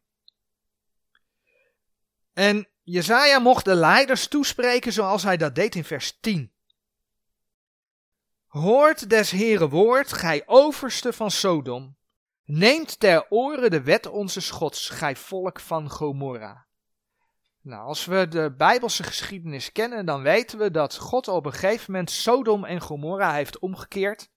En 2.33 2.69
Jezaja 2.83 3.39
mocht 3.39 3.65
de 3.65 3.75
leiders 3.75 4.29
toespreken 4.29 4.93
zoals 4.93 5.23
hij 5.23 5.37
dat 5.37 5.55
deed 5.55 5.75
in 5.75 5.85
vers 5.85 6.19
10. 6.21 6.53
Hoort 8.47 9.11
des 9.11 9.31
Heren 9.31 9.69
woord, 9.69 10.13
gij 10.13 10.43
overste 10.47 11.13
van 11.13 11.31
Sodom. 11.31 11.97
Neemt 12.45 13.01
ter 13.01 13.27
oren 13.29 13.71
de 13.71 13.83
wet 13.83 14.07
onze 14.07 14.53
Gods, 14.53 14.89
gij 14.89 15.17
volk 15.17 15.61
van 15.61 15.91
Gomorra. 15.91 16.67
Nou, 17.61 17.87
als 17.87 18.05
we 18.05 18.29
de 18.29 18.55
Bijbelse 18.57 19.03
geschiedenis 19.03 19.73
kennen, 19.73 20.07
dan 20.07 20.23
weten 20.23 20.59
we 20.59 20.71
dat 20.71 20.97
God 20.97 21.29
op 21.29 21.47
een 21.47 21.53
gegeven 21.53 21.93
moment 21.93 22.11
Sodom 22.11 22.65
en 22.65 22.81
Gomorra 22.81 23.33
heeft 23.33 23.59
omgekeerd. 23.59 24.31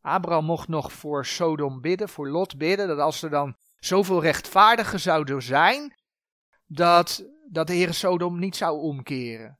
Abraham 0.00 0.44
mocht 0.44 0.68
nog 0.68 0.92
voor 0.92 1.26
Sodom 1.26 1.80
bidden, 1.80 2.08
voor 2.08 2.28
Lot 2.28 2.58
bidden, 2.58 2.88
dat 2.88 2.98
als 2.98 3.22
er 3.22 3.30
dan 3.30 3.56
zoveel 3.76 4.22
rechtvaardigen 4.22 5.00
zouden 5.00 5.42
zijn, 5.42 5.94
dat, 6.66 7.24
dat 7.50 7.66
de 7.66 7.72
Heer 7.72 7.94
Sodom 7.94 8.38
niet 8.38 8.56
zou 8.56 8.80
omkeren. 8.80 9.58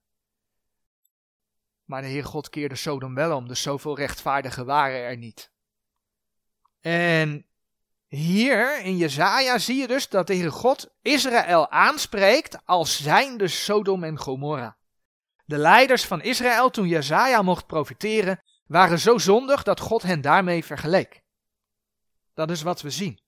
Maar 1.85 2.03
de 2.03 2.09
Heer 2.09 2.25
God 2.25 2.49
keerde 2.49 2.75
Sodom 2.75 3.15
wel 3.15 3.37
om, 3.37 3.49
dus 3.49 3.63
zoveel 3.63 3.97
rechtvaardigen 3.97 4.67
waren 4.67 5.01
er 5.01 5.17
niet. 5.17 5.53
En 6.81 7.47
hier 8.07 8.81
in 8.81 8.97
Jezaja 8.97 9.59
zie 9.59 9.77
je 9.77 9.87
dus 9.87 10.09
dat 10.09 10.27
de 10.27 10.35
Heer 10.35 10.53
God 10.53 10.91
Israël 11.03 11.71
aanspreekt 11.71 12.59
als 12.65 13.03
zijnde 13.03 13.49
Sodom 13.49 14.05
en 14.05 14.19
Gomorra. 14.19 14.77
De 15.45 15.59
leiders 15.59 16.05
van 16.05 16.23
Israël 16.23 16.71
toen 16.71 16.89
Jezaja 16.89 17.43
mocht 17.43 17.67
profiteren, 17.67 18.43
waren 18.71 18.99
zo 18.99 19.19
zondig 19.19 19.63
dat 19.63 19.81
God 19.81 20.03
hen 20.03 20.21
daarmee 20.21 20.65
vergeleek. 20.65 21.23
Dat 22.35 22.51
is 22.51 22.63
wat 22.63 22.81
we 22.81 22.91
zien. 22.91 23.21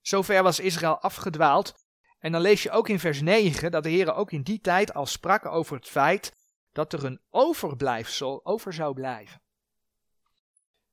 Zover 0.00 0.42
was 0.42 0.60
Israël 0.60 0.98
afgedwaald. 0.98 1.86
En 2.18 2.32
dan 2.32 2.40
lees 2.40 2.62
je 2.62 2.70
ook 2.70 2.88
in 2.88 2.98
vers 2.98 3.20
9 3.20 3.70
dat 3.70 3.82
de 3.82 3.88
Heer 3.88 4.14
ook 4.14 4.32
in 4.32 4.42
die 4.42 4.60
tijd 4.60 4.94
al 4.94 5.06
sprak 5.06 5.46
over 5.46 5.76
het 5.76 5.88
feit 5.88 6.36
dat 6.72 6.92
er 6.92 7.04
een 7.04 7.20
overblijfsel 7.30 8.40
over 8.44 8.72
zou 8.72 8.94
blijven. 8.94 9.40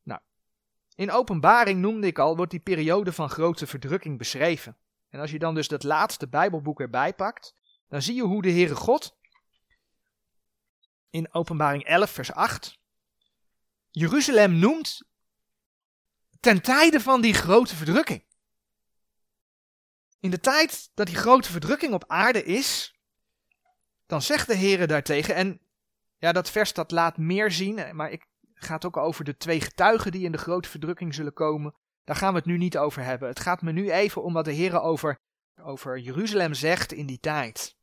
Nou, 0.03 0.21
in 0.95 1.11
openbaring 1.11 1.79
noemde 1.79 2.07
ik 2.07 2.19
al, 2.19 2.35
wordt 2.35 2.51
die 2.51 2.59
periode 2.59 3.13
van 3.13 3.29
grote 3.29 3.67
verdrukking 3.67 4.17
beschreven. 4.17 4.77
En 5.09 5.19
als 5.19 5.31
je 5.31 5.39
dan 5.39 5.55
dus 5.55 5.67
dat 5.67 5.83
laatste 5.83 6.27
Bijbelboek 6.27 6.79
erbij 6.79 7.13
pakt, 7.13 7.55
dan 7.87 8.01
zie 8.01 8.15
je 8.15 8.23
hoe 8.23 8.41
de 8.41 8.51
Heere 8.51 8.75
God 8.75 9.17
in 11.09 11.33
openbaring 11.33 11.83
11 11.83 12.09
vers 12.09 12.31
8 12.31 12.83
Jeruzalem 13.97 14.59
noemt 14.59 15.01
ten 16.39 16.61
tijde 16.61 16.99
van 16.99 17.21
die 17.21 17.33
grote 17.33 17.75
verdrukking. 17.75 18.25
In 20.19 20.29
de 20.29 20.39
tijd 20.39 20.89
dat 20.93 21.07
die 21.07 21.15
grote 21.15 21.51
verdrukking 21.51 21.93
op 21.93 22.03
aarde 22.07 22.43
is, 22.43 22.99
dan 24.05 24.21
zegt 24.21 24.47
de 24.47 24.55
Heer 24.55 24.87
daartegen, 24.87 25.35
en 25.35 25.61
ja, 26.17 26.31
dat 26.31 26.51
vers 26.51 26.73
dat 26.73 26.91
laat 26.91 27.17
meer 27.17 27.51
zien, 27.51 27.95
maar 27.95 28.11
ik 28.11 28.27
ga 28.53 28.73
het 28.73 28.85
ook 28.85 28.97
over 28.97 29.23
de 29.23 29.37
twee 29.37 29.61
getuigen 29.61 30.11
die 30.11 30.25
in 30.25 30.31
de 30.31 30.37
grote 30.37 30.69
verdrukking 30.69 31.13
zullen 31.13 31.33
komen. 31.33 31.75
Daar 32.03 32.15
gaan 32.15 32.31
we 32.31 32.37
het 32.37 32.47
nu 32.47 32.57
niet 32.57 32.77
over 32.77 33.03
hebben. 33.03 33.27
Het 33.27 33.39
gaat 33.39 33.61
me 33.61 33.71
nu 33.71 33.91
even 33.91 34.23
om 34.23 34.33
wat 34.33 34.45
de 34.45 34.51
Heer 34.51 34.81
over, 34.81 35.19
over 35.61 35.99
Jeruzalem 35.99 36.53
zegt 36.53 36.91
in 36.91 37.05
die 37.05 37.19
tijd. 37.19 37.75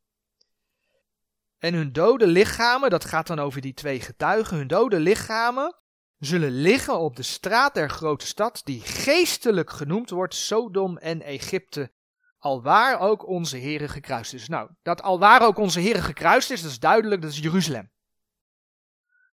En 1.58 1.74
hun 1.74 1.92
dode 1.92 2.26
lichamen, 2.26 2.90
dat 2.90 3.04
gaat 3.04 3.26
dan 3.26 3.38
over 3.38 3.60
die 3.60 3.74
twee 3.74 4.00
getuigen, 4.00 4.56
hun 4.56 4.68
dode 4.68 5.00
lichamen 5.00 5.80
zullen 6.24 6.50
liggen 6.50 6.98
op 6.98 7.16
de 7.16 7.22
straat 7.22 7.74
der 7.74 7.90
grote 7.90 8.26
stad, 8.26 8.60
die 8.64 8.80
geestelijk 8.80 9.70
genoemd 9.70 10.10
wordt 10.10 10.34
Sodom 10.34 10.98
en 10.98 11.22
Egypte, 11.22 11.92
alwaar 12.38 13.00
ook 13.00 13.26
onze 13.26 13.58
Heere 13.58 13.88
gekruist 13.88 14.34
is. 14.34 14.48
Nou, 14.48 14.70
dat 14.82 15.02
alwaar 15.02 15.42
ook 15.42 15.58
onze 15.58 15.80
Heere 15.80 16.02
gekruist 16.02 16.50
is, 16.50 16.62
dat 16.62 16.70
is 16.70 16.78
duidelijk, 16.78 17.22
dat 17.22 17.30
is 17.30 17.38
Jeruzalem. 17.38 17.90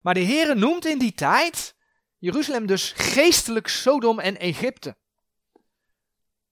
Maar 0.01 0.13
de 0.13 0.23
Heere 0.23 0.55
noemt 0.55 0.85
in 0.85 0.99
die 0.99 1.13
tijd 1.13 1.75
Jeruzalem 2.17 2.65
dus 2.65 2.91
geestelijk 2.91 3.67
Sodom 3.67 4.19
en 4.19 4.37
Egypte. 4.37 4.97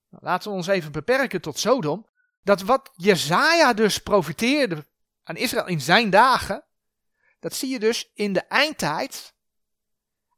Nou, 0.09 0.23
laten 0.23 0.51
we 0.51 0.57
ons 0.57 0.67
even 0.67 0.91
beperken 0.91 1.41
tot 1.41 1.59
Sodom. 1.59 2.07
Dat 2.43 2.61
wat 2.61 2.91
Jezaja 2.95 3.73
dus 3.73 3.97
profiteerde 3.97 4.85
aan 5.23 5.35
Israël 5.35 5.67
in 5.67 5.81
zijn 5.81 6.09
dagen, 6.09 6.65
dat 7.39 7.53
zie 7.53 7.69
je 7.69 7.79
dus 7.79 8.11
in 8.13 8.33
de 8.33 8.41
eindtijd 8.41 9.35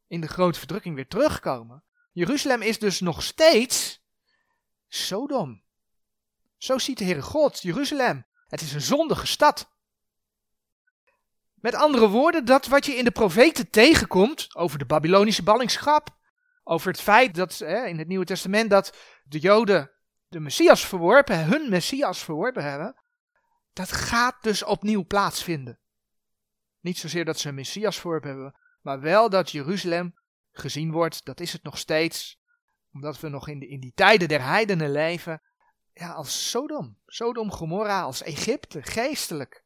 in 0.10 0.22
de 0.22 0.28
grote 0.28 0.60
verdrukking 0.60 0.96
weer 0.96 1.08
terugkomen. 1.08 1.84
Jeruzalem 2.12 2.62
is 2.62 2.80
dus 2.80 3.00
nog 3.00 3.24
steeds 3.24 4.04
Sodom. 4.88 5.64
Zo 6.58 6.78
ziet 6.78 6.98
de 6.98 7.04
Heere 7.04 7.22
God 7.22 7.62
Jeruzalem. 7.62 8.26
Het 8.48 8.62
is 8.62 8.74
een 8.74 8.82
zondige 8.82 9.28
stad. 9.28 9.72
Met 11.54 11.76
andere 11.76 12.08
woorden, 12.08 12.46
dat 12.46 12.68
wat 12.68 12.86
je 12.86 12.96
in 12.96 13.04
de 13.04 13.12
profeten 13.12 13.70
tegenkomt 13.70 14.56
over 14.56 14.80
de 14.80 14.86
Babylonische 14.86 15.44
ballingschap, 15.44 16.18
over 16.64 16.92
het 16.92 17.02
feit 17.02 17.36
dat 17.36 17.58
hè, 17.58 17.86
in 17.86 17.98
het 17.98 18.08
Nieuwe 18.08 18.26
Testament 18.26 18.70
dat 18.70 18.98
de 19.24 19.40
Joden 19.40 19.92
de 20.28 20.40
Messias 20.40 20.86
verworpen, 20.86 21.46
hun 21.46 21.70
Messias 21.70 22.24
verworpen 22.24 22.64
hebben, 22.64 22.96
dat 23.74 23.92
gaat 23.92 24.38
dus 24.42 24.64
opnieuw 24.64 25.06
plaatsvinden. 25.06 25.80
Niet 26.80 26.98
zozeer 26.98 27.26
dat 27.26 27.40
ze 27.40 27.48
een 27.48 27.56
Messias 27.56 28.00
verworpen 28.00 28.30
hebben, 28.30 28.56
maar 28.82 29.00
wel 29.00 29.30
dat 29.30 29.52
Jeruzalem 29.52 30.16
gezien 30.52 30.92
wordt, 30.92 31.26
dat 31.26 31.40
is 31.40 31.54
het 31.54 31.64
nog 31.64 31.78
steeds, 31.78 32.40
omdat 32.94 33.20
we 33.20 33.30
nog 33.30 33.48
in, 33.48 33.60
de, 33.60 33.68
in 33.68 33.80
die 33.80 33.94
tijden 33.96 34.28
der 34.28 34.44
heidenen 34.44 34.92
leven, 34.92 35.42
ja, 35.94 36.12
als 36.12 36.50
Sodom, 36.50 36.98
Sodom, 37.06 37.52
Gomorra, 37.52 38.02
als 38.02 38.24
Egypte, 38.24 38.84
geestelijk. 38.84 39.64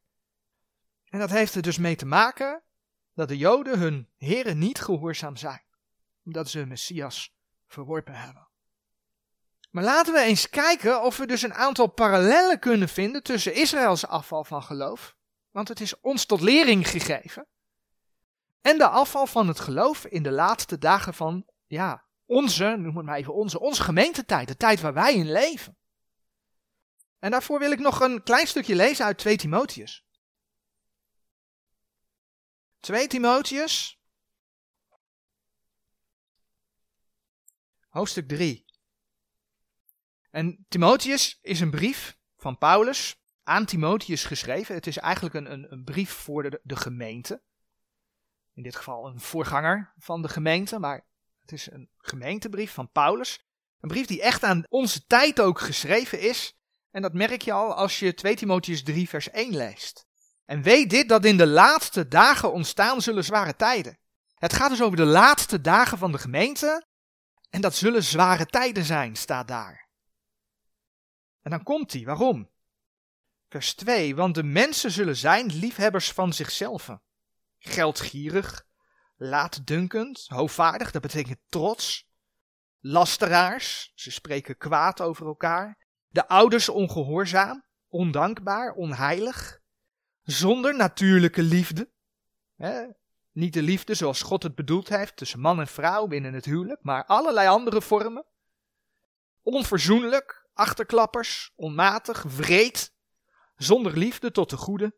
En 1.04 1.18
dat 1.18 1.30
heeft 1.30 1.54
er 1.54 1.62
dus 1.62 1.78
mee 1.78 1.96
te 1.96 2.06
maken 2.06 2.62
dat 3.14 3.28
de 3.28 3.36
Joden 3.36 3.78
hun 3.78 4.08
heren 4.16 4.58
niet 4.58 4.80
gehoorzaam 4.80 5.36
zijn, 5.36 5.62
omdat 6.24 6.48
ze 6.48 6.58
hun 6.58 6.68
Messias 6.68 7.34
verworpen 7.66 8.14
hebben. 8.14 8.48
Maar 9.70 9.84
laten 9.84 10.12
we 10.12 10.20
eens 10.20 10.50
kijken 10.50 11.02
of 11.02 11.16
we 11.16 11.26
dus 11.26 11.42
een 11.42 11.54
aantal 11.54 11.86
parallellen 11.86 12.58
kunnen 12.58 12.88
vinden 12.88 13.22
tussen 13.22 13.54
Israëls 13.54 14.06
afval 14.06 14.44
van 14.44 14.62
geloof, 14.62 15.16
want 15.50 15.68
het 15.68 15.80
is 15.80 16.00
ons 16.00 16.24
tot 16.24 16.40
lering 16.40 16.88
gegeven, 16.88 17.46
en 18.64 18.78
de 18.78 18.88
afval 18.88 19.26
van 19.26 19.48
het 19.48 19.60
geloof 19.60 20.04
in 20.04 20.22
de 20.22 20.30
laatste 20.30 20.78
dagen 20.78 21.14
van, 21.14 21.46
ja, 21.66 22.04
onze, 22.24 22.76
noem 22.78 22.96
het 22.96 23.06
maar 23.06 23.16
even 23.16 23.34
onze, 23.34 23.60
onze 23.60 23.82
gemeentetijd, 23.82 24.48
de 24.48 24.56
tijd 24.56 24.80
waar 24.80 24.94
wij 24.94 25.14
in 25.14 25.32
leven. 25.32 25.76
En 27.18 27.30
daarvoor 27.30 27.58
wil 27.58 27.70
ik 27.70 27.78
nog 27.78 28.00
een 28.00 28.22
klein 28.22 28.46
stukje 28.46 28.74
lezen 28.74 29.04
uit 29.04 29.18
2 29.18 29.36
Timotheus. 29.36 30.04
2 32.80 33.06
Timotheus, 33.06 34.00
hoofdstuk 37.88 38.28
3. 38.28 38.64
En 40.30 40.64
Timotheus 40.68 41.38
is 41.42 41.60
een 41.60 41.70
brief 41.70 42.18
van 42.36 42.58
Paulus 42.58 43.16
aan 43.42 43.64
Timotheus 43.64 44.24
geschreven. 44.24 44.74
Het 44.74 44.86
is 44.86 44.96
eigenlijk 44.96 45.34
een, 45.34 45.52
een, 45.52 45.72
een 45.72 45.84
brief 45.84 46.10
voor 46.10 46.42
de, 46.42 46.60
de 46.62 46.76
gemeente. 46.76 47.42
In 48.54 48.62
dit 48.62 48.76
geval 48.76 49.06
een 49.06 49.20
voorganger 49.20 49.92
van 49.98 50.22
de 50.22 50.28
gemeente, 50.28 50.78
maar 50.78 51.06
het 51.40 51.52
is 51.52 51.70
een 51.70 51.90
gemeentebrief 51.96 52.72
van 52.72 52.90
Paulus. 52.90 53.44
Een 53.80 53.88
brief 53.88 54.06
die 54.06 54.22
echt 54.22 54.42
aan 54.42 54.64
onze 54.68 55.06
tijd 55.06 55.40
ook 55.40 55.60
geschreven 55.60 56.20
is. 56.20 56.58
En 56.90 57.02
dat 57.02 57.12
merk 57.12 57.42
je 57.42 57.52
al 57.52 57.74
als 57.74 57.98
je 57.98 58.14
2 58.14 58.36
Timotheus 58.36 58.82
3 58.82 59.08
vers 59.08 59.30
1 59.30 59.56
leest. 59.56 60.06
En 60.44 60.62
weet 60.62 60.90
dit, 60.90 61.08
dat 61.08 61.24
in 61.24 61.36
de 61.36 61.46
laatste 61.46 62.08
dagen 62.08 62.52
ontstaan 62.52 63.00
zullen 63.00 63.24
zware 63.24 63.56
tijden. 63.56 63.98
Het 64.34 64.52
gaat 64.52 64.70
dus 64.70 64.82
over 64.82 64.96
de 64.96 65.04
laatste 65.04 65.60
dagen 65.60 65.98
van 65.98 66.12
de 66.12 66.18
gemeente. 66.18 66.86
En 67.50 67.60
dat 67.60 67.74
zullen 67.74 68.02
zware 68.02 68.46
tijden 68.46 68.84
zijn, 68.84 69.16
staat 69.16 69.48
daar. 69.48 69.88
En 71.42 71.50
dan 71.50 71.62
komt 71.62 71.92
hij, 71.92 72.04
waarom? 72.04 72.50
Vers 73.48 73.74
2, 73.74 74.14
want 74.14 74.34
de 74.34 74.42
mensen 74.42 74.90
zullen 74.90 75.16
zijn 75.16 75.46
liefhebbers 75.46 76.12
van 76.12 76.32
zichzelf. 76.32 76.88
Geldgierig, 77.66 78.66
laatdunkend, 79.16 80.24
hoogvaardig, 80.28 80.90
dat 80.90 81.02
betekent 81.02 81.38
trots. 81.48 82.08
Lasteraars, 82.80 83.92
ze 83.94 84.10
spreken 84.10 84.56
kwaad 84.56 85.00
over 85.00 85.26
elkaar. 85.26 85.78
De 86.08 86.28
ouders 86.28 86.68
ongehoorzaam, 86.68 87.64
ondankbaar, 87.88 88.72
onheilig. 88.72 89.60
Zonder 90.22 90.76
natuurlijke 90.76 91.42
liefde. 91.42 91.90
Hè? 92.56 92.86
Niet 93.32 93.52
de 93.52 93.62
liefde 93.62 93.94
zoals 93.94 94.22
God 94.22 94.42
het 94.42 94.54
bedoeld 94.54 94.88
heeft 94.88 95.16
tussen 95.16 95.40
man 95.40 95.60
en 95.60 95.66
vrouw 95.66 96.06
binnen 96.06 96.34
het 96.34 96.44
huwelijk, 96.44 96.82
maar 96.82 97.04
allerlei 97.04 97.48
andere 97.48 97.82
vormen. 97.82 98.24
Onverzoenlijk, 99.42 100.48
achterklappers, 100.52 101.52
onmatig, 101.56 102.22
wreed, 102.22 102.94
zonder 103.56 103.98
liefde 103.98 104.30
tot 104.30 104.50
de 104.50 104.56
goede. 104.56 104.94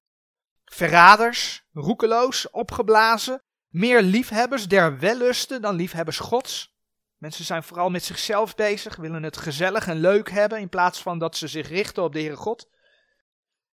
Verraders, 0.72 1.64
roekeloos, 1.72 2.50
opgeblazen, 2.50 3.42
meer 3.68 4.02
liefhebbers 4.02 4.68
der 4.68 4.98
wellusten 4.98 5.62
dan 5.62 5.74
liefhebbers 5.74 6.18
Gods. 6.18 6.74
Mensen 7.16 7.44
zijn 7.44 7.62
vooral 7.62 7.90
met 7.90 8.04
zichzelf 8.04 8.54
bezig, 8.54 8.96
willen 8.96 9.22
het 9.22 9.36
gezellig 9.36 9.86
en 9.86 9.96
leuk 9.96 10.30
hebben 10.30 10.60
in 10.60 10.68
plaats 10.68 11.02
van 11.02 11.18
dat 11.18 11.36
ze 11.36 11.48
zich 11.48 11.68
richten 11.68 12.02
op 12.02 12.12
de 12.12 12.18
Heere 12.18 12.36
God. 12.36 12.68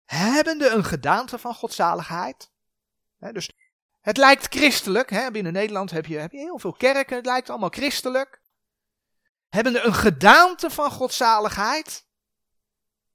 Hebbende 0.05 0.69
een 0.69 0.83
gedaante 0.83 1.37
van 1.37 1.53
godzaligheid. 1.53 2.51
dus 3.17 3.51
het 4.01 4.17
lijkt 4.17 4.55
christelijk. 4.55 5.29
Binnen 5.31 5.53
Nederland 5.53 5.91
heb 5.91 6.05
je, 6.05 6.17
heb 6.17 6.31
je 6.31 6.37
heel 6.37 6.59
veel 6.59 6.73
kerken, 6.73 7.15
het 7.15 7.25
lijkt 7.25 7.49
allemaal 7.49 7.69
christelijk. 7.69 8.41
Hebbende 9.49 9.81
een 9.81 9.93
gedaante 9.93 10.69
van 10.69 10.91
godzaligheid. 10.91 12.07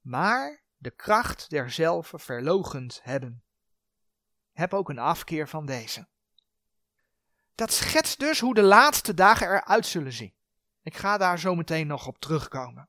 Maar 0.01 0.63
de 0.77 0.91
kracht 0.91 1.51
derzelve 1.51 2.19
verlogend 2.19 3.01
hebben. 3.03 3.46
Heb 4.57 4.75
ook 4.75 4.89
een 4.89 4.99
afkeer 4.99 5.49
van 5.49 5.67
deze. 5.67 6.07
Dat 7.55 7.73
schetst 7.73 8.19
dus 8.19 8.41
hoe 8.41 8.55
de 8.55 8.63
laatste 8.63 9.15
dagen 9.15 9.47
eruit 9.47 9.87
zullen 9.87 10.13
zien. 10.13 10.35
Ik 10.83 10.97
ga 10.97 11.19
daar 11.19 11.39
zo 11.39 11.55
meteen 11.55 11.87
nog 11.87 12.07
op 12.07 12.19
terugkomen. 12.19 12.89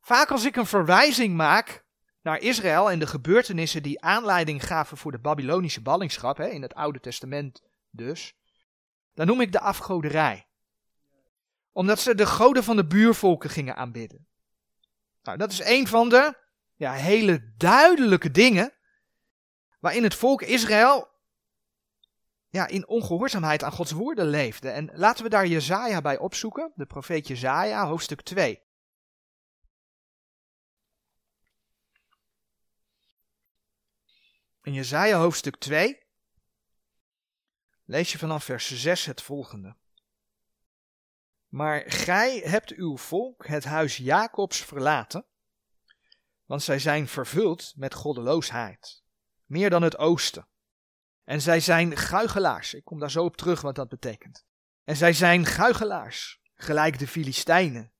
Vaak 0.00 0.30
als 0.30 0.44
ik 0.44 0.56
een 0.56 0.66
verwijzing 0.66 1.34
maak 1.34 1.84
naar 2.22 2.38
Israël 2.38 2.90
en 2.90 2.98
de 2.98 3.06
gebeurtenissen 3.06 3.82
die 3.82 4.00
aanleiding 4.00 4.66
gaven 4.66 4.96
voor 4.96 5.12
de 5.12 5.18
Babylonische 5.18 5.82
ballingschap, 5.82 6.36
hè, 6.36 6.46
in 6.46 6.62
het 6.62 6.74
Oude 6.74 7.00
Testament 7.00 7.62
dus, 7.90 8.34
dan 9.14 9.26
noem 9.26 9.40
ik 9.40 9.52
de 9.52 9.60
afgoderij. 9.60 10.46
Omdat 11.70 12.00
ze 12.00 12.14
de 12.14 12.26
goden 12.26 12.64
van 12.64 12.76
de 12.76 12.86
buurvolken 12.86 13.50
gingen 13.50 13.76
aanbidden. 13.76 14.26
Nou, 15.22 15.38
dat 15.38 15.52
is 15.52 15.64
een 15.64 15.86
van 15.86 16.08
de 16.08 16.38
ja, 16.74 16.92
hele 16.92 17.52
duidelijke 17.56 18.30
dingen 18.30 18.72
waarin 19.82 20.02
het 20.02 20.14
volk 20.14 20.42
Israël 20.42 21.10
ja, 22.48 22.66
in 22.66 22.88
ongehoorzaamheid 22.88 23.62
aan 23.62 23.72
Gods 23.72 23.90
woorden 23.90 24.26
leefde. 24.26 24.70
En 24.70 24.90
laten 24.94 25.24
we 25.24 25.30
daar 25.30 25.46
Jezaja 25.46 26.00
bij 26.00 26.18
opzoeken, 26.18 26.72
de 26.74 26.86
profeet 26.86 27.26
Jezaja, 27.26 27.86
hoofdstuk 27.86 28.20
2. 28.22 28.62
In 34.62 34.72
Jezaja 34.72 35.18
hoofdstuk 35.18 35.56
2 35.56 36.06
lees 37.84 38.12
je 38.12 38.18
vanaf 38.18 38.44
vers 38.44 38.82
6 38.82 39.04
het 39.04 39.22
volgende. 39.22 39.76
Maar 41.48 41.90
gij 41.90 42.38
hebt 42.38 42.70
uw 42.70 42.96
volk, 42.96 43.46
het 43.46 43.64
huis 43.64 43.96
Jacobs, 43.96 44.64
verlaten, 44.64 45.26
want 46.44 46.62
zij 46.62 46.78
zijn 46.78 47.08
vervuld 47.08 47.72
met 47.76 47.94
goddeloosheid, 47.94 49.01
meer 49.52 49.70
dan 49.70 49.82
het 49.82 49.98
oosten. 49.98 50.46
En 51.24 51.40
zij 51.40 51.60
zijn 51.60 51.96
guigelaars. 51.96 52.74
Ik 52.74 52.84
kom 52.84 52.98
daar 52.98 53.10
zo 53.10 53.24
op 53.24 53.36
terug 53.36 53.60
wat 53.60 53.74
dat 53.74 53.88
betekent. 53.88 54.44
En 54.84 54.96
zij 54.96 55.12
zijn 55.12 55.46
guigelaars, 55.46 56.40
gelijk 56.54 56.98
de 56.98 57.06
Filistijnen. 57.06 57.92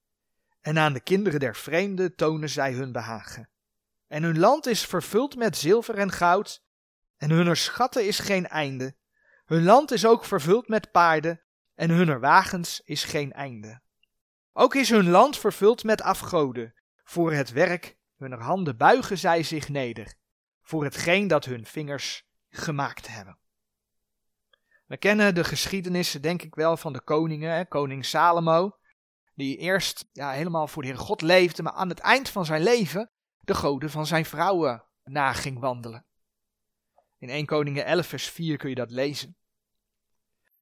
En 0.60 0.78
aan 0.78 0.92
de 0.92 1.00
kinderen 1.00 1.40
der 1.40 1.56
vreemden 1.56 2.14
tonen 2.14 2.48
zij 2.48 2.72
hun 2.72 2.92
behagen. 2.92 3.50
En 4.06 4.22
hun 4.22 4.38
land 4.38 4.66
is 4.66 4.84
vervuld 4.84 5.36
met 5.36 5.56
zilver 5.56 5.98
en 5.98 6.10
goud, 6.12 6.62
en 7.16 7.30
hunner 7.30 7.56
schatten 7.56 8.06
is 8.06 8.18
geen 8.18 8.48
einde. 8.48 8.96
Hun 9.44 9.62
land 9.62 9.90
is 9.90 10.06
ook 10.06 10.24
vervuld 10.24 10.68
met 10.68 10.90
paarden, 10.90 11.42
en 11.74 11.90
hunner 11.90 12.20
wagens 12.20 12.80
is 12.84 13.04
geen 13.04 13.32
einde. 13.32 13.80
Ook 14.52 14.74
is 14.74 14.88
hun 14.88 15.10
land 15.10 15.38
vervuld 15.38 15.84
met 15.84 16.02
afgoden. 16.02 16.74
Voor 17.04 17.32
het 17.32 17.52
werk 17.52 17.96
hunner 18.16 18.40
handen 18.40 18.76
buigen 18.76 19.18
zij 19.18 19.42
zich 19.42 19.68
neder, 19.68 20.14
voor 20.72 20.84
hetgeen 20.84 21.28
dat 21.28 21.44
hun 21.44 21.66
vingers 21.66 22.24
gemaakt 22.50 23.08
hebben. 23.08 23.38
We 24.86 24.96
kennen 24.96 25.34
de 25.34 25.44
geschiedenissen, 25.44 26.22
denk 26.22 26.42
ik 26.42 26.54
wel, 26.54 26.76
van 26.76 26.92
de 26.92 27.00
koningen. 27.00 27.68
Koning 27.68 28.04
Salomo, 28.04 28.78
die 29.34 29.56
eerst 29.56 30.08
ja, 30.12 30.30
helemaal 30.30 30.68
voor 30.68 30.82
de 30.82 30.88
Heer 30.88 30.98
God 30.98 31.22
leefde, 31.22 31.62
maar 31.62 31.72
aan 31.72 31.88
het 31.88 31.98
eind 31.98 32.28
van 32.28 32.44
zijn 32.44 32.62
leven 32.62 33.10
de 33.40 33.54
goden 33.54 33.90
van 33.90 34.06
zijn 34.06 34.24
vrouwen 34.24 34.84
na 35.04 35.32
ging 35.32 35.58
wandelen. 35.58 36.06
In 37.18 37.28
1 37.28 37.46
Koningen 37.46 37.84
11 37.84 38.06
vers 38.06 38.30
4 38.30 38.56
kun 38.56 38.68
je 38.68 38.74
dat 38.74 38.90
lezen. 38.90 39.36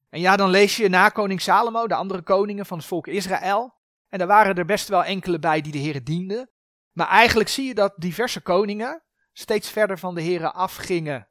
En 0.09 0.21
ja, 0.21 0.37
dan 0.37 0.51
lees 0.51 0.77
je 0.77 0.89
na 0.89 1.09
koning 1.09 1.41
Salomo 1.41 1.87
de 1.87 1.95
andere 1.95 2.23
koningen 2.23 2.67
van 2.67 2.79
het 2.79 2.87
volk 2.87 3.07
Israël. 3.07 3.75
En 4.09 4.19
daar 4.19 4.29
waren 4.29 4.55
er 4.55 4.65
best 4.65 4.89
wel 4.89 5.05
enkele 5.05 5.39
bij 5.39 5.61
die 5.61 5.73
de 5.73 5.79
Heer 5.79 6.05
dienden. 6.05 6.51
Maar 6.93 7.09
eigenlijk 7.09 7.49
zie 7.49 7.67
je 7.67 7.75
dat 7.75 7.95
diverse 7.97 8.41
koningen 8.41 9.03
steeds 9.33 9.71
verder 9.71 9.99
van 9.99 10.15
de 10.15 10.21
Heer 10.21 10.53
afgingen. 10.53 11.29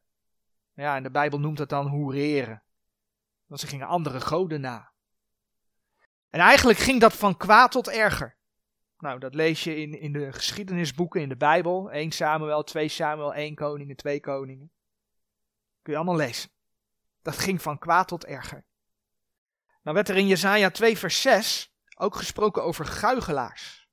Ja, 0.73 0.95
en 0.95 1.03
de 1.03 1.12
Bijbel 1.12 1.39
noemt 1.39 1.59
het 1.59 1.69
dan 1.69 1.88
hoereren. 1.88 2.63
Want 3.45 3.59
ze 3.62 3.67
gingen 3.67 3.88
andere 3.88 4.21
goden 4.21 4.62
na. 4.62 4.91
En 6.29 6.39
eigenlijk 6.39 6.79
ging 6.79 7.01
dat 7.01 7.13
van 7.13 7.38
kwaad 7.38 7.71
tot 7.71 7.89
erger. 7.89 8.38
Nou, 8.97 9.19
dat 9.19 9.35
lees 9.35 9.63
je 9.63 9.75
in, 9.75 9.99
in 9.99 10.13
de 10.13 10.33
geschiedenisboeken 10.33 11.21
in 11.21 11.29
de 11.29 11.38
Bijbel. 11.38 11.91
1 11.91 12.12
Samuel, 12.12 12.63
2 12.63 12.88
Samuel, 12.88 13.33
1 13.33 13.55
Koningen, 13.55 13.95
2 13.95 14.19
Koningen. 14.19 14.71
Kun 15.81 15.93
je 15.93 15.99
allemaal 15.99 16.15
lezen. 16.15 16.49
Dat 17.21 17.38
ging 17.38 17.62
van 17.62 17.79
kwaad 17.79 18.07
tot 18.07 18.25
erger. 18.25 18.65
Nou 19.81 19.95
werd 19.95 20.09
er 20.09 20.17
in 20.17 20.27
Jesaja 20.27 20.69
2 20.69 20.97
vers 20.97 21.21
6 21.21 21.73
ook 21.95 22.15
gesproken 22.15 22.63
over 22.63 22.85
guigelaars. 22.85 23.88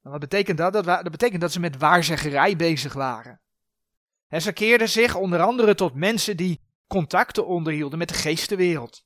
Wat 0.00 0.20
betekent 0.20 0.58
dat? 0.58 0.72
dat? 0.72 0.84
Dat 0.84 1.10
betekent 1.10 1.40
dat 1.40 1.52
ze 1.52 1.60
met 1.60 1.76
waarzeggerij 1.76 2.56
bezig 2.56 2.92
waren. 2.92 3.40
En 4.28 4.42
ze 4.42 4.52
keerden 4.52 4.88
zich 4.88 5.14
onder 5.14 5.40
andere 5.40 5.74
tot 5.74 5.94
mensen 5.94 6.36
die 6.36 6.60
contacten 6.86 7.46
onderhielden 7.46 7.98
met 7.98 8.08
de 8.08 8.14
geestenwereld. 8.14 9.04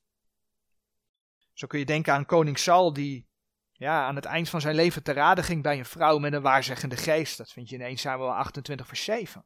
Zo 1.52 1.66
kun 1.66 1.78
je 1.78 1.84
denken 1.84 2.12
aan 2.12 2.26
koning 2.26 2.58
Saul 2.58 2.92
die 2.92 3.28
ja, 3.72 4.06
aan 4.06 4.16
het 4.16 4.24
eind 4.24 4.48
van 4.48 4.60
zijn 4.60 4.74
leven 4.74 5.02
te 5.02 5.12
raden 5.12 5.44
ging 5.44 5.62
bij 5.62 5.78
een 5.78 5.84
vrouw 5.84 6.18
met 6.18 6.32
een 6.32 6.42
waarzeggende 6.42 6.96
geest. 6.96 7.36
Dat 7.36 7.52
vind 7.52 7.68
je 7.68 7.74
in 7.74 7.82
1 7.82 7.96
Samuel 7.96 8.34
28 8.34 8.86
vers 8.86 9.04
7. 9.04 9.44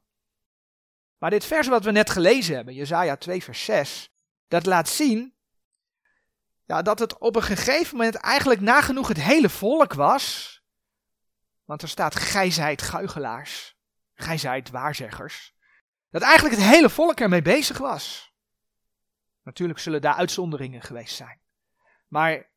Maar 1.17 1.29
dit 1.29 1.45
vers 1.45 1.67
wat 1.67 1.83
we 1.83 1.91
net 1.91 2.09
gelezen 2.09 2.55
hebben, 2.55 2.73
Jezaja 2.73 3.15
2 3.15 3.43
vers 3.43 3.63
6, 3.65 4.11
dat 4.47 4.65
laat 4.65 4.89
zien 4.89 5.33
ja, 6.65 6.81
dat 6.81 6.99
het 6.99 7.17
op 7.17 7.35
een 7.35 7.41
gegeven 7.41 7.97
moment 7.97 8.15
eigenlijk 8.15 8.61
nagenoeg 8.61 9.07
het 9.07 9.21
hele 9.21 9.49
volk 9.49 9.93
was. 9.93 10.58
Want 11.69 11.81
er 11.81 11.89
staat, 11.89 12.15
gij 12.15 12.51
zijt 12.51 12.81
guigelaars, 12.81 13.77
gij 14.13 14.37
zijt 14.37 14.69
waarzeggers. 14.69 15.55
Dat 16.09 16.21
eigenlijk 16.21 16.55
het 16.55 16.65
hele 16.65 16.89
volk 16.89 17.19
ermee 17.19 17.41
bezig 17.41 17.77
was. 17.77 18.33
Natuurlijk 19.43 19.79
zullen 19.79 20.01
daar 20.01 20.13
uitzonderingen 20.13 20.81
geweest 20.81 21.15
zijn. 21.15 21.39
Maar 22.07 22.49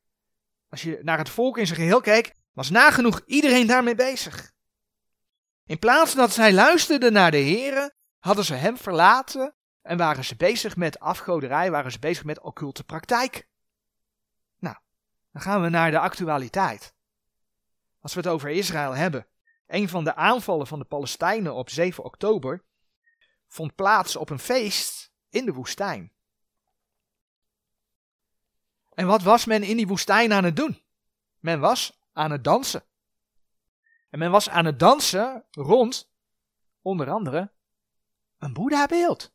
als 0.68 0.83
je 0.83 0.98
naar 1.03 1.18
het 1.18 1.29
volk 1.29 1.59
in 1.59 1.66
zijn 1.66 1.79
geheel 1.79 2.01
keek, 2.01 2.35
was 2.53 2.70
nagenoeg 2.70 3.20
iedereen 3.27 3.66
daarmee 3.66 3.94
bezig. 3.94 4.53
In 5.64 5.79
plaats 5.79 6.14
dat 6.14 6.33
zij 6.33 6.53
luisterden 6.53 7.12
naar 7.12 7.31
de 7.31 7.44
Here, 7.44 7.94
hadden 8.18 8.44
ze 8.44 8.55
hem 8.55 8.77
verlaten 8.77 9.55
en 9.83 9.96
waren 9.96 10.25
ze 10.25 10.37
bezig 10.37 10.77
met 10.77 10.98
afgoderij, 10.98 11.70
waren 11.70 11.92
ze 11.92 11.98
bezig 11.98 12.25
met 12.25 12.40
occulte 12.40 12.85
praktijk. 12.85 13.48
Nou, 14.59 14.77
dan 15.33 15.42
gaan 15.42 15.62
we 15.62 15.68
naar 15.68 15.90
de 15.90 15.98
actualiteit. 15.98 16.94
Als 18.03 18.15
we 18.15 18.21
het 18.21 18.29
over 18.29 18.51
Israël 18.51 18.95
hebben 18.95 19.27
Een 19.67 19.88
van 19.88 20.05
de 20.05 20.15
aanvallen 20.15 20.67
van 20.67 20.79
de 20.79 20.85
Palestijnen 20.85 21.55
op 21.55 21.71
7 21.71 22.05
oktober 22.05 22.65
vond 23.49 23.75
plaats 23.75 24.17
op 24.17 24.31
een 24.31 24.38
feest 24.38 25.12
in 25.29 25.45
de 25.45 25.53
woestijn. 25.53 26.12
En 28.95 29.07
wat 29.07 29.23
was 29.23 29.45
men 29.45 29.62
in 29.62 29.77
die 29.77 29.87
woestijn 29.87 30.33
aan 30.33 30.45
het 30.45 30.57
doen? 30.57 30.83
Men 31.38 31.61
was 31.61 32.01
aan 32.12 32.31
het 32.31 32.45
dansen. 32.45 32.85
En 34.11 34.19
men 34.19 34.31
was 34.31 34.49
aan 34.49 34.65
het 34.65 34.79
dansen 34.79 35.45
rond, 35.51 36.11
onder 36.83 37.11
andere, 37.11 37.53
een 38.38 38.53
Boeddha-beeld. 38.53 39.33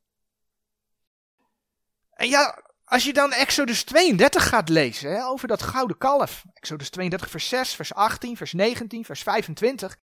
En 2.10 2.30
ja, 2.30 2.67
als 2.88 3.04
je 3.04 3.14
dan 3.14 3.32
Exodus 3.32 3.84
32 3.84 4.48
gaat 4.48 4.70
lezen 4.70 5.12
hè, 5.12 5.26
over 5.26 5.48
dat 5.48 5.62
gouden 5.62 5.98
kalf, 5.98 6.44
Exodus 6.54 6.90
32 6.90 7.30
vers 7.30 7.50
6, 7.50 7.74
vers 7.74 7.94
18, 7.94 8.38
vers 8.38 8.54
19, 8.54 9.06
vers 9.06 9.22
25, 9.22 9.98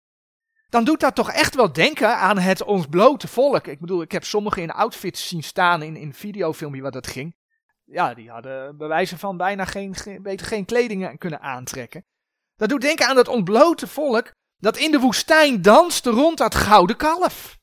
dan 0.68 0.84
doet 0.84 1.00
dat 1.00 1.14
toch 1.14 1.30
echt 1.30 1.54
wel 1.54 1.72
denken 1.72 2.16
aan 2.16 2.38
het 2.38 2.62
ons 2.62 2.86
blote 2.86 3.28
volk. 3.28 3.66
Ik 3.66 3.80
bedoel, 3.80 4.02
ik 4.02 4.12
heb 4.12 4.24
sommigen 4.24 4.62
in 4.62 4.70
outfits 4.70 5.28
zien 5.28 5.42
staan 5.42 5.82
in, 5.82 5.96
in 5.96 6.14
videofilmpje 6.14 6.82
wat 6.82 6.92
dat 6.92 7.06
ging. 7.06 7.36
Ja, 7.84 8.14
die 8.14 8.30
hadden 8.30 8.76
bewijzen 8.76 9.18
van 9.18 9.36
bijna 9.36 9.64
geen, 9.64 9.94
geen, 9.94 10.38
geen 10.38 10.64
kleding 10.64 11.18
kunnen 11.18 11.40
aantrekken. 11.40 12.04
Dat 12.56 12.68
doet 12.68 12.80
denken 12.80 13.06
aan 13.06 13.16
dat 13.16 13.28
ontblote 13.28 13.86
volk 13.86 14.32
dat 14.58 14.76
in 14.76 14.90
de 14.90 14.98
woestijn 14.98 15.62
danste 15.62 16.10
rond 16.10 16.38
dat 16.38 16.54
gouden 16.54 16.96
kalf. 16.96 17.58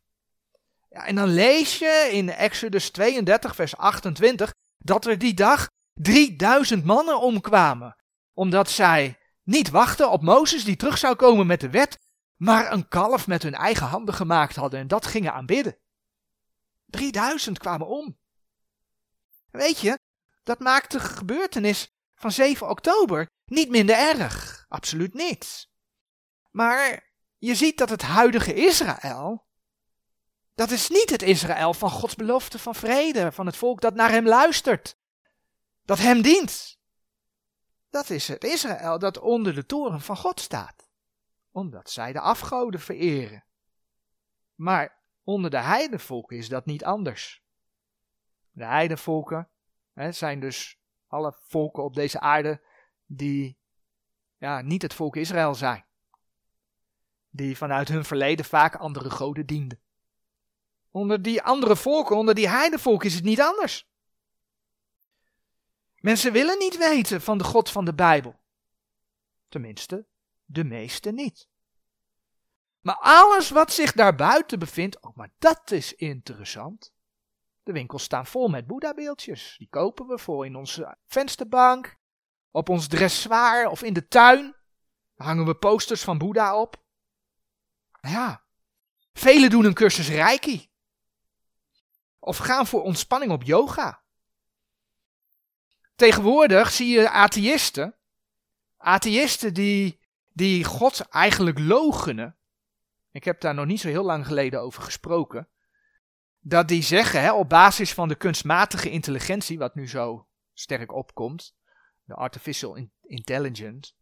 Ja, 0.90 1.06
en 1.06 1.16
dan 1.16 1.28
lees 1.28 1.80
je 1.80 2.10
in 2.12 2.30
Exodus 2.30 2.90
32, 2.90 3.56
vers 3.56 3.78
28, 3.78 4.54
dat 4.80 5.06
er 5.06 5.18
die 5.18 5.34
dag 5.34 5.68
3000 5.94 6.86
mannen 6.86 7.22
omkwamen, 7.22 7.96
omdat 8.34 8.70
zij 8.70 9.20
niet 9.44 9.70
wachten 9.70 10.12
op 10.12 10.22
Mozes 10.22 10.64
die 10.64 10.76
terug 10.76 10.98
zou 10.98 11.16
komen 11.16 11.48
met 11.48 11.62
de 11.62 11.70
wet, 11.70 12.00
maar 12.36 12.72
een 12.72 12.88
kalf 12.88 13.28
met 13.28 13.44
hun 13.44 13.54
eigen 13.54 13.88
handen 13.88 14.14
gemaakt 14.14 14.56
hadden 14.56 14.80
en 14.80 14.88
dat 14.88 15.06
gingen 15.06 15.34
aanbidden. 15.34 15.78
3000 16.86 17.58
kwamen 17.58 17.88
om. 17.88 18.18
Weet 19.52 19.80
je, 19.80 20.00
dat 20.44 20.60
maakt 20.60 20.92
de 20.92 21.00
gebeurtenis 21.00 21.94
van 22.16 22.32
7 22.32 22.70
oktober 22.70 23.30
niet 23.46 23.70
minder 23.70 23.96
erg. 23.96 24.66
Absoluut 24.68 25.14
niet. 25.14 25.70
Maar 26.52 27.12
je 27.38 27.56
ziet 27.56 27.78
dat 27.78 27.90
het 27.90 28.02
huidige 28.02 28.54
Israël, 28.54 29.48
dat 30.60 30.72
is 30.72 30.90
niet 30.90 31.10
het 31.10 31.22
Israël 31.22 31.74
van 31.74 31.90
Gods 31.90 32.16
belofte 32.16 32.60
van 32.60 32.76
vrede, 32.76 33.32
van 33.32 33.46
het 33.46 33.56
volk 33.56 33.82
dat 33.82 33.94
naar 33.94 34.10
hem 34.10 34.28
luistert, 34.28 34.98
dat 35.86 35.98
hem 35.98 36.22
dient. 36.22 36.80
Dat 37.90 38.10
is 38.10 38.28
het 38.28 38.44
Israël 38.44 39.00
dat 39.00 39.20
onder 39.20 39.56
de 39.56 39.66
toren 39.66 40.02
van 40.02 40.18
God 40.18 40.40
staat 40.40 40.90
omdat 41.52 41.90
zij 41.90 42.14
de 42.14 42.20
afgoden 42.20 42.80
vereren. 42.80 43.44
Maar 44.56 44.98
onder 45.24 45.50
de 45.50 45.58
heidenvolken 45.58 46.38
is 46.38 46.50
dat 46.50 46.66
niet 46.66 46.86
anders. 46.86 47.44
De 48.52 48.66
heidenvolken 48.66 49.50
hè, 49.94 50.12
zijn 50.12 50.40
dus 50.40 50.80
alle 51.08 51.38
volken 51.42 51.84
op 51.84 51.94
deze 51.94 52.20
aarde 52.20 52.66
die 53.06 53.60
ja, 54.38 54.62
niet 54.62 54.82
het 54.82 54.94
volk 54.94 55.16
Israël 55.16 55.56
zijn. 55.56 55.86
Die 57.30 57.58
vanuit 57.58 57.88
hun 57.88 58.06
verleden 58.06 58.46
vaak 58.46 58.76
andere 58.76 59.10
goden 59.10 59.46
dienden. 59.46 59.82
Onder 60.92 61.22
die 61.22 61.42
andere 61.42 61.76
volken, 61.76 62.16
onder 62.16 62.36
die 62.36 62.48
heidenvolken 62.48 63.08
is 63.08 63.16
het 63.16 63.24
niet 63.24 63.42
anders. 63.42 63.88
Mensen 65.96 66.32
willen 66.32 66.58
niet 66.58 66.78
weten 66.78 67.22
van 67.22 67.38
de 67.38 67.44
God 67.44 67.70
van 67.70 67.86
de 67.86 67.94
Bijbel. 67.94 68.40
Tenminste, 69.50 70.06
de 70.46 70.64
meeste 70.64 71.12
niet. 71.12 71.48
Maar 72.82 72.98
alles 73.00 73.50
wat 73.50 73.74
zich 73.74 73.92
daarbuiten 73.92 74.60
bevindt, 74.60 75.02
oh, 75.02 75.16
maar 75.16 75.32
dat 75.40 75.72
is 75.72 75.94
interessant. 75.94 76.94
De 77.64 77.72
winkels 77.72 78.04
staan 78.04 78.26
vol 78.26 78.48
met 78.48 78.68
Boeddha-beeldjes. 78.68 79.56
Die 79.58 79.70
kopen 79.70 80.08
we 80.08 80.18
voor 80.18 80.46
in 80.46 80.56
onze 80.56 80.98
vensterbank, 81.06 81.98
op 82.52 82.70
ons 82.70 82.88
dressoir 82.88 83.70
of 83.70 83.84
in 83.84 83.94
de 83.94 84.08
tuin. 84.08 84.56
Daar 85.16 85.28
hangen 85.28 85.46
we 85.46 85.56
posters 85.56 86.04
van 86.04 86.18
Boeddha 86.18 86.62
op. 86.62 86.84
Ja, 88.02 88.44
velen 89.14 89.50
doen 89.50 89.66
een 89.66 89.74
cursus 89.74 90.10
Reiki. 90.10 90.69
Of 92.30 92.38
gaan 92.38 92.68
voor 92.68 92.84
ontspanning 92.84 93.32
op 93.32 93.44
yoga. 93.44 94.02
Tegenwoordig 95.96 96.72
zie 96.72 96.88
je 96.88 97.10
atheïsten, 97.10 97.96
atheïsten 98.78 99.54
die 99.54 100.00
die 100.34 100.64
God 100.64 101.00
eigenlijk 101.00 101.60
logenen. 101.60 102.38
Ik 103.12 103.24
heb 103.24 103.42
daar 103.42 103.54
nog 103.54 103.66
niet 103.66 103.80
zo 103.80 103.88
heel 103.88 104.04
lang 104.04 104.26
geleden 104.26 104.62
over 104.62 104.84
gesproken. 104.84 105.50
Dat 106.40 106.68
die 106.68 106.82
zeggen, 106.82 107.22
hè, 107.22 107.34
op 107.34 107.50
basis 107.50 107.94
van 107.94 108.08
de 108.08 108.16
kunstmatige 108.16 108.90
intelligentie, 108.90 109.58
wat 109.58 109.76
nu 109.76 109.88
zo 109.88 110.28
sterk 110.54 110.94
opkomt, 110.94 111.56
de 112.04 112.14
artificial 112.14 112.90
intelligence, 113.02 113.94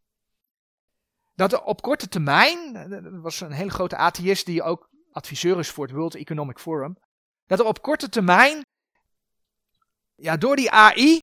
dat 1.35 1.53
er 1.53 1.61
op 1.61 1.81
korte 1.81 2.07
termijn, 2.07 2.75
er 2.75 3.21
was 3.21 3.41
een 3.41 3.51
hele 3.51 3.71
grote 3.71 3.95
atheïst 3.95 4.45
die 4.45 4.63
ook 4.63 4.89
adviseur 5.11 5.59
is 5.59 5.69
voor 5.69 5.85
het 5.85 5.95
World 5.95 6.15
Economic 6.15 6.59
Forum, 6.59 6.97
dat 7.47 7.59
er 7.59 7.65
op 7.65 7.81
korte 7.81 8.09
termijn, 8.09 8.65
ja, 10.15 10.37
door 10.37 10.55
die 10.55 10.71
AI, 10.71 11.19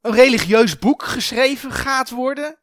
een 0.00 0.14
religieus 0.14 0.78
boek 0.78 1.02
geschreven 1.02 1.72
gaat 1.72 2.10
worden, 2.10 2.58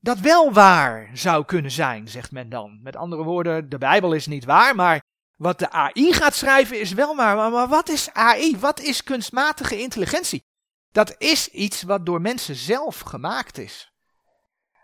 dat 0.00 0.18
wel 0.18 0.52
waar 0.52 1.10
zou 1.14 1.44
kunnen 1.44 1.70
zijn, 1.70 2.08
zegt 2.08 2.30
men 2.30 2.48
dan. 2.48 2.80
Met 2.82 2.96
andere 2.96 3.22
woorden, 3.22 3.68
de 3.68 3.78
Bijbel 3.78 4.12
is 4.12 4.26
niet 4.26 4.44
waar, 4.44 4.74
maar 4.74 5.02
wat 5.36 5.58
de 5.58 5.70
AI 5.70 6.12
gaat 6.12 6.34
schrijven 6.34 6.80
is 6.80 6.92
wel 6.92 7.16
waar. 7.16 7.36
Maar, 7.36 7.50
maar 7.50 7.68
wat 7.68 7.88
is 7.88 8.12
AI? 8.12 8.58
Wat 8.58 8.80
is 8.80 9.02
kunstmatige 9.02 9.80
intelligentie? 9.80 10.44
Dat 10.92 11.14
is 11.18 11.48
iets 11.48 11.82
wat 11.82 12.06
door 12.06 12.20
mensen 12.20 12.54
zelf 12.54 13.00
gemaakt 13.00 13.58
is. 13.58 13.92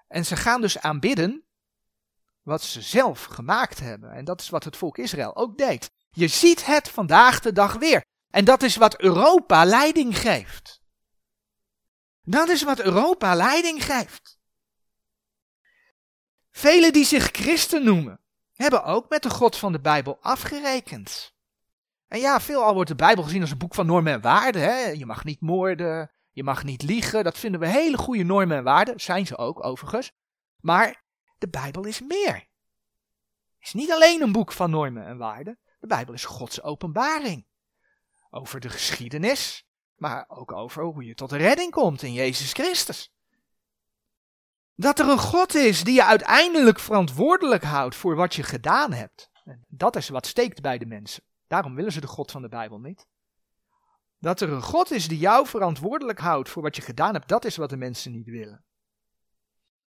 En 0.08 0.26
ze 0.26 0.36
gaan 0.36 0.60
dus 0.60 0.78
aanbidden 0.78 1.44
wat 2.42 2.62
ze 2.62 2.82
zelf 2.82 3.24
gemaakt 3.24 3.80
hebben. 3.80 4.12
En 4.12 4.24
dat 4.24 4.40
is 4.40 4.48
wat 4.48 4.64
het 4.64 4.76
volk 4.76 4.98
Israël 4.98 5.36
ook 5.36 5.58
deed. 5.58 5.90
Je 6.10 6.28
ziet 6.28 6.66
het 6.66 6.88
vandaag 6.88 7.40
de 7.40 7.52
dag 7.52 7.74
weer. 7.74 8.04
En 8.30 8.44
dat 8.44 8.62
is 8.62 8.76
wat 8.76 9.00
Europa 9.00 9.64
leiding 9.64 10.18
geeft. 10.18 10.80
Dat 12.22 12.48
is 12.48 12.62
wat 12.62 12.80
Europa 12.80 13.34
leiding 13.34 13.84
geeft. 13.84 14.38
Velen 16.50 16.92
die 16.92 17.04
zich 17.04 17.28
christen 17.32 17.84
noemen, 17.84 18.20
hebben 18.54 18.84
ook 18.84 19.08
met 19.08 19.22
de 19.22 19.30
God 19.30 19.56
van 19.56 19.72
de 19.72 19.80
Bijbel 19.80 20.18
afgerekend. 20.20 21.34
En 22.08 22.20
ja, 22.20 22.40
veelal 22.40 22.74
wordt 22.74 22.88
de 22.88 22.96
Bijbel 22.96 23.24
gezien 23.24 23.40
als 23.40 23.50
een 23.50 23.58
boek 23.58 23.74
van 23.74 23.86
normen 23.86 24.12
en 24.12 24.20
waarden. 24.20 24.62
Hè? 24.62 24.88
Je 24.88 25.06
mag 25.06 25.24
niet 25.24 25.40
moorden, 25.40 26.10
je 26.30 26.42
mag 26.42 26.64
niet 26.64 26.82
liegen. 26.82 27.24
Dat 27.24 27.38
vinden 27.38 27.60
we 27.60 27.66
hele 27.66 27.98
goede 27.98 28.22
normen 28.22 28.56
en 28.56 28.64
waarden. 28.64 29.00
Zijn 29.00 29.26
ze 29.26 29.36
ook, 29.36 29.64
overigens. 29.64 30.12
Maar 30.60 31.02
de 31.38 31.48
Bijbel 31.48 31.84
is 31.84 32.00
meer. 32.00 32.34
Het 32.34 33.68
is 33.68 33.72
niet 33.72 33.92
alleen 33.92 34.22
een 34.22 34.32
boek 34.32 34.52
van 34.52 34.70
normen 34.70 35.06
en 35.06 35.16
waarden. 35.16 35.58
De 35.80 35.86
Bijbel 35.86 36.14
is 36.14 36.24
Gods 36.24 36.62
openbaring. 36.62 37.46
Over 38.30 38.60
de 38.60 38.68
geschiedenis, 38.68 39.66
maar 39.94 40.24
ook 40.28 40.52
over 40.52 40.84
hoe 40.84 41.04
je 41.04 41.14
tot 41.14 41.30
de 41.30 41.36
redding 41.36 41.70
komt 41.70 42.02
in 42.02 42.12
Jezus 42.12 42.52
Christus. 42.52 43.12
Dat 44.74 44.98
er 44.98 45.08
een 45.08 45.18
God 45.18 45.54
is 45.54 45.84
die 45.84 45.94
je 45.94 46.04
uiteindelijk 46.04 46.78
verantwoordelijk 46.78 47.62
houdt 47.62 47.94
voor 47.94 48.16
wat 48.16 48.34
je 48.34 48.42
gedaan 48.42 48.92
hebt. 48.92 49.30
En 49.44 49.64
dat 49.68 49.96
is 49.96 50.08
wat 50.08 50.26
steekt 50.26 50.60
bij 50.60 50.78
de 50.78 50.86
mensen. 50.86 51.22
Daarom 51.46 51.74
willen 51.74 51.92
ze 51.92 52.00
de 52.00 52.06
God 52.06 52.30
van 52.30 52.42
de 52.42 52.48
Bijbel 52.48 52.78
niet. 52.78 53.06
Dat 54.18 54.40
er 54.40 54.50
een 54.50 54.62
God 54.62 54.90
is 54.90 55.08
die 55.08 55.18
jou 55.18 55.46
verantwoordelijk 55.46 56.18
houdt 56.18 56.48
voor 56.48 56.62
wat 56.62 56.76
je 56.76 56.82
gedaan 56.82 57.14
hebt, 57.14 57.28
dat 57.28 57.44
is 57.44 57.56
wat 57.56 57.70
de 57.70 57.76
mensen 57.76 58.12
niet 58.12 58.28
willen. 58.28 58.64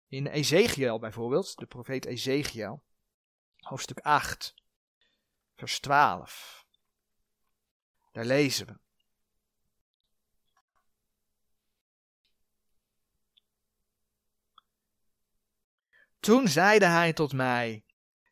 In 0.09 0.27
Ezekiel 0.27 0.99
bijvoorbeeld, 0.99 1.57
de 1.57 1.67
profeet 1.67 2.05
Ezekiel, 2.05 2.83
hoofdstuk 3.57 3.99
8, 3.99 4.55
vers 5.65 5.81
12. 5.81 6.67
Daar 8.12 8.25
lezen 8.25 8.67
we. 8.67 8.79
Toen 16.21 16.49
zeide 16.49 16.87
hij 16.87 17.12
tot 17.12 17.33
mij: 17.33 17.85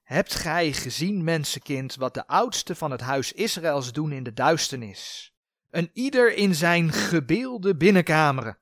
Hebt 0.02 0.34
gij 0.34 0.72
gezien, 0.72 1.24
mensenkind, 1.24 1.94
wat 1.94 2.14
de 2.14 2.26
oudsten 2.26 2.76
van 2.76 2.90
het 2.90 3.00
huis 3.00 3.32
Israëls 3.32 3.92
doen 3.92 4.12
in 4.12 4.22
de 4.22 4.32
duisternis? 4.32 5.32
Een 5.70 5.90
ieder 5.92 6.34
in 6.34 6.54
zijn 6.54 6.92
gebeelde 6.92 7.76
binnenkameren. 7.76 8.58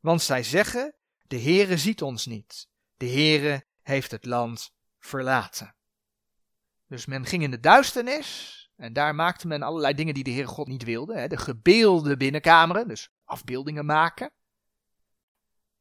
Want 0.00 0.22
zij 0.22 0.42
zeggen: 0.42 0.94
De 1.22 1.40
Heere 1.40 1.78
ziet 1.78 2.02
ons 2.02 2.26
niet. 2.26 2.68
De 2.96 3.08
Heere 3.08 3.66
heeft 3.82 4.10
het 4.10 4.24
land 4.24 4.74
verlaten. 4.98 5.74
Dus 6.90 7.06
men 7.06 7.24
ging 7.24 7.42
in 7.42 7.50
de 7.50 7.60
duisternis 7.60 8.56
en 8.76 8.92
daar 8.92 9.14
maakte 9.14 9.46
men 9.46 9.62
allerlei 9.62 9.94
dingen 9.94 10.14
die 10.14 10.24
de 10.24 10.30
Heere 10.30 10.46
God 10.46 10.68
niet 10.68 10.84
wilde. 10.84 11.18
Hè? 11.18 11.28
De 11.28 11.36
gebeelde 11.36 12.16
binnenkameren, 12.16 12.88
dus 12.88 13.12
afbeeldingen 13.24 13.86
maken. 13.86 14.32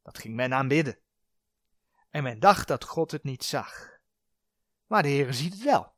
Dat 0.02 0.18
ging 0.18 0.36
men 0.36 0.54
aanbidden. 0.54 1.00
En 2.10 2.24
men 2.24 2.40
dacht 2.40 2.68
dat 2.68 2.84
God 2.84 3.12
het 3.12 3.24
niet 3.24 3.44
zag. 3.44 4.00
Maar 4.86 5.04
de 5.04 5.10
Heer 5.10 5.34
ziet 5.34 5.54
het 5.54 5.64
wel. 5.64 5.94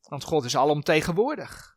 Want 0.00 0.24
God 0.24 0.44
is 0.44 0.56
alomtegenwoordig. 0.56 1.76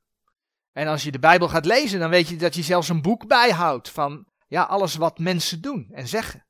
En 0.71 0.87
als 0.87 1.03
je 1.03 1.11
de 1.11 1.19
Bijbel 1.19 1.49
gaat 1.49 1.65
lezen, 1.65 1.99
dan 1.99 2.09
weet 2.09 2.27
je 2.27 2.35
dat 2.35 2.55
je 2.55 2.63
zelfs 2.63 2.89
een 2.89 3.01
boek 3.01 3.27
bijhoudt 3.27 3.89
van 3.89 4.27
ja, 4.47 4.63
alles 4.63 4.95
wat 4.95 5.19
mensen 5.19 5.61
doen 5.61 5.89
en 5.91 6.07
zeggen. 6.07 6.45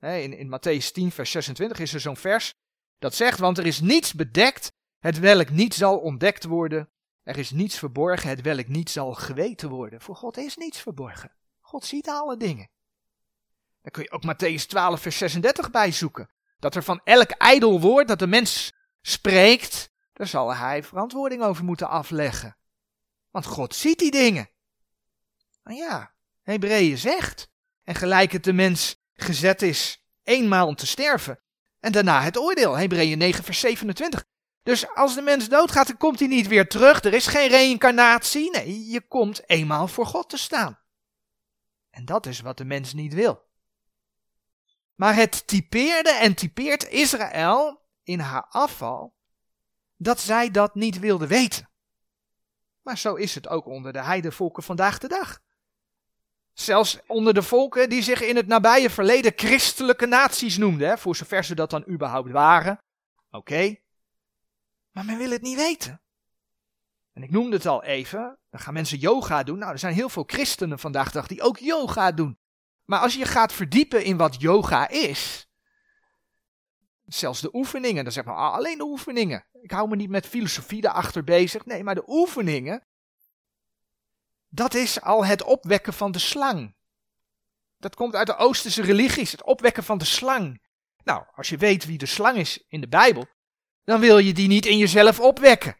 In, 0.00 0.32
in 0.32 0.58
Matthäus 0.58 0.92
10, 0.92 1.10
vers 1.10 1.30
26 1.30 1.78
is 1.78 1.94
er 1.94 2.00
zo'n 2.00 2.16
vers 2.16 2.54
dat 3.00 3.14
zegt, 3.14 3.38
want 3.38 3.58
er 3.58 3.66
is 3.66 3.80
niets 3.80 4.14
bedekt, 4.14 4.72
het 4.98 5.18
welk 5.18 5.50
niet 5.50 5.74
zal 5.74 5.98
ontdekt 5.98 6.44
worden. 6.44 6.88
Er 7.22 7.38
is 7.38 7.50
niets 7.50 7.78
verborgen, 7.78 8.28
het 8.28 8.40
welk 8.40 8.68
niet 8.68 8.90
zal 8.90 9.14
geweten 9.14 9.68
worden. 9.68 10.00
Voor 10.00 10.16
God 10.16 10.36
is 10.36 10.56
niets 10.56 10.80
verborgen. 10.80 11.32
God 11.60 11.84
ziet 11.84 12.08
alle 12.08 12.36
dingen. 12.36 12.70
Dan 13.82 13.90
kun 13.90 14.02
je 14.02 14.10
ook 14.10 14.24
Matthäus 14.24 14.66
12, 14.66 15.00
vers 15.00 15.18
36 15.18 15.70
bijzoeken. 15.70 16.30
Dat 16.58 16.74
er 16.74 16.82
van 16.82 17.00
elk 17.04 17.30
ijdel 17.30 17.80
woord 17.80 18.08
dat 18.08 18.18
de 18.18 18.26
mens 18.26 18.72
spreekt, 19.02 19.90
daar 20.12 20.26
zal 20.26 20.54
hij 20.54 20.82
verantwoording 20.82 21.42
over 21.42 21.64
moeten 21.64 21.88
afleggen. 21.88 22.56
Want 23.30 23.46
God 23.46 23.74
ziet 23.74 23.98
die 23.98 24.10
dingen. 24.10 24.50
Nou 25.64 25.76
ja, 25.76 26.14
Hebreeën 26.42 26.98
zegt, 26.98 27.50
en 27.82 27.94
gelijk 27.94 28.32
het 28.32 28.44
de 28.44 28.52
mens 28.52 28.96
gezet 29.12 29.62
is 29.62 30.04
eenmaal 30.22 30.66
om 30.66 30.74
te 30.74 30.86
sterven, 30.86 31.40
en 31.80 31.92
daarna 31.92 32.22
het 32.22 32.38
oordeel, 32.38 32.76
Hebreeën 32.76 33.18
9 33.18 33.44
vers 33.44 33.60
27. 33.60 34.24
Dus 34.62 34.94
als 34.94 35.14
de 35.14 35.22
mens 35.22 35.48
doodgaat, 35.48 35.86
dan 35.86 35.96
komt 35.96 36.18
hij 36.18 36.28
niet 36.28 36.46
weer 36.46 36.68
terug, 36.68 37.04
er 37.04 37.14
is 37.14 37.26
geen 37.26 37.48
reïncarnatie, 37.48 38.50
nee, 38.50 38.86
je 38.86 39.00
komt 39.00 39.48
eenmaal 39.48 39.88
voor 39.88 40.06
God 40.06 40.28
te 40.28 40.36
staan. 40.36 40.78
En 41.90 42.04
dat 42.04 42.26
is 42.26 42.40
wat 42.40 42.56
de 42.56 42.64
mens 42.64 42.92
niet 42.92 43.14
wil. 43.14 43.48
Maar 44.94 45.14
het 45.14 45.46
typeerde 45.46 46.10
en 46.10 46.34
typeert 46.34 46.88
Israël 46.88 47.80
in 48.02 48.18
haar 48.18 48.46
afval 48.48 49.14
dat 49.96 50.20
zij 50.20 50.50
dat 50.50 50.74
niet 50.74 50.98
wilde 50.98 51.26
weten. 51.26 51.70
Maar 52.82 52.98
zo 52.98 53.14
is 53.14 53.34
het 53.34 53.48
ook 53.48 53.66
onder 53.66 53.92
de 53.92 54.02
heidevolken 54.02 54.62
vandaag 54.62 54.98
de 54.98 55.08
dag. 55.08 55.40
Zelfs 56.60 56.98
onder 57.06 57.34
de 57.34 57.42
volken 57.42 57.88
die 57.88 58.02
zich 58.02 58.22
in 58.22 58.36
het 58.36 58.46
nabije 58.46 58.90
verleden 58.90 59.32
christelijke 59.36 60.06
naties 60.06 60.56
noemden, 60.56 60.88
hè, 60.88 60.98
voor 60.98 61.16
zover 61.16 61.44
ze 61.44 61.54
dat 61.54 61.70
dan 61.70 61.84
überhaupt 61.88 62.30
waren. 62.30 62.78
Oké. 63.30 63.76
Maar 64.90 65.04
men 65.04 65.18
wil 65.18 65.30
het 65.30 65.42
niet 65.42 65.56
weten. 65.56 66.02
En 67.12 67.22
ik 67.22 67.30
noemde 67.30 67.56
het 67.56 67.66
al 67.66 67.84
even, 67.84 68.38
dan 68.50 68.60
gaan 68.60 68.74
mensen 68.74 68.98
yoga 68.98 69.42
doen. 69.42 69.58
Nou, 69.58 69.72
er 69.72 69.78
zijn 69.78 69.94
heel 69.94 70.08
veel 70.08 70.24
christenen 70.26 70.78
vandaag 70.78 71.06
de 71.06 71.12
dag 71.12 71.26
die 71.26 71.42
ook 71.42 71.58
yoga 71.58 72.12
doen. 72.12 72.38
Maar 72.84 73.00
als 73.00 73.14
je 73.14 73.24
gaat 73.24 73.52
verdiepen 73.52 74.04
in 74.04 74.16
wat 74.16 74.40
yoga 74.40 74.88
is, 74.88 75.48
zelfs 77.04 77.40
de 77.40 77.54
oefeningen, 77.54 78.04
dan 78.04 78.12
zeg 78.12 78.24
maar 78.24 78.36
ah, 78.36 78.52
alleen 78.52 78.78
de 78.78 78.84
oefeningen. 78.84 79.46
Ik 79.60 79.70
hou 79.70 79.88
me 79.88 79.96
niet 79.96 80.10
met 80.10 80.26
filosofie 80.26 80.84
erachter 80.84 81.24
bezig. 81.24 81.64
Nee, 81.64 81.84
maar 81.84 81.94
de 81.94 82.04
oefeningen, 82.06 82.86
dat 84.50 84.74
is 84.74 85.00
al 85.00 85.24
het 85.24 85.42
opwekken 85.42 85.92
van 85.92 86.12
de 86.12 86.18
slang. 86.18 86.74
Dat 87.78 87.94
komt 87.94 88.14
uit 88.14 88.26
de 88.26 88.36
Oosterse 88.36 88.82
religies, 88.82 89.32
het 89.32 89.42
opwekken 89.42 89.84
van 89.84 89.98
de 89.98 90.04
slang. 90.04 90.62
Nou, 91.04 91.24
als 91.34 91.48
je 91.48 91.56
weet 91.56 91.84
wie 91.84 91.98
de 91.98 92.06
slang 92.06 92.36
is 92.36 92.64
in 92.68 92.80
de 92.80 92.88
Bijbel, 92.88 93.26
dan 93.84 94.00
wil 94.00 94.18
je 94.18 94.32
die 94.32 94.48
niet 94.48 94.66
in 94.66 94.78
jezelf 94.78 95.20
opwekken. 95.20 95.76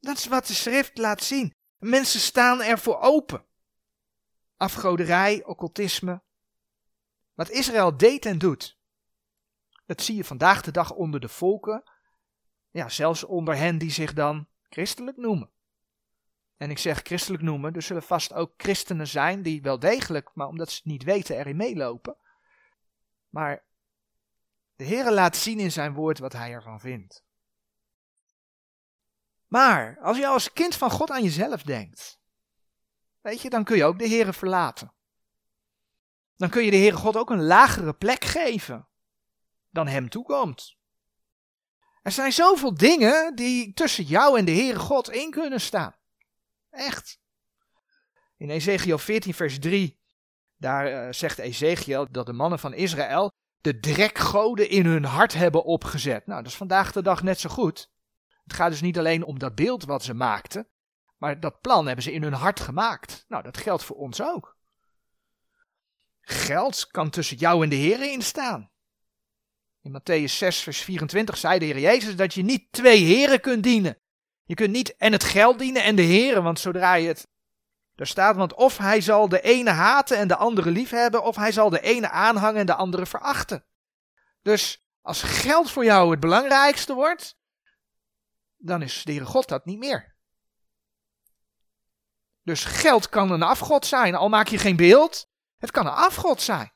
Dat 0.00 0.18
is 0.18 0.26
wat 0.26 0.46
de 0.46 0.54
schrift 0.54 0.98
laat 0.98 1.22
zien. 1.22 1.54
Mensen 1.78 2.20
staan 2.20 2.62
ervoor 2.62 2.98
open. 3.00 3.44
Afgoderij, 4.56 5.44
occultisme. 5.44 6.22
Wat 7.34 7.50
Israël 7.50 7.96
deed 7.96 8.26
en 8.26 8.38
doet. 8.38 8.78
Dat 9.86 10.02
zie 10.02 10.16
je 10.16 10.24
vandaag 10.24 10.62
de 10.62 10.70
dag 10.70 10.92
onder 10.92 11.20
de 11.20 11.28
volken. 11.28 11.82
Ja, 12.70 12.88
zelfs 12.88 13.24
onder 13.24 13.56
hen 13.56 13.78
die 13.78 13.90
zich 13.90 14.12
dan 14.12 14.48
christelijk 14.68 15.16
noemen. 15.16 15.50
En 16.58 16.70
ik 16.70 16.78
zeg 16.78 17.00
christelijk 17.02 17.42
noemen, 17.42 17.74
er 17.74 17.82
zullen 17.82 18.02
vast 18.02 18.32
ook 18.32 18.52
christenen 18.56 19.06
zijn 19.06 19.42
die 19.42 19.62
wel 19.62 19.78
degelijk, 19.78 20.30
maar 20.34 20.46
omdat 20.46 20.70
ze 20.70 20.76
het 20.76 20.84
niet 20.84 21.02
weten, 21.02 21.36
erin 21.36 21.56
meelopen. 21.56 22.16
Maar 23.28 23.64
de 24.76 24.84
Heer 24.84 25.12
laat 25.12 25.36
zien 25.36 25.58
in 25.58 25.72
zijn 25.72 25.94
woord 25.94 26.18
wat 26.18 26.32
hij 26.32 26.52
ervan 26.52 26.80
vindt. 26.80 27.24
Maar 29.46 29.98
als 30.00 30.16
je 30.16 30.26
als 30.26 30.52
kind 30.52 30.74
van 30.74 30.90
God 30.90 31.10
aan 31.10 31.22
jezelf 31.22 31.62
denkt, 31.62 32.20
weet 33.20 33.42
je, 33.42 33.50
dan 33.50 33.64
kun 33.64 33.76
je 33.76 33.84
ook 33.84 33.98
de 33.98 34.06
Heer 34.06 34.34
verlaten. 34.34 34.92
Dan 36.36 36.48
kun 36.50 36.64
je 36.64 36.70
de 36.70 36.76
Heere 36.76 36.96
God 36.96 37.16
ook 37.16 37.30
een 37.30 37.44
lagere 37.44 37.94
plek 37.94 38.24
geven 38.24 38.88
dan 39.70 39.86
hem 39.86 40.08
toekomt. 40.08 40.76
Er 42.02 42.12
zijn 42.12 42.32
zoveel 42.32 42.74
dingen 42.74 43.36
die 43.36 43.72
tussen 43.72 44.04
jou 44.04 44.38
en 44.38 44.44
de 44.44 44.52
Heere 44.52 44.78
God 44.78 45.10
in 45.10 45.30
kunnen 45.30 45.60
staan. 45.60 45.97
Echt. 46.78 47.20
In 48.36 48.50
Ezekiel 48.50 48.98
14, 48.98 49.34
vers 49.34 49.58
3, 49.58 49.98
daar 50.56 51.06
uh, 51.06 51.12
zegt 51.12 51.38
Ezekiel 51.38 52.06
dat 52.10 52.26
de 52.26 52.32
mannen 52.32 52.58
van 52.58 52.74
Israël 52.74 53.32
de 53.60 53.80
drekgoden 53.80 54.68
in 54.70 54.86
hun 54.86 55.04
hart 55.04 55.34
hebben 55.34 55.64
opgezet. 55.64 56.26
Nou, 56.26 56.42
dat 56.42 56.50
is 56.50 56.56
vandaag 56.56 56.92
de 56.92 57.02
dag 57.02 57.22
net 57.22 57.40
zo 57.40 57.48
goed. 57.48 57.90
Het 58.42 58.52
gaat 58.52 58.70
dus 58.70 58.80
niet 58.80 58.98
alleen 58.98 59.24
om 59.24 59.38
dat 59.38 59.54
beeld 59.54 59.84
wat 59.84 60.02
ze 60.04 60.14
maakten, 60.14 60.68
maar 61.16 61.40
dat 61.40 61.60
plan 61.60 61.86
hebben 61.86 62.04
ze 62.04 62.12
in 62.12 62.22
hun 62.22 62.32
hart 62.32 62.60
gemaakt. 62.60 63.24
Nou, 63.28 63.42
dat 63.42 63.56
geldt 63.56 63.84
voor 63.84 63.96
ons 63.96 64.22
ook. 64.22 64.56
Geld 66.20 66.86
kan 66.86 67.10
tussen 67.10 67.36
jou 67.36 67.62
en 67.62 67.68
de 67.68 67.76
Heer 67.76 68.12
instaan. 68.12 68.70
In 69.82 70.00
Matthäus 70.00 70.32
6, 70.32 70.60
vers 70.60 70.80
24 70.80 71.36
zei 71.36 71.58
de 71.58 71.64
Heer 71.64 71.78
Jezus 71.78 72.16
dat 72.16 72.34
je 72.34 72.42
niet 72.42 72.72
twee 72.72 73.04
heren 73.04 73.40
kunt 73.40 73.62
dienen. 73.62 73.98
Je 74.48 74.54
kunt 74.54 74.70
niet 74.70 74.96
en 74.96 75.12
het 75.12 75.24
geld 75.24 75.58
dienen 75.58 75.82
en 75.82 75.96
de 75.96 76.02
heren, 76.02 76.42
want 76.42 76.60
zodra 76.60 76.94
je 76.94 77.08
het. 77.08 77.28
Daar 77.94 78.06
staat, 78.06 78.36
want 78.36 78.54
of 78.54 78.76
hij 78.76 79.00
zal 79.00 79.28
de 79.28 79.40
ene 79.40 79.70
haten 79.70 80.16
en 80.16 80.28
de 80.28 80.36
andere 80.36 80.70
liefhebben, 80.70 81.22
of 81.22 81.36
hij 81.36 81.52
zal 81.52 81.70
de 81.70 81.80
ene 81.80 82.10
aanhangen 82.10 82.60
en 82.60 82.66
de 82.66 82.74
andere 82.74 83.06
verachten. 83.06 83.64
Dus 84.42 84.86
als 85.00 85.22
geld 85.22 85.70
voor 85.70 85.84
jou 85.84 86.10
het 86.10 86.20
belangrijkste 86.20 86.94
wordt, 86.94 87.38
dan 88.56 88.82
is 88.82 89.02
de 89.02 89.10
Heere 89.10 89.26
God 89.26 89.48
dat 89.48 89.64
niet 89.64 89.78
meer. 89.78 90.16
Dus 92.42 92.64
geld 92.64 93.08
kan 93.08 93.30
een 93.30 93.42
afgod 93.42 93.86
zijn, 93.86 94.14
al 94.14 94.28
maak 94.28 94.48
je 94.48 94.58
geen 94.58 94.76
beeld, 94.76 95.28
het 95.58 95.70
kan 95.70 95.86
een 95.86 95.92
afgod 95.92 96.42
zijn. 96.42 96.72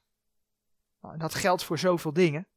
Nou, 1.01 1.18
dat 1.18 1.35
geldt 1.35 1.64
voor 1.64 1.79
zoveel 1.79 2.12
dingen. 2.12 2.49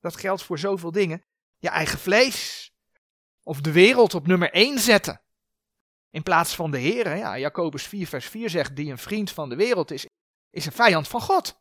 Dat 0.00 0.16
geldt 0.16 0.42
voor 0.42 0.58
zoveel 0.58 0.92
dingen. 0.92 1.24
Je 1.58 1.68
eigen 1.68 1.98
vlees. 1.98 2.61
Of 3.42 3.60
de 3.60 3.72
wereld 3.72 4.14
op 4.14 4.26
nummer 4.26 4.52
1 4.52 4.78
zetten. 4.78 5.20
In 6.10 6.22
plaats 6.22 6.54
van 6.54 6.70
de 6.70 6.78
Heer. 6.78 7.16
Ja, 7.16 7.38
Jacobus 7.38 7.86
4 7.86 8.06
vers 8.06 8.26
4 8.26 8.50
zegt, 8.50 8.76
die 8.76 8.90
een 8.90 8.98
vriend 8.98 9.30
van 9.30 9.48
de 9.48 9.56
wereld 9.56 9.90
is, 9.90 10.06
is 10.50 10.66
een 10.66 10.72
vijand 10.72 11.08
van 11.08 11.20
God. 11.20 11.60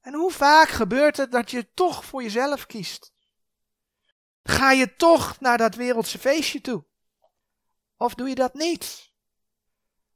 En 0.00 0.14
hoe 0.14 0.32
vaak 0.32 0.68
gebeurt 0.68 1.16
het 1.16 1.32
dat 1.32 1.50
je 1.50 1.72
toch 1.74 2.04
voor 2.04 2.22
jezelf 2.22 2.66
kiest? 2.66 3.12
Ga 4.42 4.70
je 4.72 4.96
toch 4.96 5.40
naar 5.40 5.58
dat 5.58 5.74
wereldse 5.74 6.18
feestje 6.18 6.60
toe? 6.60 6.84
Of 7.96 8.14
doe 8.14 8.28
je 8.28 8.34
dat 8.34 8.54
niet? 8.54 9.12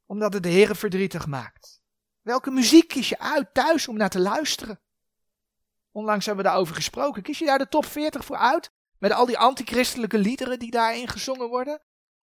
Omdat 0.06 0.32
het 0.32 0.42
de 0.42 0.48
Heer 0.48 0.76
verdrietig 0.76 1.26
maakt. 1.26 1.80
Welke 2.20 2.50
muziek 2.50 2.88
kies 2.88 3.08
je 3.08 3.18
uit 3.18 3.54
thuis 3.54 3.88
om 3.88 3.96
naar 3.96 4.10
te 4.10 4.20
luisteren? 4.20 4.80
Onlangs 5.90 6.26
hebben 6.26 6.44
we 6.44 6.50
daarover 6.50 6.74
gesproken. 6.74 7.22
Kies 7.22 7.38
je 7.38 7.44
daar 7.44 7.58
de 7.58 7.68
top 7.68 7.84
40 7.84 8.24
voor 8.24 8.36
uit? 8.36 8.72
Met 8.98 9.12
al 9.12 9.26
die 9.26 9.38
antichristelijke 9.38 10.18
liederen 10.18 10.58
die 10.58 10.70
daarin 10.70 11.08
gezongen 11.08 11.48
worden? 11.48 11.82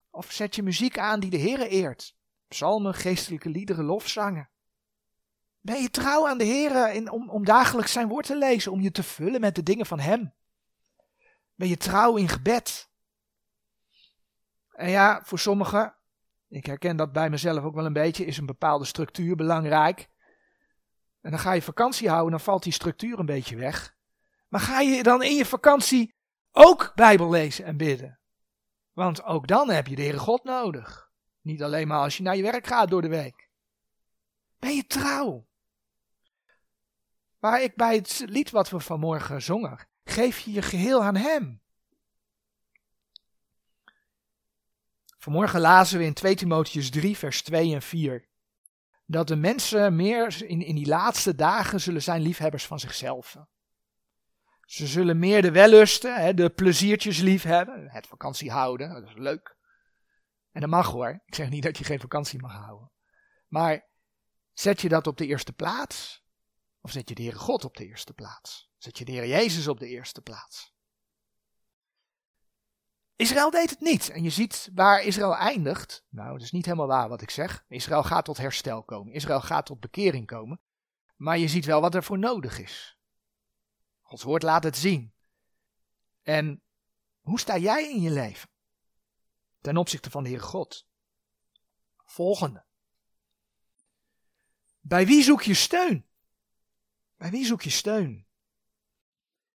Of 0.10 0.32
zet 0.32 0.56
je 0.56 0.64
muziek 0.64 0.98
aan 0.98 1.20
die 1.20 1.30
de 1.30 1.40
Heere 1.40 1.68
eert? 1.68 2.16
Psalmen, 2.48 2.94
geestelijke 2.94 3.50
liederen, 3.50 3.86
lofzangen. 3.86 4.50
Ben 5.60 5.82
je 5.82 5.90
trouw 5.90 6.28
aan 6.28 6.38
de 6.38 6.46
Heere 6.46 7.12
om, 7.12 7.30
om 7.30 7.46
dagelijks 7.46 7.92
zijn 7.92 8.08
woord 8.08 8.26
te 8.26 8.38
lezen, 8.38 8.72
om 8.72 8.82
je 8.82 8.92
te 8.92 9.04
vullen 9.04 9.42
met 9.42 9.56
de 9.56 9.64
dingen 9.64 9.86
van 9.86 10.00
Hem? 10.00 10.34
Ben 11.56 11.68
je 11.68 11.78
trouw 11.78 12.16
in 12.16 12.30
gebed? 12.30 12.90
En 14.72 14.90
ja, 14.90 15.22
voor 15.24 15.40
sommigen, 15.40 15.96
ik 16.48 16.66
herken 16.66 16.98
dat 16.98 17.12
bij 17.12 17.30
mezelf 17.30 17.64
ook 17.64 17.76
wel 17.76 17.86
een 17.86 17.94
beetje, 17.94 18.26
is 18.26 18.38
een 18.38 18.46
bepaalde 18.46 18.86
structuur 18.86 19.36
belangrijk. 19.36 20.10
En 21.22 21.32
dan 21.32 21.40
ga 21.40 21.52
je 21.52 21.62
vakantie 21.62 22.10
houden, 22.10 22.32
dan 22.32 22.40
valt 22.40 22.64
die 22.64 22.74
structuur 22.74 23.20
een 23.20 23.26
beetje 23.26 23.56
weg. 23.56 23.96
Maar 24.48 24.62
ga 24.62 24.80
je 24.80 25.04
dan 25.04 25.24
in 25.24 25.36
je 25.36 25.46
vakantie 25.46 26.16
ook 26.54 26.92
Bijbel 26.96 27.30
lezen 27.30 27.66
en 27.66 27.78
bidden? 27.78 28.20
Want 28.94 29.24
ook 29.24 29.48
dan 29.48 29.70
heb 29.70 29.88
je 29.88 29.96
de 29.96 30.02
Heere 30.02 30.18
God 30.18 30.44
nodig. 30.44 31.12
Niet 31.42 31.64
alleen 31.64 31.88
maar 31.88 32.00
als 32.00 32.18
je 32.18 32.24
naar 32.24 32.36
je 32.36 32.42
werk 32.42 32.68
gaat 32.68 32.90
door 32.90 33.02
de 33.02 33.08
week. 33.08 33.50
Ben 34.60 34.76
je 34.76 34.88
trouw? 34.88 35.48
Maar 37.40 37.62
ik 37.62 37.76
bij 37.76 37.96
het 37.96 38.24
lied 38.26 38.50
wat 38.50 38.70
we 38.70 38.80
vanmorgen 38.80 39.42
zongen, 39.42 39.88
geef 40.04 40.40
je 40.40 40.52
je 40.52 40.62
geheel 40.62 41.04
aan 41.04 41.16
Hem. 41.16 41.62
Vanmorgen 45.18 45.60
lazen 45.60 45.98
we 45.98 46.06
in 46.06 46.14
2 46.14 46.36
Timotheus 46.36 46.90
3, 46.90 47.18
vers 47.18 47.42
2 47.42 47.74
en 47.74 47.82
4 47.82 48.32
dat 49.06 49.28
de 49.28 49.36
mensen 49.36 49.96
meer 49.96 50.44
in, 50.44 50.62
in 50.62 50.76
die 50.76 50.88
laatste 50.88 51.36
dagen 51.36 51.82
zullen 51.82 52.02
zijn 52.02 52.22
liefhebbers 52.22 52.66
van 52.66 52.80
zichzelf. 52.80 53.38
Ze 54.66 54.88
zullen 54.88 55.20
meer 55.20 55.42
de 55.42 55.52
wellusten, 55.52 56.36
de 56.36 56.50
pleziertjes 56.50 57.20
lief 57.20 57.44
hebben. 57.44 57.90
Het 57.90 58.08
vakantie 58.08 58.52
houden, 58.52 58.94
dat 58.94 59.04
is 59.04 59.16
leuk. 59.16 59.58
En 60.52 60.62
dat 60.62 60.70
mag 60.70 60.92
hoor. 60.92 61.22
Ik 61.26 61.36
zeg 61.36 61.50
niet 61.50 61.64
dat 61.64 61.78
je 61.78 61.84
geen 61.84 62.00
vakantie 62.00 62.42
mag 62.42 62.54
houden. 62.54 62.92
Maar 63.48 63.90
zet 64.54 64.82
je 64.82 64.90
dat 64.90 65.08
op 65.08 65.18
de 65.18 65.26
eerste 65.26 65.54
plaats? 65.54 66.26
Of 66.82 66.92
zet 66.92 67.10
je 67.10 67.16
de 67.16 67.22
Heere 67.22 67.38
God 67.38 67.66
op 67.66 67.78
de 67.78 67.86
eerste 67.86 68.14
plaats? 68.14 68.72
Zet 68.78 68.98
je 68.98 69.06
de 69.06 69.12
Heer 69.12 69.28
Jezus 69.28 69.68
op 69.68 69.80
de 69.80 69.88
eerste 69.88 70.22
plaats? 70.22 70.74
Israël 73.16 73.50
deed 73.50 73.70
het 73.70 73.80
niet. 73.80 74.10
En 74.10 74.24
je 74.24 74.30
ziet 74.30 74.70
waar 74.74 75.04
Israël 75.04 75.36
eindigt. 75.36 76.06
Nou, 76.10 76.32
dat 76.32 76.42
is 76.42 76.52
niet 76.52 76.66
helemaal 76.66 76.88
waar 76.88 77.10
wat 77.10 77.22
ik 77.22 77.30
zeg. 77.30 77.66
Israël 77.68 78.04
gaat 78.04 78.26
tot 78.26 78.38
herstel 78.38 78.84
komen. 78.84 79.14
Israël 79.14 79.42
gaat 79.42 79.66
tot 79.66 79.80
bekering 79.80 80.28
komen. 80.28 80.62
Maar 81.16 81.38
je 81.38 81.48
ziet 81.48 81.66
wel 81.66 81.82
wat 81.82 81.96
er 81.96 82.04
voor 82.04 82.20
nodig 82.20 82.60
is. 82.60 82.98
Gods 84.14 84.26
woord 84.26 84.44
laat 84.44 84.64
het 84.64 84.78
zien. 84.78 85.14
En 86.22 86.64
hoe 87.22 87.40
sta 87.40 87.58
jij 87.58 87.90
in 87.90 88.02
je 88.02 88.10
leven? 88.10 88.50
Ten 89.62 89.78
opzichte 89.78 90.10
van 90.10 90.24
de 90.24 90.30
Heer 90.30 90.42
God. 90.42 90.88
Volgende. 92.06 92.66
Bij 94.80 95.06
wie 95.06 95.24
zoek 95.24 95.42
je 95.42 95.54
steun? 95.54 96.06
Bij 97.16 97.30
wie 97.30 97.46
zoek 97.46 97.62
je 97.62 97.70
steun? 97.70 98.28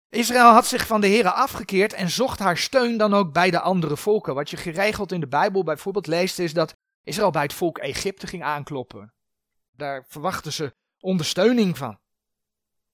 Israël 0.08 0.52
had 0.52 0.66
zich 0.66 0.86
van 0.86 1.00
de 1.00 1.06
Heer 1.06 1.28
afgekeerd 1.28 1.92
en 1.92 2.10
zocht 2.10 2.38
haar 2.38 2.56
steun 2.56 2.96
dan 2.96 3.14
ook 3.14 3.32
bij 3.32 3.50
de 3.50 3.60
andere 3.60 3.96
volken. 3.96 4.34
Wat 4.34 4.50
je 4.50 4.56
geregeld 4.56 5.12
in 5.12 5.20
de 5.20 5.28
Bijbel 5.28 5.64
bijvoorbeeld 5.64 6.06
leest 6.06 6.38
is 6.38 6.52
dat 6.52 6.76
Israël 7.02 7.30
bij 7.30 7.42
het 7.42 7.52
volk 7.52 7.78
Egypte 7.78 8.26
ging 8.26 8.42
aankloppen. 8.42 9.14
Daar 9.70 10.04
verwachten 10.08 10.52
ze 10.52 10.76
ondersteuning 10.98 11.78
van. 11.78 12.00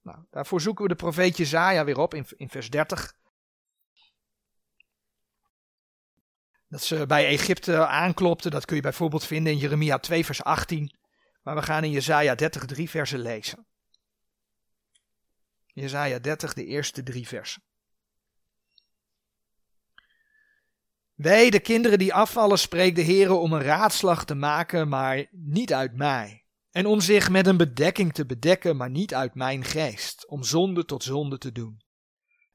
Nou, 0.03 0.17
daarvoor 0.31 0.61
zoeken 0.61 0.83
we 0.83 0.89
de 0.89 0.95
profeet 0.95 1.37
Jezaja 1.37 1.83
weer 1.83 1.97
op 1.97 2.13
in, 2.13 2.25
in 2.37 2.49
vers 2.49 2.69
30. 2.69 3.15
Dat 6.67 6.83
ze 6.83 7.05
bij 7.05 7.27
Egypte 7.27 7.87
aanklopten, 7.87 8.51
dat 8.51 8.65
kun 8.65 8.75
je 8.75 8.81
bijvoorbeeld 8.81 9.25
vinden 9.25 9.53
in 9.53 9.59
Jeremia 9.59 9.99
2 9.99 10.25
vers 10.25 10.43
18. 10.43 10.95
Maar 11.41 11.55
we 11.55 11.61
gaan 11.61 11.83
in 11.83 11.91
Jezaja 11.91 12.35
30 12.35 12.65
drie 12.65 12.89
versen 12.89 13.19
lezen. 13.19 13.65
Jezaja 15.65 16.19
30, 16.19 16.53
de 16.53 16.65
eerste 16.65 17.03
drie 17.03 17.27
versen. 17.27 17.63
Wij, 21.13 21.49
de 21.49 21.59
kinderen 21.59 21.99
die 21.99 22.13
afvallen, 22.13 22.59
spreekt 22.59 22.95
de 22.95 23.03
Heere 23.03 23.33
om 23.33 23.53
een 23.53 23.61
raadslag 23.61 24.25
te 24.25 24.35
maken, 24.35 24.87
maar 24.89 25.25
niet 25.31 25.73
uit 25.73 25.95
mij. 25.95 26.42
En 26.73 26.85
om 26.85 27.01
zich 27.01 27.29
met 27.29 27.47
een 27.47 27.57
bedekking 27.57 28.13
te 28.13 28.25
bedekken, 28.25 28.77
maar 28.77 28.89
niet 28.89 29.13
uit 29.13 29.35
mijn 29.35 29.63
geest, 29.63 30.27
om 30.27 30.43
zonde 30.43 30.85
tot 30.85 31.03
zonde 31.03 31.37
te 31.37 31.51
doen. 31.51 31.81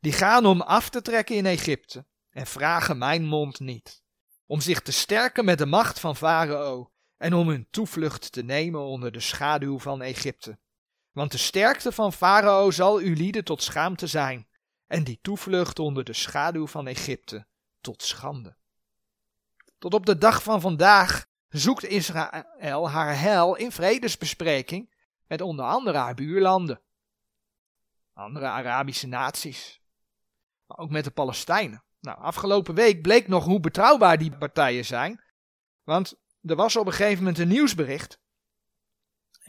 Die 0.01 0.13
gaan 0.13 0.47
om 0.47 0.61
af 0.61 0.89
te 0.91 1.03
trekken 1.03 1.37
in 1.37 1.47
Egypte 1.47 2.07
en 2.31 2.47
vragen 2.47 2.99
mijn 2.99 3.25
mond 3.25 3.61
niet. 3.61 4.03
Om 4.47 4.61
zich 4.61 4.81
te 4.81 4.93
sterken 4.93 5.45
met 5.45 5.59
de 5.59 5.67
macht 5.67 6.01
van 6.01 6.17
Farao 6.17 6.93
en 7.17 7.35
om 7.35 7.49
hun 7.49 7.67
toevlucht 7.71 8.33
te 8.33 8.43
nemen 8.43 8.81
onder 8.81 9.13
de 9.13 9.21
schaduw 9.21 9.79
van 9.79 10.03
Egypte. 10.03 10.59
Want 11.13 11.33
de 11.33 11.39
sterkte 11.39 11.93
van 11.93 12.13
Farao 12.13 12.71
zal 12.71 12.99
uw 12.99 13.15
lieden 13.15 13.45
tot 13.45 13.63
schaamte 13.63 14.07
zijn, 14.07 14.49
en 14.87 15.05
die 15.05 15.19
toevlucht 15.23 15.79
onder 15.79 16.05
de 16.05 16.13
schaduw 16.13 16.67
van 16.67 16.87
Egypte 16.87 17.47
tot 17.81 18.03
schande. 18.03 18.57
Tot 19.79 19.95
op 19.95 20.07
de 20.07 20.19
dag 20.19 20.43
van 20.43 20.61
vandaag 20.61 21.27
zoekt 21.49 21.85
Israël 21.85 22.91
haar 22.91 23.19
heil 23.19 23.55
in 23.55 23.73
vredesbespreking 23.73 24.95
met 25.27 25.41
onder 25.41 25.65
andere 25.65 25.99
haar 25.99 26.15
buurlanden, 26.15 26.81
andere 28.13 28.47
Arabische 28.47 29.07
naties, 29.07 29.81
maar 30.67 30.79
ook 30.79 30.91
met 30.91 31.05
de 31.05 31.11
Palestijnen. 31.11 31.83
Nou, 32.01 32.19
afgelopen 32.19 32.75
week 32.75 33.03
bleek 33.03 33.29
nog 33.29 33.45
hoe 33.45 33.61
betrouwbaar 33.61 34.19
die 34.19 34.37
partijen 34.37 34.85
zijn, 34.85 35.23
want 35.83 36.15
er 36.43 36.57
was 36.57 36.77
op 36.77 36.87
een 36.87 36.93
gegeven 36.93 37.19
moment 37.19 37.39
een 37.39 37.49
nieuwsbericht 37.49 38.21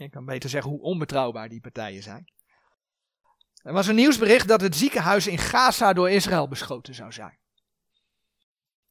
ik 0.04 0.10
kan 0.10 0.24
beter 0.24 0.50
zeggen 0.50 0.70
hoe 0.70 0.80
onbetrouwbaar 0.80 1.48
die 1.48 1.60
partijen 1.60 2.02
zijn. 2.02 2.32
Er 3.62 3.72
was 3.72 3.86
een 3.86 3.94
nieuwsbericht 3.94 4.48
dat 4.48 4.60
het 4.60 4.76
ziekenhuis 4.76 5.26
in 5.26 5.38
Gaza 5.38 5.92
door 5.92 6.10
Israël 6.10 6.48
beschoten 6.48 6.94
zou 6.94 7.12
zijn. 7.12 7.38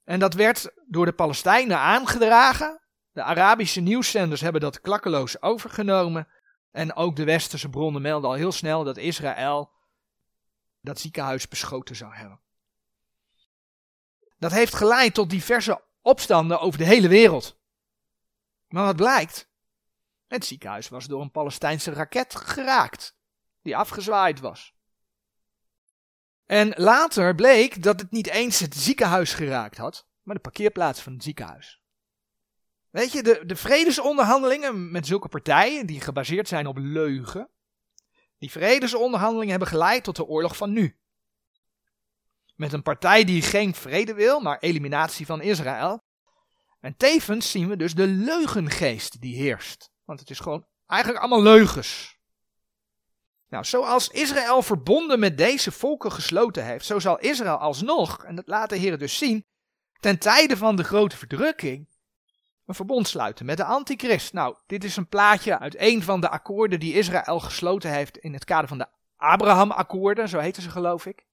En 0.03 0.19
dat 0.19 0.33
werd 0.33 0.71
door 0.87 1.05
de 1.05 1.13
Palestijnen 1.13 1.77
aangedragen. 1.77 2.81
De 3.19 3.25
Arabische 3.25 3.81
nieuwszenders 3.81 4.41
hebben 4.41 4.61
dat 4.61 4.81
klakkeloos 4.81 5.41
overgenomen. 5.41 6.27
En 6.71 6.95
ook 6.95 7.15
de 7.15 7.23
westerse 7.23 7.69
bronnen 7.69 8.01
melden 8.01 8.29
al 8.29 8.35
heel 8.35 8.51
snel 8.51 8.83
dat 8.83 8.97
Israël 8.97 9.71
dat 10.81 10.99
ziekenhuis 10.99 11.47
beschoten 11.47 11.95
zou 11.95 12.13
hebben. 12.13 12.39
Dat 14.37 14.51
heeft 14.51 14.75
geleid 14.75 15.13
tot 15.13 15.29
diverse 15.29 15.83
opstanden 16.01 16.59
over 16.59 16.79
de 16.79 16.85
hele 16.85 17.07
wereld. 17.07 17.57
Maar 18.67 18.85
wat 18.85 18.95
blijkt? 18.95 19.49
Het 20.27 20.45
ziekenhuis 20.45 20.89
was 20.89 21.05
door 21.05 21.21
een 21.21 21.31
Palestijnse 21.31 21.91
raket 21.91 22.35
geraakt, 22.35 23.17
die 23.61 23.77
afgezwaaid 23.77 24.39
was. 24.39 24.73
En 26.45 26.73
later 26.75 27.35
bleek 27.35 27.83
dat 27.83 27.99
het 27.99 28.11
niet 28.11 28.27
eens 28.27 28.59
het 28.59 28.75
ziekenhuis 28.75 29.33
geraakt 29.33 29.77
had, 29.77 30.07
maar 30.21 30.35
de 30.35 30.41
parkeerplaats 30.41 31.01
van 31.01 31.13
het 31.13 31.23
ziekenhuis. 31.23 31.78
Weet 32.91 33.11
je, 33.11 33.23
de, 33.23 33.43
de 33.45 33.55
vredesonderhandelingen 33.55 34.91
met 34.91 35.07
zulke 35.07 35.27
partijen, 35.27 35.85
die 35.85 36.01
gebaseerd 36.01 36.47
zijn 36.47 36.67
op 36.67 36.77
leugen, 36.77 37.49
die 38.37 38.51
vredesonderhandelingen 38.51 39.49
hebben 39.49 39.67
geleid 39.67 40.03
tot 40.03 40.15
de 40.15 40.25
oorlog 40.25 40.57
van 40.57 40.71
nu. 40.71 40.97
Met 42.55 42.73
een 42.73 42.81
partij 42.81 43.23
die 43.23 43.41
geen 43.41 43.75
vrede 43.75 44.13
wil, 44.13 44.39
maar 44.39 44.59
eliminatie 44.59 45.25
van 45.25 45.41
Israël. 45.41 46.03
En 46.79 46.97
tevens 46.97 47.51
zien 47.51 47.67
we 47.69 47.75
dus 47.75 47.93
de 47.93 48.07
leugengeest 48.07 49.21
die 49.21 49.35
heerst. 49.35 49.91
Want 50.05 50.19
het 50.19 50.29
is 50.29 50.39
gewoon 50.39 50.65
eigenlijk 50.85 51.21
allemaal 51.21 51.43
leugens. 51.43 52.17
Nou, 53.49 53.65
zoals 53.65 54.07
Israël 54.07 54.61
verbonden 54.61 55.19
met 55.19 55.37
deze 55.37 55.71
volken 55.71 56.11
gesloten 56.11 56.65
heeft, 56.65 56.85
zo 56.85 56.99
zal 56.99 57.19
Israël 57.19 57.57
alsnog, 57.57 58.23
en 58.23 58.35
dat 58.35 58.47
laat 58.47 58.69
de 58.69 58.75
Heer 58.75 58.97
dus 58.97 59.17
zien, 59.17 59.45
ten 59.99 60.19
tijde 60.19 60.57
van 60.57 60.75
de 60.75 60.83
grote 60.83 61.17
verdrukking, 61.17 61.88
een 62.69 62.75
verbond 62.75 63.07
sluiten 63.07 63.45
met 63.45 63.57
de 63.57 63.63
antichrist. 63.63 64.33
Nou, 64.33 64.55
dit 64.67 64.83
is 64.83 64.95
een 64.95 65.07
plaatje 65.07 65.59
uit 65.59 65.75
een 65.79 66.03
van 66.03 66.21
de 66.21 66.29
akkoorden 66.29 66.79
die 66.79 66.93
Israël 66.93 67.39
gesloten 67.39 67.91
heeft 67.91 68.17
in 68.17 68.33
het 68.33 68.45
kader 68.45 68.67
van 68.67 68.77
de 68.77 68.87
Abraham-akkoorden, 69.17 70.29
zo 70.29 70.39
heten 70.39 70.61
ze 70.61 70.69
geloof 70.69 71.05
ik. 71.05 71.25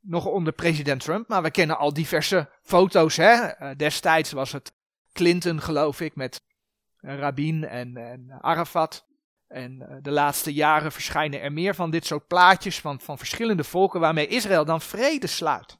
Nog 0.00 0.26
onder 0.26 0.52
president 0.52 1.00
Trump, 1.00 1.28
maar 1.28 1.42
we 1.42 1.50
kennen 1.50 1.78
al 1.78 1.92
diverse 1.92 2.48
foto's. 2.62 3.16
Hè? 3.16 3.32
Eh, 3.32 3.76
destijds 3.76 4.32
was 4.32 4.52
het 4.52 4.72
Clinton, 5.12 5.60
geloof 5.60 6.00
ik, 6.00 6.16
met 6.16 6.42
Rabin 6.96 7.64
en, 7.64 7.96
en 7.96 8.38
Arafat. 8.40 9.06
En 9.48 9.82
eh, 9.88 9.96
de 10.02 10.10
laatste 10.10 10.52
jaren 10.52 10.92
verschijnen 10.92 11.40
er 11.40 11.52
meer 11.52 11.74
van 11.74 11.90
dit 11.90 12.06
soort 12.06 12.26
plaatjes 12.26 12.80
van, 12.80 13.00
van 13.00 13.18
verschillende 13.18 13.64
volken 13.64 14.00
waarmee 14.00 14.26
Israël 14.26 14.64
dan 14.64 14.80
vrede 14.80 15.26
sluit. 15.26 15.78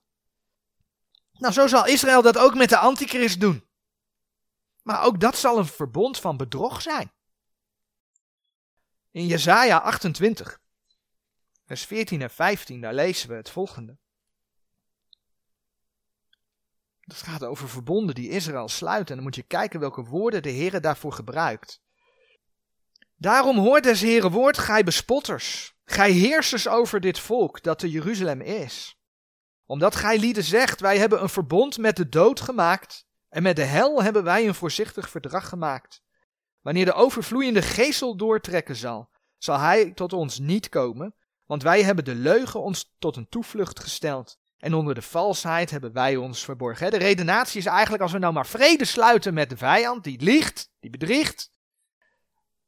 Nou, 1.32 1.52
zo 1.52 1.66
zal 1.66 1.86
Israël 1.86 2.22
dat 2.22 2.38
ook 2.38 2.54
met 2.54 2.68
de 2.68 2.78
antichrist 2.78 3.40
doen. 3.40 3.64
Maar 4.86 5.02
ook 5.02 5.20
dat 5.20 5.36
zal 5.36 5.58
een 5.58 5.66
verbond 5.66 6.18
van 6.18 6.36
bedrog 6.36 6.82
zijn. 6.82 7.12
In 9.10 9.26
Jesaja 9.26 9.78
28, 9.78 10.60
vers 11.64 11.84
14 11.84 12.22
en 12.22 12.30
15, 12.30 12.80
daar 12.80 12.94
lezen 12.94 13.28
we 13.28 13.34
het 13.34 13.50
volgende. 13.50 13.98
Dat 17.00 17.16
gaat 17.16 17.44
over 17.44 17.68
verbonden 17.68 18.14
die 18.14 18.28
Israël 18.28 18.68
sluit. 18.68 19.08
En 19.08 19.14
dan 19.14 19.24
moet 19.24 19.34
je 19.34 19.42
kijken 19.42 19.80
welke 19.80 20.04
woorden 20.04 20.42
de 20.42 20.50
Heer 20.50 20.80
daarvoor 20.80 21.12
gebruikt. 21.12 21.80
Daarom 23.16 23.58
hoort 23.58 23.82
des 23.82 24.00
Heere 24.00 24.30
woord, 24.30 24.58
gij 24.58 24.84
bespotters, 24.84 25.74
gij 25.84 26.10
heersers 26.10 26.68
over 26.68 27.00
dit 27.00 27.18
volk 27.18 27.62
dat 27.62 27.78
te 27.78 27.90
Jeruzalem 27.90 28.40
is. 28.40 28.98
Omdat 29.64 29.96
gij 29.96 30.18
lieden 30.18 30.44
zegt, 30.44 30.80
wij 30.80 30.98
hebben 30.98 31.22
een 31.22 31.28
verbond 31.28 31.78
met 31.78 31.96
de 31.96 32.08
dood 32.08 32.40
gemaakt, 32.40 33.05
en 33.36 33.42
met 33.42 33.56
de 33.56 33.64
hel 33.64 34.02
hebben 34.02 34.24
wij 34.24 34.46
een 34.46 34.54
voorzichtig 34.54 35.08
verdrag 35.08 35.48
gemaakt. 35.48 36.02
Wanneer 36.60 36.84
de 36.84 36.92
overvloeiende 36.92 37.62
geestel 37.62 38.16
doortrekken 38.16 38.76
zal, 38.76 39.08
zal 39.38 39.58
hij 39.58 39.92
tot 39.92 40.12
ons 40.12 40.38
niet 40.38 40.68
komen, 40.68 41.14
want 41.46 41.62
wij 41.62 41.82
hebben 41.82 42.04
de 42.04 42.14
leugen 42.14 42.60
ons 42.60 42.94
tot 42.98 43.16
een 43.16 43.28
toevlucht 43.28 43.80
gesteld. 43.80 44.38
En 44.58 44.74
onder 44.74 44.94
de 44.94 45.02
valsheid 45.02 45.70
hebben 45.70 45.92
wij 45.92 46.16
ons 46.16 46.44
verborgen. 46.44 46.90
De 46.90 46.96
redenatie 46.96 47.58
is 47.58 47.66
eigenlijk 47.66 48.02
als 48.02 48.12
we 48.12 48.18
nou 48.18 48.32
maar 48.32 48.46
vrede 48.46 48.84
sluiten 48.84 49.34
met 49.34 49.50
de 49.50 49.56
vijand, 49.56 50.04
die 50.04 50.20
liegt, 50.20 50.70
die 50.80 50.90
bedriegt, 50.90 51.52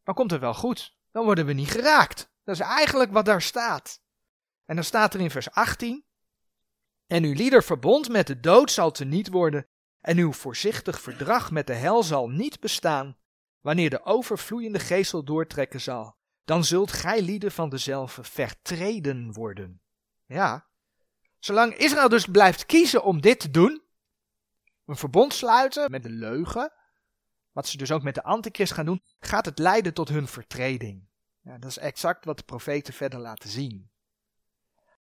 dan 0.04 0.14
komt 0.14 0.30
het 0.30 0.40
wel 0.40 0.54
goed. 0.54 0.96
Dan 1.12 1.24
worden 1.24 1.46
we 1.46 1.52
niet 1.52 1.70
geraakt. 1.70 2.30
Dat 2.44 2.54
is 2.54 2.60
eigenlijk 2.60 3.12
wat 3.12 3.24
daar 3.24 3.42
staat. 3.42 4.00
En 4.64 4.74
dan 4.74 4.84
staat 4.84 5.14
er 5.14 5.20
in 5.20 5.30
vers 5.30 5.50
18: 5.50 6.04
En 7.06 7.24
uw 7.24 7.34
lieder 7.34 7.62
verbond 7.62 8.08
met 8.08 8.26
de 8.26 8.40
dood 8.40 8.70
zal 8.70 8.90
teniet 8.90 9.28
worden, 9.28 9.66
en 10.08 10.18
uw 10.18 10.32
voorzichtig 10.32 11.00
verdrag 11.00 11.50
met 11.50 11.66
de 11.66 11.74
hel 11.74 12.02
zal 12.02 12.28
niet 12.28 12.60
bestaan, 12.60 13.16
wanneer 13.60 13.90
de 13.90 14.04
overvloeiende 14.04 14.78
geestel 14.78 15.24
doortrekken 15.24 15.80
zal. 15.80 16.16
Dan 16.44 16.64
zult 16.64 16.92
gij 16.92 17.22
lieden 17.22 17.52
van 17.52 17.68
dezelfde 17.68 18.24
vertreden 18.24 19.32
worden. 19.32 19.82
Ja. 20.26 20.66
Zolang 21.38 21.74
Israël 21.74 22.08
dus 22.08 22.26
blijft 22.26 22.66
kiezen 22.66 23.04
om 23.04 23.20
dit 23.20 23.40
te 23.40 23.50
doen, 23.50 23.82
een 24.86 24.96
verbond 24.96 25.34
sluiten 25.34 25.90
met 25.90 26.02
de 26.02 26.10
leugen, 26.10 26.72
wat 27.52 27.68
ze 27.68 27.76
dus 27.76 27.92
ook 27.92 28.02
met 28.02 28.14
de 28.14 28.22
antichrist 28.22 28.72
gaan 28.72 28.86
doen, 28.86 29.02
gaat 29.20 29.44
het 29.44 29.58
leiden 29.58 29.94
tot 29.94 30.08
hun 30.08 30.28
vertreding. 30.28 31.08
Ja, 31.40 31.58
dat 31.58 31.70
is 31.70 31.78
exact 31.78 32.24
wat 32.24 32.36
de 32.38 32.44
profeten 32.44 32.94
verder 32.94 33.18
laten 33.18 33.48
zien. 33.48 33.90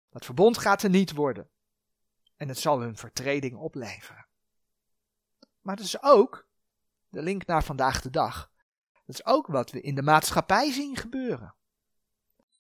Dat 0.10 0.26
verbond 0.26 0.58
gaat 0.58 0.84
er 0.84 0.90
niet 0.90 1.12
worden. 1.12 1.50
En 2.36 2.48
het 2.48 2.60
zal 2.60 2.80
hun 2.80 2.98
vertreding 2.98 3.56
opleveren. 3.56 4.25
Maar 5.66 5.76
het 5.76 5.86
is 5.86 6.02
ook, 6.02 6.48
de 7.10 7.22
link 7.22 7.46
naar 7.46 7.64
vandaag 7.64 8.02
de 8.02 8.10
dag, 8.10 8.52
dat 9.06 9.16
is 9.16 9.26
ook 9.26 9.48
wat 9.48 9.72
we 9.72 9.82
in 9.82 9.96
de 9.96 10.02
maatschappij 10.02 10.72
zien 10.72 10.96
gebeuren. 10.96 11.56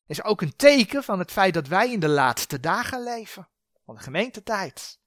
Is 0.05 0.23
ook 0.23 0.41
een 0.41 0.55
teken 0.55 1.03
van 1.03 1.19
het 1.19 1.31
feit 1.31 1.53
dat 1.53 1.67
wij 1.67 1.91
in 1.91 1.99
de 1.99 2.07
laatste 2.07 2.59
dagen 2.59 3.03
leven. 3.03 3.47
Van 3.85 3.95
de 3.95 4.01
gemeentetijd. 4.01 4.99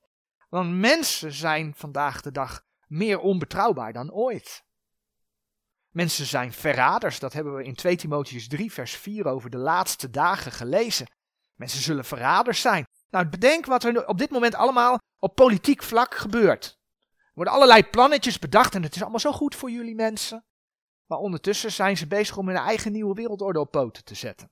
Want 0.48 0.74
mensen 0.74 1.32
zijn 1.32 1.74
vandaag 1.76 2.20
de 2.20 2.30
dag 2.30 2.64
meer 2.86 3.18
onbetrouwbaar 3.18 3.92
dan 3.92 4.12
ooit. 4.12 4.64
Mensen 5.90 6.26
zijn 6.26 6.52
verraders, 6.52 7.18
dat 7.18 7.32
hebben 7.32 7.54
we 7.54 7.64
in 7.64 7.74
2 7.74 7.96
Timotheus 7.96 8.48
3 8.48 8.72
vers 8.72 8.96
4 8.96 9.26
over 9.26 9.50
de 9.50 9.56
laatste 9.56 10.10
dagen 10.10 10.52
gelezen. 10.52 11.06
Mensen 11.54 11.80
zullen 11.80 12.04
verraders 12.04 12.60
zijn. 12.60 12.84
Nou, 13.10 13.28
bedenk 13.28 13.66
wat 13.66 13.84
er 13.84 14.06
op 14.06 14.18
dit 14.18 14.30
moment 14.30 14.54
allemaal 14.54 14.98
op 15.18 15.34
politiek 15.34 15.82
vlak 15.82 16.14
gebeurt. 16.14 16.77
Worden 17.38 17.56
allerlei 17.56 17.84
plannetjes 17.84 18.38
bedacht 18.38 18.74
en 18.74 18.82
het 18.82 18.94
is 18.94 19.00
allemaal 19.00 19.20
zo 19.20 19.32
goed 19.32 19.54
voor 19.54 19.70
jullie 19.70 19.94
mensen. 19.94 20.44
Maar 21.06 21.18
ondertussen 21.18 21.72
zijn 21.72 21.96
ze 21.96 22.06
bezig 22.06 22.36
om 22.36 22.48
hun 22.48 22.56
eigen 22.56 22.92
nieuwe 22.92 23.14
wereldorde 23.14 23.60
op 23.60 23.70
poten 23.70 24.04
te 24.04 24.14
zetten. 24.14 24.50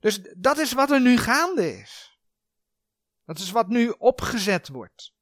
Dus 0.00 0.20
dat 0.36 0.58
is 0.58 0.72
wat 0.72 0.90
er 0.90 1.00
nu 1.00 1.16
gaande 1.16 1.78
is. 1.78 2.18
Dat 3.24 3.38
is 3.38 3.50
wat 3.50 3.68
nu 3.68 3.94
opgezet 3.98 4.68
wordt. 4.68 5.14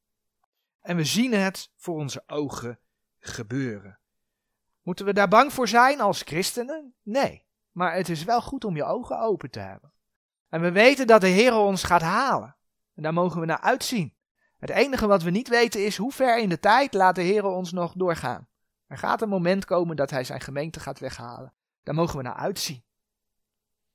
En 0.81 0.95
we 0.95 1.03
zien 1.03 1.33
het 1.33 1.71
voor 1.75 1.95
onze 1.95 2.23
ogen 2.27 2.79
gebeuren. 3.19 3.99
Moeten 4.81 5.05
we 5.05 5.13
daar 5.13 5.27
bang 5.27 5.53
voor 5.53 5.67
zijn 5.67 6.01
als 6.01 6.21
christenen? 6.21 6.95
Nee. 7.01 7.45
Maar 7.71 7.95
het 7.95 8.09
is 8.09 8.23
wel 8.23 8.41
goed 8.41 8.63
om 8.63 8.75
je 8.75 8.83
ogen 8.83 9.19
open 9.19 9.51
te 9.51 9.59
hebben. 9.59 9.93
En 10.49 10.61
we 10.61 10.71
weten 10.71 11.07
dat 11.07 11.21
de 11.21 11.27
Heer 11.27 11.53
ons 11.53 11.83
gaat 11.83 12.01
halen. 12.01 12.57
En 12.93 13.03
daar 13.03 13.13
mogen 13.13 13.39
we 13.39 13.45
naar 13.45 13.61
uitzien. 13.61 14.14
Het 14.65 14.75
enige 14.75 15.07
wat 15.07 15.23
we 15.23 15.29
niet 15.29 15.47
weten 15.47 15.85
is 15.85 15.97
hoe 15.97 16.11
ver 16.11 16.39
in 16.39 16.49
de 16.49 16.59
tijd 16.59 16.93
laat 16.93 17.15
de 17.15 17.21
Heer 17.21 17.45
ons 17.45 17.71
nog 17.71 17.93
doorgaan. 17.93 18.47
Er 18.87 18.97
gaat 18.97 19.21
een 19.21 19.29
moment 19.29 19.65
komen 19.65 19.95
dat 19.95 20.09
hij 20.09 20.23
zijn 20.23 20.41
gemeente 20.41 20.79
gaat 20.79 20.99
weghalen. 20.99 21.53
Daar 21.83 21.95
mogen 21.95 22.17
we 22.17 22.23
naar 22.23 22.35
uitzien. 22.35 22.83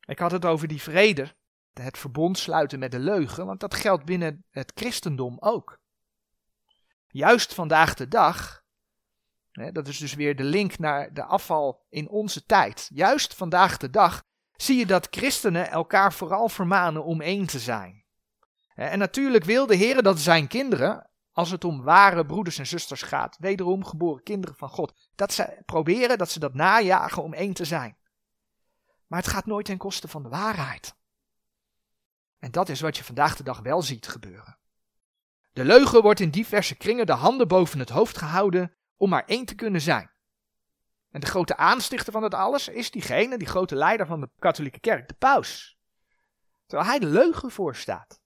Ik 0.00 0.18
had 0.18 0.30
het 0.30 0.44
over 0.44 0.68
die 0.68 0.82
vrede, 0.82 1.34
het 1.72 1.98
verbond 1.98 2.38
sluiten 2.38 2.78
met 2.78 2.90
de 2.90 2.98
leugen, 2.98 3.46
want 3.46 3.60
dat 3.60 3.74
geldt 3.74 4.04
binnen 4.04 4.44
het 4.50 4.72
christendom 4.74 5.36
ook. 5.40 5.80
Juist 7.08 7.54
vandaag 7.54 7.94
de 7.94 8.08
dag, 8.08 8.62
hè, 9.50 9.72
dat 9.72 9.88
is 9.88 9.98
dus 9.98 10.14
weer 10.14 10.36
de 10.36 10.44
link 10.44 10.78
naar 10.78 11.14
de 11.14 11.24
afval 11.24 11.86
in 11.88 12.08
onze 12.08 12.46
tijd. 12.46 12.90
Juist 12.94 13.34
vandaag 13.34 13.76
de 13.76 13.90
dag 13.90 14.22
zie 14.56 14.78
je 14.78 14.86
dat 14.86 15.08
christenen 15.10 15.70
elkaar 15.70 16.12
vooral 16.12 16.48
vermanen 16.48 17.04
om 17.04 17.20
één 17.20 17.46
te 17.46 17.58
zijn. 17.58 17.99
En 18.88 18.98
natuurlijk 18.98 19.44
wil 19.44 19.66
de 19.66 19.74
Heer 19.74 20.02
dat 20.02 20.20
zijn 20.20 20.48
kinderen, 20.48 21.10
als 21.32 21.50
het 21.50 21.64
om 21.64 21.82
ware 21.82 22.26
broeders 22.26 22.58
en 22.58 22.66
zusters 22.66 23.02
gaat, 23.02 23.36
wederom 23.38 23.84
geboren 23.84 24.22
kinderen 24.22 24.56
van 24.56 24.68
God, 24.68 25.08
dat 25.14 25.32
ze 25.32 25.62
proberen, 25.66 26.18
dat 26.18 26.30
ze 26.30 26.38
dat 26.38 26.54
najagen 26.54 27.22
om 27.22 27.34
één 27.34 27.52
te 27.52 27.64
zijn. 27.64 27.96
Maar 29.06 29.18
het 29.18 29.28
gaat 29.28 29.46
nooit 29.46 29.66
ten 29.66 29.76
koste 29.76 30.08
van 30.08 30.22
de 30.22 30.28
waarheid. 30.28 30.94
En 32.38 32.50
dat 32.50 32.68
is 32.68 32.80
wat 32.80 32.96
je 32.96 33.04
vandaag 33.04 33.36
de 33.36 33.42
dag 33.42 33.60
wel 33.60 33.82
ziet 33.82 34.08
gebeuren. 34.08 34.58
De 35.52 35.64
leugen 35.64 36.02
wordt 36.02 36.20
in 36.20 36.30
diverse 36.30 36.76
kringen 36.76 37.06
de 37.06 37.12
handen 37.12 37.48
boven 37.48 37.78
het 37.78 37.90
hoofd 37.90 38.18
gehouden 38.18 38.74
om 38.96 39.08
maar 39.08 39.24
één 39.26 39.44
te 39.44 39.54
kunnen 39.54 39.80
zijn. 39.80 40.10
En 41.10 41.20
de 41.20 41.26
grote 41.26 41.56
aanstichter 41.56 42.12
van 42.12 42.22
het 42.22 42.34
alles 42.34 42.68
is 42.68 42.90
diegene, 42.90 43.38
die 43.38 43.48
grote 43.48 43.74
leider 43.74 44.06
van 44.06 44.20
de 44.20 44.30
katholieke 44.38 44.80
kerk, 44.80 45.08
de 45.08 45.14
paus. 45.14 45.78
Terwijl 46.66 46.90
hij 46.90 46.98
de 46.98 47.06
leugen 47.06 47.50
voorstaat. 47.50 48.19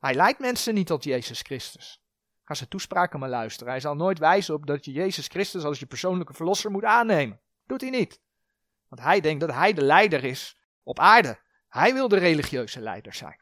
Hij 0.00 0.14
leidt 0.14 0.38
mensen 0.38 0.74
niet 0.74 0.86
tot 0.86 1.04
Jezus 1.04 1.40
Christus. 1.40 2.02
Ga 2.44 2.54
zijn 2.54 2.68
toespraken 2.68 3.20
maar 3.20 3.28
luisteren. 3.28 3.72
Hij 3.72 3.80
zal 3.80 3.94
nooit 3.94 4.18
wijzen 4.18 4.54
op 4.54 4.66
dat 4.66 4.84
je 4.84 4.92
Jezus 4.92 5.26
Christus 5.26 5.64
als 5.64 5.78
je 5.78 5.86
persoonlijke 5.86 6.34
verlosser 6.34 6.70
moet 6.70 6.84
aannemen. 6.84 7.40
Doet 7.66 7.80
hij 7.80 7.90
niet. 7.90 8.20
Want 8.88 9.02
hij 9.02 9.20
denkt 9.20 9.40
dat 9.40 9.52
hij 9.52 9.72
de 9.72 9.82
leider 9.82 10.24
is 10.24 10.56
op 10.82 10.98
aarde. 10.98 11.38
Hij 11.68 11.94
wil 11.94 12.08
de 12.08 12.18
religieuze 12.18 12.80
leider 12.80 13.14
zijn. 13.14 13.40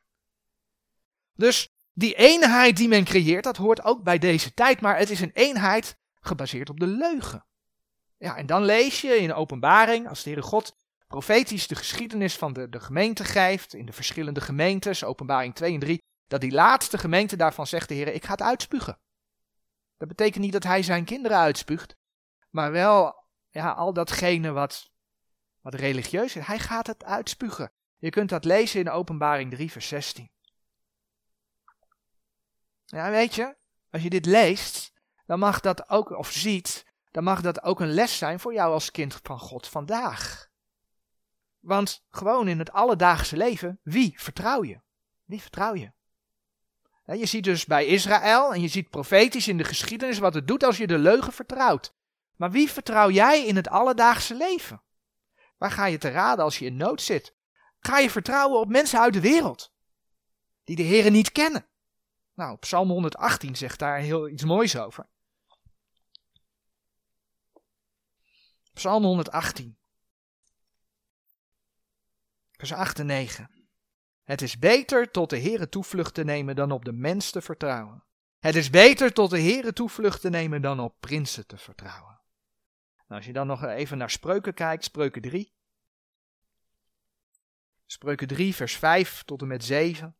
Dus 1.34 1.68
die 1.92 2.14
eenheid 2.14 2.76
die 2.76 2.88
men 2.88 3.04
creëert, 3.04 3.44
dat 3.44 3.56
hoort 3.56 3.84
ook 3.84 4.02
bij 4.02 4.18
deze 4.18 4.54
tijd, 4.54 4.80
maar 4.80 4.98
het 4.98 5.10
is 5.10 5.20
een 5.20 5.32
eenheid 5.32 5.98
gebaseerd 6.20 6.70
op 6.70 6.80
de 6.80 6.86
leugen. 6.86 7.46
Ja, 8.18 8.36
en 8.36 8.46
dan 8.46 8.64
lees 8.64 9.00
je 9.00 9.16
in 9.16 9.34
openbaring, 9.34 10.08
als 10.08 10.22
de 10.22 10.30
Heere 10.30 10.46
God 10.46 10.76
profetisch 11.06 11.66
de 11.66 11.74
geschiedenis 11.74 12.36
van 12.36 12.52
de, 12.52 12.68
de 12.68 12.80
gemeente 12.80 13.24
geeft, 13.24 13.74
in 13.74 13.86
de 13.86 13.92
verschillende 13.92 14.40
gemeentes, 14.40 15.04
openbaring 15.04 15.54
2 15.54 15.74
en 15.74 15.80
3, 15.80 16.02
dat 16.28 16.40
die 16.40 16.52
laatste 16.52 16.98
gemeente 16.98 17.36
daarvan 17.36 17.66
zegt 17.66 17.88
de 17.88 17.94
Heer, 17.94 18.08
ik 18.08 18.24
ga 18.24 18.32
het 18.32 18.42
uitspugen. 18.42 18.98
Dat 19.96 20.08
betekent 20.08 20.44
niet 20.44 20.52
dat 20.52 20.64
hij 20.64 20.82
zijn 20.82 21.04
kinderen 21.04 21.38
uitspuugt, 21.38 21.96
maar 22.50 22.72
wel 22.72 23.24
ja, 23.50 23.70
al 23.72 23.92
datgene 23.92 24.50
wat, 24.50 24.90
wat 25.60 25.74
religieus 25.74 26.36
is. 26.36 26.46
Hij 26.46 26.58
gaat 26.58 26.86
het 26.86 27.04
uitspugen. 27.04 27.72
Je 27.96 28.10
kunt 28.10 28.28
dat 28.28 28.44
lezen 28.44 28.80
in 28.80 28.90
openbaring 28.90 29.50
3 29.50 29.70
vers 29.70 29.88
16. 29.88 30.30
Ja, 32.84 33.10
weet 33.10 33.34
je, 33.34 33.56
als 33.90 34.02
je 34.02 34.10
dit 34.10 34.26
leest, 34.26 34.92
dan 35.26 35.38
mag 35.38 35.60
dat 35.60 35.88
ook, 35.88 36.10
of 36.10 36.30
ziet, 36.30 36.86
dan 37.10 37.24
mag 37.24 37.40
dat 37.40 37.62
ook 37.62 37.80
een 37.80 37.92
les 37.92 38.18
zijn 38.18 38.40
voor 38.40 38.52
jou 38.52 38.72
als 38.72 38.90
kind 38.90 39.20
van 39.22 39.38
God 39.38 39.68
vandaag. 39.68 40.48
Want 41.58 42.04
gewoon 42.10 42.48
in 42.48 42.58
het 42.58 42.72
alledaagse 42.72 43.36
leven, 43.36 43.80
wie 43.82 44.20
vertrouw 44.20 44.64
je? 44.64 44.80
Wie 45.24 45.40
vertrouw 45.40 45.74
je? 45.74 45.92
Je 47.16 47.26
ziet 47.26 47.44
dus 47.44 47.64
bij 47.64 47.86
Israël 47.86 48.54
en 48.54 48.60
je 48.60 48.68
ziet 48.68 48.90
profetisch 48.90 49.48
in 49.48 49.56
de 49.56 49.64
geschiedenis 49.64 50.18
wat 50.18 50.34
het 50.34 50.46
doet 50.46 50.64
als 50.64 50.76
je 50.76 50.86
de 50.86 50.98
leugen 50.98 51.32
vertrouwt. 51.32 51.94
Maar 52.36 52.50
wie 52.50 52.70
vertrouw 52.70 53.10
jij 53.10 53.46
in 53.46 53.56
het 53.56 53.68
alledaagse 53.68 54.34
leven? 54.34 54.82
Waar 55.56 55.70
ga 55.70 55.86
je 55.86 55.98
te 55.98 56.10
raden 56.10 56.44
als 56.44 56.58
je 56.58 56.64
in 56.64 56.76
nood 56.76 57.02
zit? 57.02 57.34
Ga 57.80 57.98
je 57.98 58.10
vertrouwen 58.10 58.60
op 58.60 58.68
mensen 58.68 59.00
uit 59.00 59.12
de 59.12 59.20
wereld, 59.20 59.72
die 60.64 60.76
de 60.76 60.82
Heeren 60.82 61.12
niet 61.12 61.32
kennen? 61.32 61.66
Nou, 62.34 62.58
Psalm 62.58 62.88
118 62.88 63.56
zegt 63.56 63.78
daar 63.78 63.98
heel 63.98 64.28
iets 64.28 64.44
moois 64.44 64.76
over. 64.76 65.08
Psalm 68.72 69.04
118. 69.04 69.78
Vers 72.52 72.72
8 72.72 72.98
en 72.98 73.06
9. 73.06 73.57
Het 74.28 74.42
is 74.42 74.58
beter 74.58 75.10
tot 75.10 75.30
de 75.30 75.40
Heere 75.40 75.68
toevlucht 75.68 76.14
te 76.14 76.24
nemen 76.24 76.56
dan 76.56 76.70
op 76.70 76.84
de 76.84 76.92
mens 76.92 77.30
te 77.30 77.42
vertrouwen. 77.42 78.04
Het 78.38 78.54
is 78.54 78.70
beter 78.70 79.12
tot 79.12 79.30
de 79.30 79.40
Heere 79.40 79.72
toevlucht 79.72 80.20
te 80.20 80.28
nemen 80.28 80.62
dan 80.62 80.80
op 80.80 81.00
prinsen 81.00 81.46
te 81.46 81.58
vertrouwen. 81.58 82.20
Nou, 82.96 83.20
als 83.20 83.26
je 83.26 83.32
dan 83.32 83.46
nog 83.46 83.64
even 83.64 83.98
naar 83.98 84.10
Spreuken 84.10 84.54
kijkt, 84.54 84.84
Spreuken 84.84 85.22
3. 85.22 85.54
Spreuken 87.86 88.26
3, 88.26 88.54
vers 88.54 88.76
5 88.76 89.22
tot 89.24 89.40
en 89.40 89.46
met 89.46 89.64
7. 89.64 90.16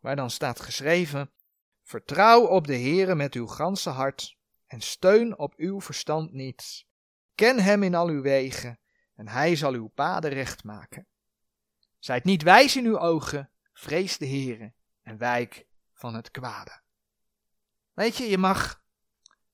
Waar 0.00 0.16
dan 0.16 0.30
staat 0.30 0.60
geschreven: 0.60 1.30
Vertrouw 1.82 2.46
op 2.46 2.66
de 2.66 2.76
Heere 2.76 3.14
met 3.14 3.34
uw 3.34 3.46
ganse 3.46 3.90
hart 3.90 4.38
en 4.66 4.80
steun 4.80 5.38
op 5.38 5.54
uw 5.56 5.80
verstand 5.80 6.32
niet. 6.32 6.86
Ken 7.34 7.58
hem 7.58 7.82
in 7.82 7.94
al 7.94 8.08
uw 8.08 8.22
wegen 8.22 8.80
en 9.14 9.28
hij 9.28 9.56
zal 9.56 9.72
uw 9.72 9.88
paden 9.88 10.30
recht 10.30 10.64
maken. 10.64 11.08
Zijt 12.00 12.24
niet 12.24 12.42
wijs 12.42 12.76
in 12.76 12.84
uw 12.84 12.98
ogen, 12.98 13.50
vrees 13.72 14.18
de 14.18 14.26
Heere 14.26 14.72
en 15.02 15.18
wijk 15.18 15.66
van 15.92 16.14
het 16.14 16.30
kwade. 16.30 16.80
Weet 17.92 18.16
je, 18.16 18.24
je 18.24 18.38
mag, 18.38 18.82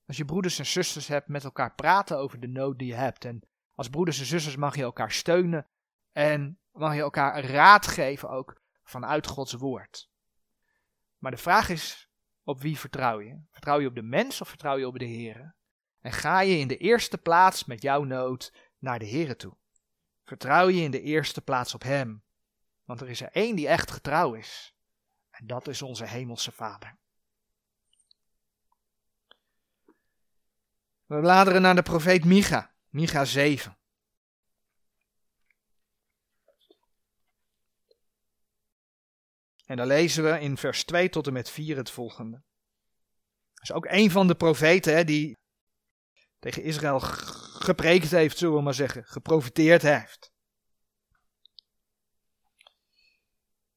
als 0.07 0.17
je 0.17 0.25
broeders 0.25 0.59
en 0.59 0.67
zusters 0.67 1.07
hebt, 1.07 1.29
met 1.29 1.45
elkaar 1.45 1.75
praten 1.75 2.19
over 2.19 2.41
de 2.41 2.49
nood 2.49 2.79
die 2.79 2.89
je 2.89 2.95
hebt. 2.95 3.25
En 3.25 3.49
als 3.75 3.89
broeders 3.89 4.19
en 4.19 4.27
zusters 4.27 4.57
mag 4.57 4.77
je 4.77 4.83
elkaar 4.83 5.13
steunen 5.13 5.67
en 6.13 6.59
mag 6.73 6.95
je 6.95 7.01
elkaar 7.01 7.45
raad 7.45 7.87
geven 7.87 8.31
ook 8.31 8.61
vanuit 8.83 9.27
Gods 9.27 9.53
woord. 9.53 10.11
Maar 11.19 11.31
de 11.31 11.37
vraag 11.37 11.69
is, 11.69 12.11
op 12.43 12.61
wie 12.61 12.79
vertrouw 12.79 13.21
je? 13.21 13.41
Vertrouw 13.51 13.81
je 13.81 13.87
op 13.87 13.95
de 13.95 14.03
mens 14.03 14.41
of 14.41 14.49
vertrouw 14.49 14.79
je 14.79 14.87
op 14.87 14.99
de 14.99 15.05
Heer? 15.05 15.55
En 16.01 16.13
ga 16.13 16.41
je 16.41 16.59
in 16.59 16.69
de 16.69 16.77
eerste 16.77 17.19
plaats 17.19 17.65
met 17.65 17.83
jouw 17.83 18.05
nood 18.05 18.55
naar 18.79 18.99
de 18.99 19.05
Heer 19.05 19.37
toe? 19.37 19.57
Vertrouw 20.25 20.69
je 20.69 20.83
in 20.83 20.91
de 20.91 21.01
eerste 21.01 21.41
plaats 21.41 21.75
op 21.75 21.83
Hem? 21.83 22.25
Want 22.87 23.01
er 23.01 23.09
is 23.09 23.21
er 23.21 23.31
één 23.33 23.57
die 23.57 23.69
echt 23.69 23.91
getrouw 23.91 24.35
is. 24.35 24.75
En 25.31 25.47
dat 25.47 25.69
is 25.69 25.83
onze 25.83 26.05
Hemelse 26.05 26.53
Vader. 26.53 26.99
We 31.07 31.21
bladeren 31.21 31.63
naar 31.63 31.75
de 31.75 31.83
profeet 31.83 32.25
Micha, 32.25 32.75
Micha 32.89 33.25
7. 33.25 33.79
En 39.65 39.77
dan 39.77 39.87
lezen 39.87 40.25
we 40.25 40.41
in 40.41 40.57
vers 40.57 40.85
2 40.85 41.09
tot 41.09 41.27
en 41.27 41.33
met 41.33 41.51
4 41.51 41.77
het 41.77 41.91
volgende. 41.91 42.43
Dat 43.55 43.63
is 43.63 43.73
ook 43.73 43.87
een 43.89 44.11
van 44.11 44.27
de 44.27 44.35
profeten 44.35 44.95
hè, 44.95 45.05
die 45.05 45.37
tegen 46.39 46.63
Israël 46.63 47.01
gepreekt 47.01 48.11
heeft, 48.11 48.39
zullen 48.39 48.57
we 48.57 48.63
maar 48.63 48.75
zeggen, 48.75 49.05
geprofiteerd 49.05 49.83
heeft. 49.83 50.35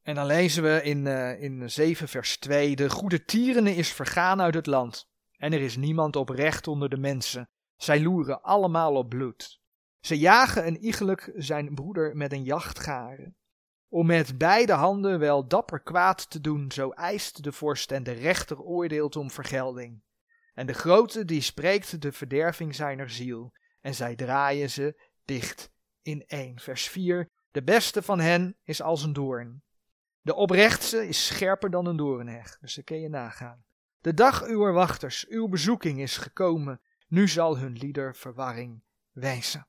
En 0.02 0.16
dan 0.16 0.26
lezen 0.26 0.64
we 0.64 0.84
in, 0.84 1.06
uh, 1.06 1.42
in 1.42 1.70
7 1.70 2.08
vers 2.08 2.38
2, 2.38 2.76
de 2.76 2.90
goede 2.90 3.26
tierene 3.26 3.76
is 3.76 3.92
vergaan 3.92 4.42
uit 4.42 4.54
het 4.54 4.66
land, 4.66 5.10
en 5.38 5.54
er 5.54 5.62
is 5.62 5.76
niemand 5.76 6.16
oprecht 6.16 6.68
onder 6.68 6.90
de 6.90 6.98
mensen. 6.98 7.50
Zij 7.76 8.02
loeren 8.02 8.42
allemaal 8.42 8.96
op 8.96 9.10
bloed. 9.10 9.60
Ze 10.00 10.18
jagen 10.18 10.68
een 10.68 10.78
iegelijk 10.78 11.32
zijn 11.36 11.74
broeder 11.74 12.16
met 12.16 12.34
een 12.34 12.44
jachtgaren. 12.44 13.36
Om 13.88 14.06
met 14.06 14.38
beide 14.38 14.74
handen 14.74 15.20
wel 15.20 15.48
dapper 15.48 15.82
kwaad 15.82 16.30
te 16.30 16.42
doen, 16.42 16.72
zo 16.72 16.90
eist 16.90 17.44
de 17.44 17.52
vorst 17.52 17.92
en 17.92 18.04
de 18.04 18.12
rechter 18.12 18.62
oordeelt 18.62 19.16
om 19.16 19.32
vergelding. 19.32 20.02
En 20.54 20.66
de 20.66 20.74
grote 20.74 21.26
die 21.26 21.42
spreekt 21.42 22.02
de 22.02 22.12
verderving 22.12 22.76
zijner 22.76 23.10
ziel, 23.10 23.54
en 23.82 23.96
zij 23.96 24.16
draaien 24.16 24.70
ze 24.70 25.02
dicht 25.26 25.72
in 26.02 26.24
één. 26.28 26.60
Vers 26.60 26.88
4. 26.88 27.30
De 27.52 27.64
beste 27.64 28.02
van 28.02 28.20
hen 28.20 28.58
is 28.64 28.82
als 28.82 29.04
een 29.04 29.14
doorn. 29.14 29.64
De 30.30 30.36
oprechtste 30.36 31.08
is 31.08 31.26
scherper 31.26 31.70
dan 31.70 31.86
een 31.86 31.96
doornheg, 31.96 32.58
dus 32.62 32.76
dat 32.76 32.86
kun 32.86 33.00
je 33.00 33.10
nagaan. 33.10 33.64
De 34.02 34.14
dag 34.14 34.44
uw 34.44 34.72
wachters, 34.72 35.28
uw 35.28 35.48
bezoeking 35.48 36.00
is 36.00 36.18
gekomen, 36.18 36.82
nu 37.08 37.28
zal 37.28 37.58
hun 37.58 37.78
lieder 37.78 38.16
verwarring 38.16 38.82
wijzen. 39.12 39.68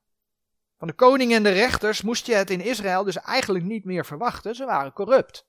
Van 0.77 0.87
de 0.87 0.93
koning 0.93 1.33
en 1.33 1.43
de 1.43 1.49
rechters 1.49 2.01
moest 2.01 2.25
je 2.25 2.33
het 2.33 2.49
in 2.49 2.61
Israël 2.61 3.03
dus 3.03 3.17
eigenlijk 3.17 3.65
niet 3.65 3.85
meer 3.85 4.05
verwachten, 4.05 4.55
ze 4.55 4.65
waren 4.65 4.93
corrupt. 4.93 5.45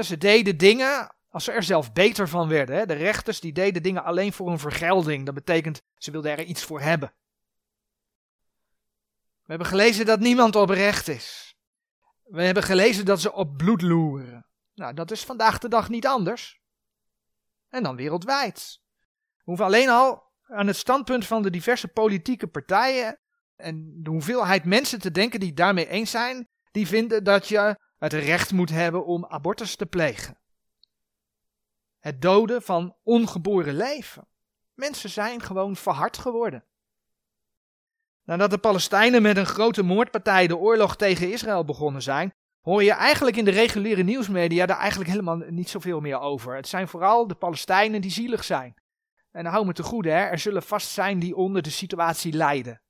ze 0.00 0.18
deden 0.18 0.56
dingen 0.56 1.14
als 1.28 1.44
ze 1.44 1.52
er 1.52 1.62
zelf 1.62 1.92
beter 1.92 2.28
van 2.28 2.48
werden. 2.48 2.88
De 2.88 2.94
rechters 2.94 3.40
die 3.40 3.52
deden 3.52 3.82
dingen 3.82 4.04
alleen 4.04 4.32
voor 4.32 4.50
een 4.50 4.58
vergelding, 4.58 5.26
dat 5.26 5.34
betekent 5.34 5.82
ze 5.96 6.10
wilden 6.10 6.30
er 6.30 6.44
iets 6.44 6.64
voor 6.64 6.80
hebben. 6.80 7.12
We 9.42 9.46
hebben 9.46 9.66
gelezen 9.66 10.06
dat 10.06 10.20
niemand 10.20 10.56
oprecht 10.56 11.08
is. 11.08 11.49
We 12.30 12.42
hebben 12.42 12.62
gelezen 12.62 13.04
dat 13.04 13.20
ze 13.20 13.32
op 13.32 13.56
bloed 13.56 13.82
loeren. 13.82 14.46
Nou, 14.74 14.94
dat 14.94 15.10
is 15.10 15.24
vandaag 15.24 15.58
de 15.58 15.68
dag 15.68 15.88
niet 15.88 16.06
anders. 16.06 16.60
En 17.68 17.82
dan 17.82 17.96
wereldwijd. 17.96 18.80
We 19.36 19.42
hoeven 19.44 19.64
alleen 19.64 19.88
al 19.88 20.22
aan 20.42 20.66
het 20.66 20.76
standpunt 20.76 21.26
van 21.26 21.42
de 21.42 21.50
diverse 21.50 21.88
politieke 21.88 22.46
partijen 22.46 23.20
en 23.56 24.02
de 24.02 24.10
hoeveelheid 24.10 24.64
mensen 24.64 25.00
te 25.00 25.10
denken 25.10 25.40
die 25.40 25.52
daarmee 25.52 25.88
eens 25.88 26.10
zijn, 26.10 26.48
die 26.70 26.86
vinden 26.86 27.24
dat 27.24 27.48
je 27.48 27.78
het 27.98 28.12
recht 28.12 28.52
moet 28.52 28.70
hebben 28.70 29.06
om 29.06 29.26
abortus 29.26 29.76
te 29.76 29.86
plegen. 29.86 30.38
Het 31.98 32.22
doden 32.22 32.62
van 32.62 32.96
ongeboren 33.02 33.74
leven. 33.74 34.28
Mensen 34.74 35.10
zijn 35.10 35.40
gewoon 35.40 35.76
verhard 35.76 36.18
geworden. 36.18 36.64
Nadat 38.30 38.50
de 38.50 38.58
Palestijnen 38.58 39.22
met 39.22 39.36
een 39.36 39.46
grote 39.46 39.82
moordpartij 39.82 40.46
de 40.46 40.56
oorlog 40.56 40.96
tegen 40.96 41.32
Israël 41.32 41.64
begonnen 41.64 42.02
zijn, 42.02 42.34
hoor 42.60 42.82
je 42.82 42.92
eigenlijk 42.92 43.36
in 43.36 43.44
de 43.44 43.50
reguliere 43.50 44.02
nieuwsmedia 44.02 44.66
daar 44.66 44.78
eigenlijk 44.78 45.10
helemaal 45.10 45.36
niet 45.36 45.68
zoveel 45.68 46.00
meer 46.00 46.20
over. 46.20 46.56
Het 46.56 46.68
zijn 46.68 46.88
vooral 46.88 47.26
de 47.26 47.34
Palestijnen 47.34 48.00
die 48.00 48.10
zielig 48.10 48.44
zijn. 48.44 48.74
En 49.30 49.46
hou 49.46 49.66
me 49.66 49.72
te 49.72 49.82
goede, 49.82 50.10
hè, 50.10 50.24
er 50.24 50.38
zullen 50.38 50.62
vast 50.62 50.88
zijn 50.88 51.18
die 51.18 51.36
onder 51.36 51.62
de 51.62 51.70
situatie 51.70 52.32
lijden. 52.32 52.82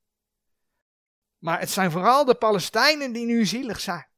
Maar 1.38 1.60
het 1.60 1.70
zijn 1.70 1.90
vooral 1.90 2.24
de 2.24 2.34
Palestijnen 2.34 3.12
die 3.12 3.26
nu 3.26 3.46
zielig 3.46 3.80
zijn. 3.80 4.08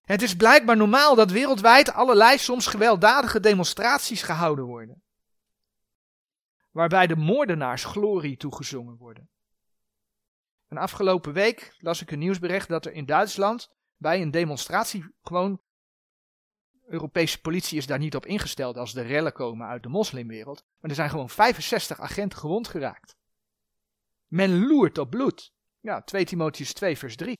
Het 0.00 0.22
is 0.22 0.36
blijkbaar 0.36 0.76
normaal 0.76 1.14
dat 1.14 1.30
wereldwijd 1.30 1.92
allerlei 1.92 2.38
soms 2.38 2.66
gewelddadige 2.66 3.40
demonstraties 3.40 4.22
gehouden 4.22 4.64
worden. 4.64 5.02
Waarbij 6.70 7.06
de 7.06 7.16
moordenaars 7.16 7.84
glorie 7.84 8.36
toegezongen 8.36 8.96
worden. 8.96 9.30
En 10.70 10.76
afgelopen 10.76 11.32
week 11.32 11.76
las 11.78 12.00
ik 12.02 12.10
een 12.10 12.18
nieuwsbericht 12.18 12.68
dat 12.68 12.86
er 12.86 12.92
in 12.92 13.06
Duitsland 13.06 13.70
bij 13.96 14.22
een 14.22 14.30
demonstratie 14.30 15.14
gewoon. 15.22 15.60
Europese 16.86 17.40
politie 17.40 17.78
is 17.78 17.86
daar 17.86 17.98
niet 17.98 18.16
op 18.16 18.26
ingesteld 18.26 18.76
als 18.76 18.92
de 18.92 19.00
rellen 19.00 19.32
komen 19.32 19.66
uit 19.66 19.82
de 19.82 19.88
moslimwereld. 19.88 20.64
Maar 20.80 20.90
er 20.90 20.96
zijn 20.96 21.10
gewoon 21.10 21.30
65 21.30 22.00
agenten 22.00 22.38
gewond 22.38 22.68
geraakt. 22.68 23.16
Men 24.26 24.66
loert 24.66 24.98
op 24.98 25.10
bloed. 25.10 25.52
Ja, 25.80 26.02
2 26.02 26.24
Timotheus 26.24 26.72
2 26.72 26.98
vers 26.98 27.16
3. 27.16 27.38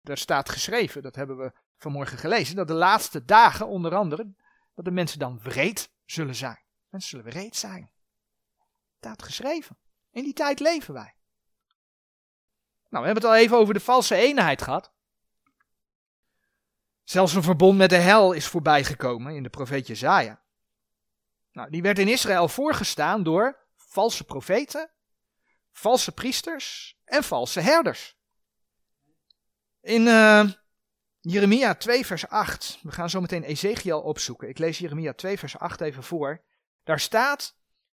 Daar 0.00 0.18
staat 0.18 0.48
geschreven, 0.48 1.02
dat 1.02 1.16
hebben 1.16 1.36
we 1.36 1.52
vanmorgen 1.76 2.18
gelezen, 2.18 2.56
dat 2.56 2.68
de 2.68 2.74
laatste 2.74 3.24
dagen 3.24 3.66
onder 3.66 3.94
andere, 3.94 4.34
dat 4.74 4.84
de 4.84 4.90
mensen 4.90 5.18
dan 5.18 5.40
wreed 5.40 5.90
zullen 6.04 6.34
zijn. 6.34 6.64
Mensen 6.88 7.10
zullen 7.10 7.32
wreed 7.32 7.56
zijn. 7.56 7.90
Staat 8.96 9.22
geschreven. 9.22 9.78
In 10.10 10.24
die 10.24 10.32
tijd 10.32 10.60
leven 10.60 10.94
wij. 10.94 11.15
Nou, 12.88 13.04
we 13.04 13.10
hebben 13.10 13.22
het 13.22 13.32
al 13.32 13.36
even 13.44 13.56
over 13.56 13.74
de 13.74 13.80
valse 13.80 14.14
eenheid 14.14 14.62
gehad. 14.62 14.92
Zelfs 17.04 17.34
een 17.34 17.42
verbond 17.42 17.78
met 17.78 17.90
de 17.90 17.96
hel 17.96 18.32
is 18.32 18.46
voorbijgekomen 18.46 19.34
in 19.34 19.42
de 19.42 19.48
profeet 19.48 19.86
Jezaja. 19.86 20.42
Nou, 21.52 21.70
die 21.70 21.82
werd 21.82 21.98
in 21.98 22.08
Israël 22.08 22.48
voorgestaan 22.48 23.22
door 23.22 23.58
valse 23.76 24.24
profeten, 24.24 24.90
valse 25.72 26.12
priesters 26.12 26.96
en 27.04 27.22
valse 27.22 27.60
herders. 27.60 28.16
In 29.80 30.06
uh, 30.06 30.44
Jeremia 31.20 31.74
2 31.74 32.06
vers 32.06 32.28
8, 32.28 32.78
we 32.82 32.92
gaan 32.92 33.10
zo 33.10 33.20
meteen 33.20 33.42
Ezekiel 33.42 34.00
opzoeken. 34.00 34.48
Ik 34.48 34.58
lees 34.58 34.78
Jeremia 34.78 35.12
2 35.12 35.38
vers 35.38 35.58
8 35.58 35.80
even 35.80 36.02
voor. 36.02 36.44
Daar 36.84 37.00
staat, 37.00 37.56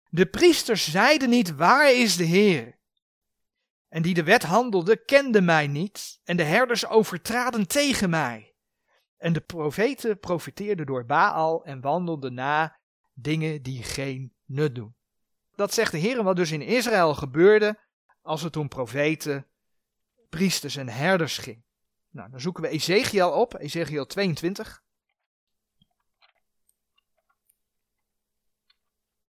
de 0.09 0.25
priesters 0.25 0.91
zeiden 0.91 1.29
niet, 1.29 1.55
waar 1.55 1.91
is 1.91 2.15
de 2.15 2.23
Heer? 2.23 2.76
En 3.89 4.01
die 4.01 4.13
de 4.13 4.23
wet 4.23 4.43
handelde, 4.43 5.05
kenden 5.05 5.45
mij 5.45 5.67
niet, 5.67 6.19
en 6.23 6.37
de 6.37 6.43
herders 6.43 6.87
overtraden 6.87 7.67
tegen 7.67 8.09
mij. 8.09 8.55
En 9.17 9.33
de 9.33 9.41
profeten 9.41 10.19
profiteerden 10.19 10.85
door 10.85 11.05
Baal 11.05 11.65
en 11.65 11.81
wandelden 11.81 12.33
na 12.33 12.79
dingen 13.13 13.61
die 13.61 13.83
geen 13.83 14.33
nut 14.45 14.75
doen. 14.75 14.95
Dat 15.55 15.73
zegt 15.73 15.91
de 15.91 15.97
Heer 15.97 16.23
wat 16.23 16.35
dus 16.35 16.51
in 16.51 16.61
Israël 16.61 17.15
gebeurde 17.15 17.79
als 18.21 18.41
het 18.41 18.57
om 18.57 18.67
profeten, 18.67 19.47
priesters 20.29 20.75
en 20.75 20.89
herders 20.89 21.37
ging. 21.37 21.63
Nou, 22.09 22.29
dan 22.29 22.39
zoeken 22.39 22.63
we 22.63 22.69
Ezekiel 22.69 23.31
op, 23.31 23.55
Ezekiel 23.59 24.05
22. 24.05 24.83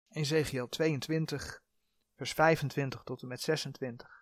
Ezekiel 0.09 0.69
22, 0.69 1.61
vers 2.15 2.31
25 2.31 3.03
tot 3.03 3.21
en 3.21 3.27
met 3.27 3.41
26. 3.41 4.14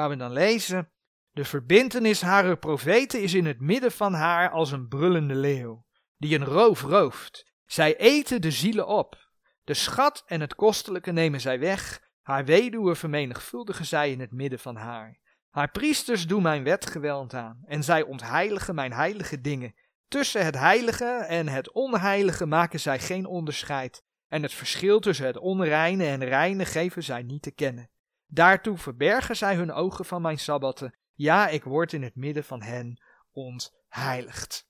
Waar 0.00 0.08
we 0.08 0.16
dan 0.16 0.32
lezen, 0.32 0.90
de 1.30 1.44
verbintenis 1.44 2.20
harer 2.20 2.58
profeten 2.58 3.22
is 3.22 3.34
in 3.34 3.46
het 3.46 3.60
midden 3.60 3.92
van 3.92 4.12
haar 4.12 4.50
als 4.50 4.72
een 4.72 4.88
brullende 4.88 5.34
leeuw, 5.34 5.86
die 6.16 6.38
een 6.38 6.44
roof 6.44 6.82
rooft. 6.82 7.52
Zij 7.66 7.96
eten 7.96 8.40
de 8.40 8.50
zielen 8.50 8.86
op. 8.86 9.30
De 9.64 9.74
schat 9.74 10.22
en 10.26 10.40
het 10.40 10.54
kostelijke 10.54 11.12
nemen 11.12 11.40
zij 11.40 11.58
weg. 11.58 12.00
Haar 12.22 12.44
weduwe 12.44 12.94
vermenigvuldigen 12.94 13.86
zij 13.86 14.10
in 14.10 14.20
het 14.20 14.32
midden 14.32 14.58
van 14.58 14.76
haar. 14.76 15.18
Haar 15.50 15.70
priesters 15.70 16.26
doen 16.26 16.42
mijn 16.42 16.64
wet 16.64 16.86
geweld 16.86 17.34
aan, 17.34 17.62
en 17.64 17.84
zij 17.84 18.02
ontheiligen 18.02 18.74
mijn 18.74 18.92
heilige 18.92 19.40
dingen. 19.40 19.74
Tussen 20.08 20.44
het 20.44 20.54
heilige 20.54 21.24
en 21.28 21.48
het 21.48 21.72
onheilige 21.72 22.46
maken 22.46 22.80
zij 22.80 22.98
geen 22.98 23.26
onderscheid, 23.26 24.02
en 24.28 24.42
het 24.42 24.52
verschil 24.52 25.00
tussen 25.00 25.26
het 25.26 25.38
onreine 25.38 26.04
en 26.04 26.24
reine 26.24 26.64
geven 26.64 27.02
zij 27.02 27.22
niet 27.22 27.42
te 27.42 27.50
kennen. 27.50 27.89
Daartoe 28.32 28.78
verbergen 28.78 29.36
zij 29.36 29.54
hun 29.54 29.72
ogen 29.72 30.04
van 30.04 30.22
mijn 30.22 30.38
sabbatten. 30.38 30.98
Ja, 31.14 31.48
ik 31.48 31.64
word 31.64 31.92
in 31.92 32.02
het 32.02 32.14
midden 32.14 32.44
van 32.44 32.62
hen 32.62 33.02
ontheiligd. 33.32 34.68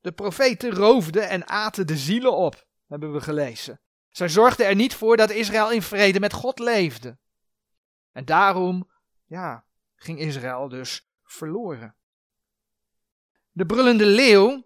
De 0.00 0.12
profeten 0.12 0.70
roofden 0.70 1.28
en 1.28 1.48
aten 1.48 1.86
de 1.86 1.96
zielen 1.96 2.36
op, 2.36 2.66
hebben 2.86 3.12
we 3.12 3.20
gelezen. 3.20 3.80
Zij 4.08 4.28
zorgden 4.28 4.66
er 4.66 4.74
niet 4.74 4.94
voor 4.94 5.16
dat 5.16 5.30
Israël 5.30 5.72
in 5.72 5.82
vrede 5.82 6.20
met 6.20 6.32
God 6.32 6.58
leefde. 6.58 7.18
En 8.12 8.24
daarom, 8.24 8.90
ja, 9.24 9.64
ging 9.94 10.18
Israël 10.18 10.68
dus 10.68 11.08
verloren. 11.22 11.96
De 13.50 13.66
brullende 13.66 14.06
leeuw, 14.06 14.56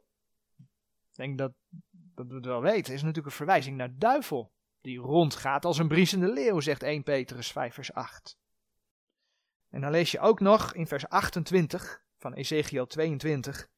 ik 1.11 1.15
denk 1.15 1.39
dat, 1.39 1.53
dat 1.91 2.27
we 2.27 2.35
het 2.35 2.47
wel 2.47 2.62
weten, 2.62 2.95
is 2.95 3.01
natuurlijk 3.01 3.27
een 3.27 3.37
verwijzing 3.37 3.77
naar 3.77 3.99
duivel 3.99 4.53
die 4.85 4.99
rondgaat 4.99 5.64
als 5.64 5.78
een 5.78 5.89
briesende 5.89 6.32
leeuw, 6.32 6.61
zegt 6.61 6.82
1 6.82 7.03
Petrus 7.03 7.53
5 7.53 7.74
vers 7.74 7.93
8. 7.93 8.39
En 9.70 9.80
dan 9.80 9.91
lees 9.91 10.11
je 10.11 10.20
ook 10.20 10.41
nog 10.41 10.74
in 10.74 10.87
vers 10.87 11.09
28 11.09 12.05
van 12.18 12.32
Ezekiel 12.32 12.87
22 12.87 13.68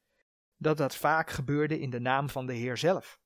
dat 0.56 0.76
dat 0.76 0.96
vaak 0.96 1.30
gebeurde 1.30 1.80
in 1.80 1.90
de 1.90 2.00
naam 2.00 2.28
van 2.28 2.46
de 2.46 2.52
Heer 2.52 2.76
zelf. 2.76 3.20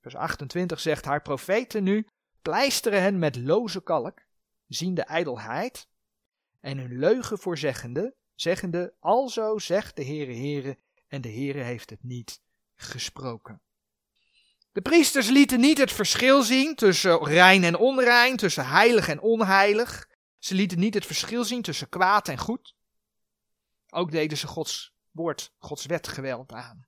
Vers 0.00 0.16
28 0.16 0.80
zegt, 0.80 1.04
haar 1.04 1.22
profeten 1.22 1.82
nu 1.82 2.06
pleisteren 2.42 3.02
hen 3.02 3.18
met 3.18 3.36
loze 3.36 3.82
kalk, 3.82 4.26
zien 4.66 4.94
de 4.94 5.02
ijdelheid, 5.02 5.88
en 6.60 6.78
hun 6.78 6.98
leugen 6.98 7.38
voorzeggende 7.38 8.16
zeggende, 8.34 8.94
alzo 8.98 9.58
zegt 9.58 9.96
de 9.96 10.04
Heere 10.04 10.34
Heere, 10.34 10.78
en 11.06 11.20
de 11.20 11.32
Heere 11.32 11.60
heeft 11.60 11.90
het 11.90 12.02
niet 12.02 12.42
gesproken. 12.74 13.62
De 14.72 14.80
priesters 14.80 15.28
lieten 15.28 15.60
niet 15.60 15.78
het 15.78 15.92
verschil 15.92 16.42
zien 16.42 16.74
tussen 16.74 17.24
rein 17.24 17.64
en 17.64 17.76
onrein, 17.76 18.36
tussen 18.36 18.66
heilig 18.66 19.08
en 19.08 19.20
onheilig. 19.20 20.08
Ze 20.38 20.54
lieten 20.54 20.78
niet 20.78 20.94
het 20.94 21.06
verschil 21.06 21.44
zien 21.44 21.62
tussen 21.62 21.88
kwaad 21.88 22.28
en 22.28 22.38
goed. 22.38 22.76
Ook 23.90 24.10
deden 24.10 24.38
ze 24.38 24.46
Gods 24.46 24.94
woord, 25.10 25.52
Gods 25.58 25.86
wet 25.86 26.08
geweld 26.08 26.52
aan. 26.52 26.86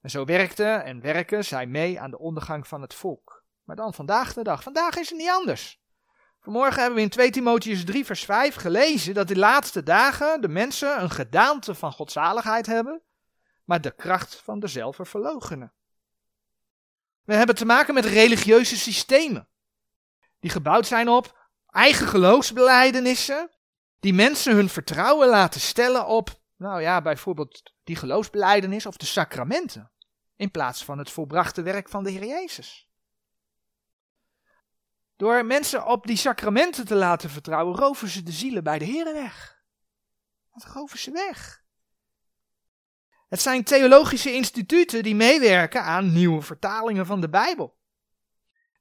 En 0.00 0.10
zo 0.10 0.24
werkte 0.24 0.64
en 0.64 1.00
werken 1.00 1.44
zij 1.44 1.66
mee 1.66 2.00
aan 2.00 2.10
de 2.10 2.18
ondergang 2.18 2.66
van 2.66 2.82
het 2.82 2.94
volk. 2.94 3.44
Maar 3.64 3.76
dan 3.76 3.94
vandaag 3.94 4.32
de 4.32 4.42
dag. 4.42 4.62
Vandaag 4.62 4.96
is 4.96 5.08
het 5.08 5.18
niet 5.18 5.30
anders. 5.30 5.80
Vanmorgen 6.40 6.78
hebben 6.78 6.96
we 6.96 7.02
in 7.02 7.08
2 7.08 7.30
Timotheus 7.30 7.84
3 7.84 8.04
vers 8.04 8.24
5 8.24 8.54
gelezen 8.54 9.14
dat 9.14 9.28
de 9.28 9.36
laatste 9.36 9.82
dagen 9.82 10.40
de 10.40 10.48
mensen 10.48 11.02
een 11.02 11.10
gedaante 11.10 11.74
van 11.74 11.92
godzaligheid 11.92 12.66
hebben, 12.66 13.02
maar 13.64 13.80
de 13.80 13.90
kracht 13.90 14.34
van 14.34 14.60
dezelfde 14.60 15.04
verlogenen. 15.04 15.72
We 17.24 17.34
hebben 17.34 17.54
te 17.54 17.64
maken 17.64 17.94
met 17.94 18.04
religieuze 18.04 18.76
systemen, 18.76 19.48
die 20.40 20.50
gebouwd 20.50 20.86
zijn 20.86 21.08
op 21.08 21.42
eigen 21.66 22.06
geloofsbelijdenissen, 22.06 23.50
die 24.00 24.14
mensen 24.14 24.54
hun 24.54 24.68
vertrouwen 24.68 25.28
laten 25.28 25.60
stellen 25.60 26.06
op, 26.06 26.40
nou 26.56 26.80
ja, 26.80 27.02
bijvoorbeeld 27.02 27.72
die 27.84 27.96
geloofsbeleidenis 27.96 28.86
of 28.86 28.96
de 28.96 29.06
sacramenten, 29.06 29.90
in 30.36 30.50
plaats 30.50 30.84
van 30.84 30.98
het 30.98 31.10
volbrachte 31.10 31.62
werk 31.62 31.88
van 31.88 32.04
de 32.04 32.10
Heer 32.10 32.24
Jezus. 32.24 32.88
Door 35.16 35.44
mensen 35.44 35.86
op 35.86 36.06
die 36.06 36.16
sacramenten 36.16 36.86
te 36.86 36.94
laten 36.94 37.30
vertrouwen, 37.30 37.76
roven 37.76 38.08
ze 38.08 38.22
de 38.22 38.32
zielen 38.32 38.64
bij 38.64 38.78
de 38.78 38.84
Heer 38.84 39.12
weg. 39.12 39.62
Dat 40.52 40.64
roven 40.64 40.98
ze 40.98 41.10
weg. 41.10 41.63
Het 43.28 43.40
zijn 43.40 43.64
theologische 43.64 44.32
instituten 44.32 45.02
die 45.02 45.14
meewerken 45.14 45.82
aan 45.82 46.12
nieuwe 46.12 46.42
vertalingen 46.42 47.06
van 47.06 47.20
de 47.20 47.28
Bijbel. 47.28 47.76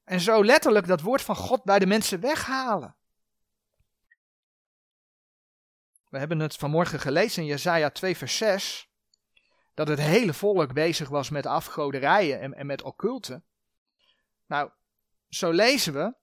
En 0.03 0.19
zo 0.19 0.43
letterlijk 0.43 0.87
dat 0.87 1.01
woord 1.01 1.21
van 1.21 1.35
God 1.35 1.63
bij 1.63 1.79
de 1.79 1.85
mensen 1.85 2.19
weghalen. 2.19 2.95
We 6.09 6.19
hebben 6.19 6.39
het 6.39 6.55
vanmorgen 6.55 6.99
gelezen 6.99 7.41
in 7.41 7.47
Jesaja 7.47 7.89
2 7.89 8.17
vers 8.17 8.37
6, 8.37 8.89
dat 9.73 9.87
het 9.87 9.99
hele 9.99 10.33
volk 10.33 10.73
bezig 10.73 11.09
was 11.09 11.29
met 11.29 11.45
afgoderijen 11.45 12.39
en, 12.39 12.53
en 12.53 12.65
met 12.65 12.81
occulten. 12.81 13.43
Nou, 14.45 14.71
zo 15.29 15.51
lezen 15.51 15.93
we 15.93 16.13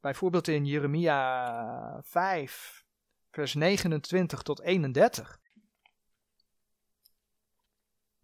bijvoorbeeld 0.00 0.48
in 0.48 0.66
Jeremia 0.66 2.00
5 2.04 2.84
vers 3.30 3.54
29 3.54 4.42
tot 4.42 4.60
31. 4.60 5.38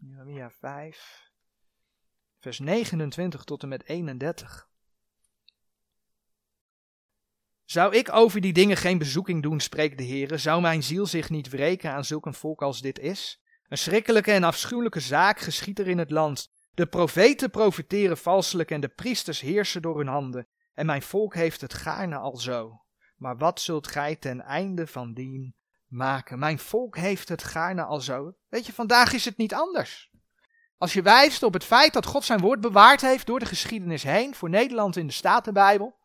Jeremia 0.04 0.50
5, 0.50 1.30
vers 2.38 2.58
29 2.58 3.44
tot 3.44 3.62
en 3.62 3.68
met 3.68 3.84
31. 3.84 4.68
Zou 7.64 7.96
ik 7.96 8.12
over 8.12 8.40
die 8.40 8.52
dingen 8.52 8.76
geen 8.76 8.98
bezoeking 8.98 9.42
doen, 9.42 9.60
spreekt 9.60 9.98
de 9.98 10.04
Heer, 10.04 10.38
zou 10.38 10.60
mijn 10.60 10.82
ziel 10.82 11.06
zich 11.06 11.30
niet 11.30 11.48
wreken 11.48 11.90
aan 11.90 12.04
zulk 12.04 12.26
een 12.26 12.34
volk 12.34 12.62
als 12.62 12.80
dit 12.80 12.98
is? 12.98 13.42
Een 13.68 13.78
schrikkelijke 13.78 14.32
en 14.32 14.44
afschuwelijke 14.44 15.00
zaak 15.00 15.40
geschiet 15.40 15.78
er 15.78 15.88
in 15.88 15.98
het 15.98 16.10
land. 16.10 16.52
De 16.74 16.86
profeten 16.86 17.50
profeteren 17.50 18.18
valselijk 18.18 18.70
en 18.70 18.80
de 18.80 18.88
priesters 18.88 19.40
heersen 19.40 19.82
door 19.82 19.98
hun 19.98 20.08
handen. 20.08 20.48
En 20.74 20.86
mijn 20.86 21.02
volk 21.02 21.34
heeft 21.34 21.60
het 21.60 21.74
gaarne 21.74 22.16
al 22.16 22.36
zo. 22.36 22.84
Maar 23.16 23.36
wat 23.36 23.60
zult 23.60 23.86
gij 23.86 24.16
ten 24.16 24.40
einde 24.40 24.86
van 24.86 25.14
dien 25.14 25.54
maken. 25.92 26.38
Mijn 26.38 26.58
volk 26.58 26.96
heeft 26.96 27.28
het 27.28 27.44
gaarne 27.44 27.82
al 27.84 28.00
zo. 28.00 28.34
Weet 28.48 28.66
je, 28.66 28.72
vandaag 28.72 29.12
is 29.12 29.24
het 29.24 29.36
niet 29.36 29.54
anders. 29.54 30.10
Als 30.78 30.92
je 30.92 31.02
wijst 31.02 31.42
op 31.42 31.52
het 31.52 31.64
feit 31.64 31.92
dat 31.92 32.06
God 32.06 32.24
zijn 32.24 32.40
woord 32.40 32.60
bewaard 32.60 33.00
heeft 33.00 33.26
door 33.26 33.38
de 33.38 33.46
geschiedenis 33.46 34.02
heen, 34.02 34.34
voor 34.34 34.50
Nederland 34.50 34.96
in 34.96 35.06
de 35.06 35.12
Statenbijbel. 35.12 36.00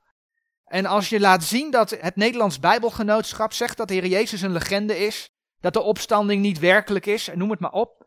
En 0.65 0.85
als 0.85 1.09
je 1.09 1.19
laat 1.19 1.43
zien 1.43 1.71
dat 1.71 1.89
het 1.89 2.15
Nederlands 2.15 2.59
Bijbelgenootschap 2.59 3.53
zegt 3.53 3.77
dat 3.77 3.87
de 3.87 3.93
Heer 3.93 4.05
Jezus 4.05 4.41
een 4.41 4.51
legende 4.51 4.97
is, 4.97 5.29
dat 5.59 5.73
de 5.73 5.81
opstanding 5.81 6.41
niet 6.41 6.59
werkelijk 6.59 7.05
is, 7.05 7.27
en 7.27 7.37
noem 7.37 7.49
het 7.51 7.59
maar 7.59 7.71
op, 7.71 8.05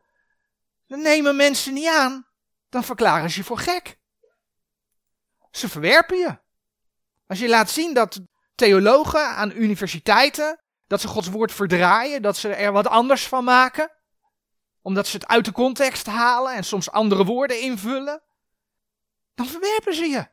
dan 0.87 1.03
nemen 1.03 1.37
mensen 1.37 1.75
niet 1.75 1.89
aan. 1.89 2.27
Dan 2.69 2.85
verklaren 2.85 3.31
ze 3.31 3.39
je 3.39 3.45
voor 3.45 3.59
gek. 3.59 3.99
Ze 5.51 5.69
verwerpen 5.69 6.19
je. 6.19 6.39
Als 7.27 7.39
je 7.39 7.49
laat 7.49 7.71
zien 7.71 7.95
dat 7.95 8.21
theologen 8.55 9.29
aan 9.29 9.53
universiteiten 9.57 10.61
dat 10.91 11.01
ze 11.01 11.09
Gods 11.09 11.29
woord 11.29 11.53
verdraaien, 11.53 12.23
dat 12.23 12.37
ze 12.37 12.49
er 12.49 12.73
wat 12.73 12.87
anders 12.87 13.29
van 13.29 13.45
maken. 13.45 13.91
Omdat 14.83 15.07
ze 15.07 15.17
het 15.17 15.27
uit 15.27 15.45
de 15.45 15.53
context 15.53 16.07
halen 16.07 16.55
en 16.55 16.65
soms 16.65 16.91
andere 16.91 17.25
woorden 17.25 17.61
invullen. 17.61 18.23
Dan 19.35 19.47
verwerpen 19.47 19.95
ze 19.95 20.05
je. 20.05 20.29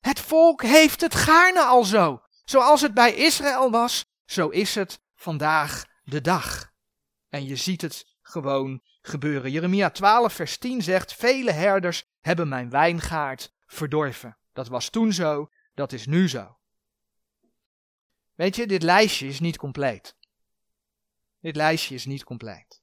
Het 0.00 0.20
volk 0.20 0.62
heeft 0.62 1.00
het 1.00 1.14
gaarne 1.14 1.62
al 1.62 1.84
zo. 1.84 2.22
Zoals 2.44 2.80
het 2.80 2.94
bij 2.94 3.14
Israël 3.14 3.70
was, 3.70 4.04
zo 4.24 4.48
is 4.48 4.74
het 4.74 5.00
vandaag 5.14 5.84
de 6.04 6.20
dag. 6.20 6.72
En 7.28 7.46
je 7.46 7.56
ziet 7.56 7.80
het 7.80 8.06
gewoon 8.22 8.82
gebeuren. 9.02 9.50
Jeremia 9.50 9.90
12, 9.90 10.32
vers 10.32 10.58
10 10.58 10.82
zegt: 10.82 11.14
Vele 11.14 11.52
herders 11.52 12.04
hebben 12.20 12.48
mijn 12.48 12.70
wijngaard 12.70 13.52
verdorven. 13.66 14.38
Dat 14.52 14.68
was 14.68 14.88
toen 14.88 15.12
zo, 15.12 15.50
dat 15.74 15.92
is 15.92 16.06
nu 16.06 16.28
zo. 16.28 16.56
Weet 18.34 18.56
je, 18.56 18.66
dit 18.66 18.82
lijstje 18.82 19.26
is 19.26 19.40
niet 19.40 19.56
compleet. 19.56 20.16
Dit 21.40 21.56
lijstje 21.56 21.94
is 21.94 22.06
niet 22.06 22.24
compleet. 22.24 22.82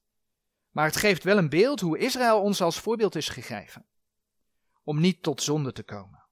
Maar 0.69 0.85
het 0.85 0.95
geeft 0.95 1.23
wel 1.23 1.37
een 1.37 1.49
beeld 1.49 1.79
hoe 1.79 1.97
Israël 1.97 2.41
ons 2.41 2.61
als 2.61 2.79
voorbeeld 2.79 3.15
is 3.15 3.29
gegeven. 3.29 3.85
Om 4.83 4.99
niet 4.99 5.23
tot 5.23 5.43
zonde 5.43 5.71
te 5.71 5.83
komen. 5.83 6.23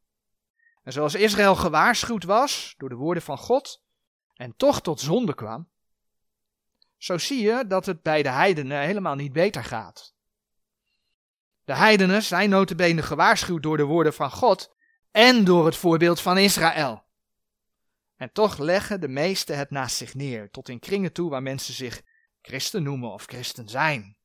En 0.83 0.93
zoals 0.93 1.15
Israël 1.15 1.55
gewaarschuwd 1.55 2.23
was 2.23 2.73
door 2.77 2.89
de 2.89 2.95
woorden 2.95 3.23
van 3.23 3.37
God 3.37 3.83
en 4.33 4.55
toch 4.55 4.81
tot 4.81 4.99
zonde 4.99 5.33
kwam, 5.33 5.69
zo 6.97 7.17
zie 7.17 7.41
je 7.41 7.67
dat 7.67 7.85
het 7.85 8.01
bij 8.01 8.23
de 8.23 8.29
heidenen 8.29 8.81
helemaal 8.81 9.15
niet 9.15 9.33
beter 9.33 9.63
gaat. 9.63 10.15
De 11.63 11.75
heidenen 11.75 12.23
zijn 12.23 12.49
notabene 12.49 13.01
gewaarschuwd 13.01 13.63
door 13.63 13.77
de 13.77 13.83
woorden 13.83 14.13
van 14.13 14.31
God 14.31 14.75
en 15.11 15.43
door 15.43 15.65
het 15.65 15.75
voorbeeld 15.75 16.21
van 16.21 16.37
Israël. 16.37 17.03
En 18.17 18.31
toch 18.31 18.57
leggen 18.57 19.01
de 19.01 19.07
meesten 19.07 19.57
het 19.57 19.69
naast 19.69 19.95
zich 19.95 20.13
neer, 20.13 20.49
tot 20.49 20.69
in 20.69 20.79
kringen 20.79 21.13
toe 21.13 21.29
waar 21.29 21.41
mensen 21.41 21.73
zich 21.73 22.01
christen 22.41 22.83
noemen 22.83 23.11
of 23.11 23.25
christen 23.25 23.69
zijn. 23.69 24.17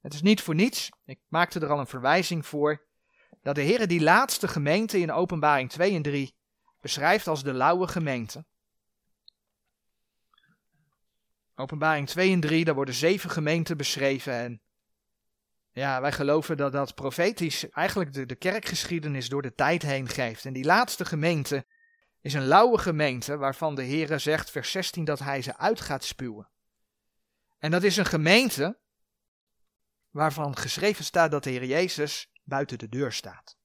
Het 0.00 0.14
is 0.14 0.22
niet 0.22 0.40
voor 0.40 0.54
niets, 0.54 0.90
ik 1.04 1.20
maakte 1.28 1.60
er 1.60 1.70
al 1.70 1.78
een 1.78 1.86
verwijzing 1.86 2.46
voor, 2.46 2.86
dat 3.42 3.54
de 3.54 3.62
Heer 3.62 3.88
die 3.88 4.00
laatste 4.00 4.48
gemeente 4.48 4.98
in 4.98 5.12
Openbaring 5.12 5.70
2 5.70 5.94
en 5.94 6.02
3 6.02 6.34
beschrijft 6.80 7.26
als 7.26 7.42
de 7.42 7.52
lauwe 7.52 7.88
gemeente. 7.88 8.44
Openbaring 11.54 12.08
2 12.08 12.32
en 12.32 12.40
3, 12.40 12.64
daar 12.64 12.74
worden 12.74 12.94
zeven 12.94 13.30
gemeenten 13.30 13.76
beschreven 13.76 14.32
en 14.32 14.62
ja, 15.70 16.00
wij 16.00 16.12
geloven 16.12 16.56
dat 16.56 16.72
dat 16.72 16.94
profetisch 16.94 17.68
eigenlijk 17.70 18.12
de, 18.12 18.26
de 18.26 18.34
kerkgeschiedenis 18.34 19.28
door 19.28 19.42
de 19.42 19.54
tijd 19.54 19.82
heen 19.82 20.08
geeft. 20.08 20.44
En 20.44 20.52
die 20.52 20.64
laatste 20.64 21.04
gemeente 21.04 21.66
is 22.22 22.34
een 22.34 22.46
lauwe 22.46 22.78
gemeente 22.78 23.36
waarvan 23.36 23.74
de 23.74 23.84
Heere 23.84 24.18
zegt, 24.18 24.50
vers 24.50 24.70
16, 24.70 25.04
dat 25.04 25.18
hij 25.18 25.42
ze 25.42 25.56
uit 25.56 25.80
gaat 25.80 26.04
spuwen. 26.04 26.48
En 27.58 27.70
dat 27.70 27.82
is 27.82 27.96
een 27.96 28.04
gemeente 28.06 28.78
waarvan 30.10 30.56
geschreven 30.56 31.04
staat 31.04 31.30
dat 31.30 31.44
de 31.44 31.50
Heer 31.50 31.64
Jezus 31.64 32.30
buiten 32.44 32.78
de 32.78 32.88
deur 32.88 33.12
staat. 33.12 33.56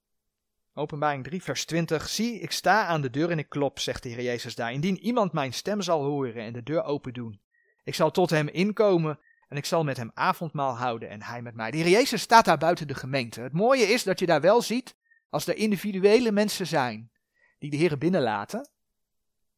Openbaring 0.74 1.24
3, 1.24 1.42
vers 1.42 1.64
20. 1.64 2.08
Zie, 2.08 2.40
ik 2.40 2.50
sta 2.50 2.86
aan 2.86 3.00
de 3.00 3.10
deur 3.10 3.30
en 3.30 3.38
ik 3.38 3.48
klop, 3.48 3.78
zegt 3.78 4.02
de 4.02 4.08
Heer 4.08 4.22
Jezus 4.22 4.54
daar. 4.54 4.72
Indien 4.72 4.98
iemand 4.98 5.32
mijn 5.32 5.52
stem 5.52 5.82
zal 5.82 6.04
horen 6.04 6.42
en 6.42 6.52
de 6.52 6.62
deur 6.62 6.82
open 6.82 7.12
doen, 7.12 7.40
ik 7.84 7.94
zal 7.94 8.10
tot 8.10 8.30
hem 8.30 8.48
inkomen 8.48 9.18
en 9.48 9.56
ik 9.56 9.64
zal 9.64 9.84
met 9.84 9.96
hem 9.96 10.10
avondmaal 10.14 10.76
houden 10.76 11.08
en 11.08 11.22
hij 11.22 11.42
met 11.42 11.54
mij. 11.54 11.70
De 11.70 11.76
Heer 11.76 11.88
Jezus 11.88 12.22
staat 12.22 12.44
daar 12.44 12.58
buiten 12.58 12.86
de 12.86 12.94
gemeente. 12.94 13.40
Het 13.40 13.52
mooie 13.52 13.84
is 13.84 14.02
dat 14.02 14.18
je 14.18 14.26
daar 14.26 14.40
wel 14.40 14.62
ziet, 14.62 14.96
als 15.30 15.46
er 15.46 15.56
individuele 15.56 16.32
mensen 16.32 16.66
zijn 16.66 17.10
die 17.58 17.70
de 17.70 17.76
Heer 17.76 17.98
binnenlaten, 17.98 18.70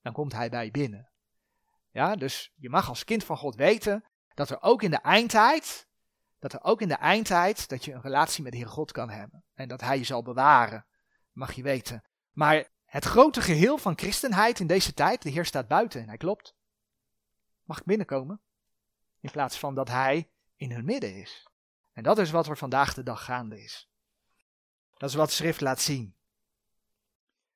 dan 0.02 0.12
komt 0.12 0.32
Hij 0.32 0.50
bij 0.50 0.70
binnen. 0.70 1.10
Ja, 1.90 2.16
dus 2.16 2.52
je 2.56 2.70
mag 2.70 2.88
als 2.88 3.04
kind 3.04 3.24
van 3.24 3.36
God 3.36 3.54
weten 3.54 4.04
dat 4.34 4.50
er 4.50 4.62
ook 4.62 4.82
in 4.82 4.90
de 4.90 5.00
eindtijd, 5.00 5.88
dat 6.38 6.52
er 6.52 6.62
ook 6.62 6.80
in 6.80 6.88
de 6.88 6.94
eindtijd, 6.94 7.68
dat 7.68 7.84
je 7.84 7.92
een 7.92 8.00
relatie 8.00 8.42
met 8.42 8.52
de 8.52 8.58
Heer 8.58 8.68
God 8.68 8.92
kan 8.92 9.10
hebben. 9.10 9.44
En 9.54 9.68
dat 9.68 9.80
Hij 9.80 9.98
je 9.98 10.04
zal 10.04 10.22
bewaren, 10.22 10.86
mag 11.32 11.52
je 11.52 11.62
weten. 11.62 12.04
Maar 12.32 12.68
het 12.84 13.04
grote 13.04 13.40
geheel 13.40 13.78
van 13.78 13.98
christenheid 13.98 14.60
in 14.60 14.66
deze 14.66 14.94
tijd, 14.94 15.22
de 15.22 15.30
Heer 15.30 15.44
staat 15.44 15.68
buiten 15.68 16.00
en 16.00 16.08
Hij 16.08 16.16
klopt. 16.16 16.54
Mag 17.64 17.78
ik 17.78 17.84
binnenkomen? 17.84 18.40
In 19.20 19.30
plaats 19.30 19.58
van 19.58 19.74
dat 19.74 19.88
Hij 19.88 20.30
in 20.56 20.72
hun 20.72 20.84
midden 20.84 21.14
is. 21.14 21.48
En 21.92 22.02
dat 22.02 22.18
is 22.18 22.30
wat 22.30 22.46
er 22.46 22.56
vandaag 22.56 22.94
de 22.94 23.02
dag 23.02 23.24
gaande 23.24 23.62
is. 23.62 23.90
Dat 24.96 25.08
is 25.08 25.14
wat 25.14 25.30
schrift 25.30 25.60
laat 25.60 25.80
zien. 25.80 26.14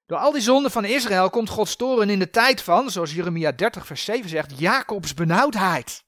Door 0.07 0.19
al 0.19 0.33
die 0.33 0.41
zonden 0.41 0.71
van 0.71 0.85
Israël 0.85 1.31
komt 1.31 1.49
Gods 1.49 1.77
toren 1.77 2.11
in 2.11 2.19
de 2.19 2.31
tijd 2.31 2.63
van, 2.63 2.91
zoals 2.91 3.15
Jeremia 3.15 3.53
30 3.53 3.87
vers 3.87 4.05
7 4.05 4.29
zegt, 4.29 4.59
Jacobs 4.59 5.15
benauwdheid. 5.15 6.05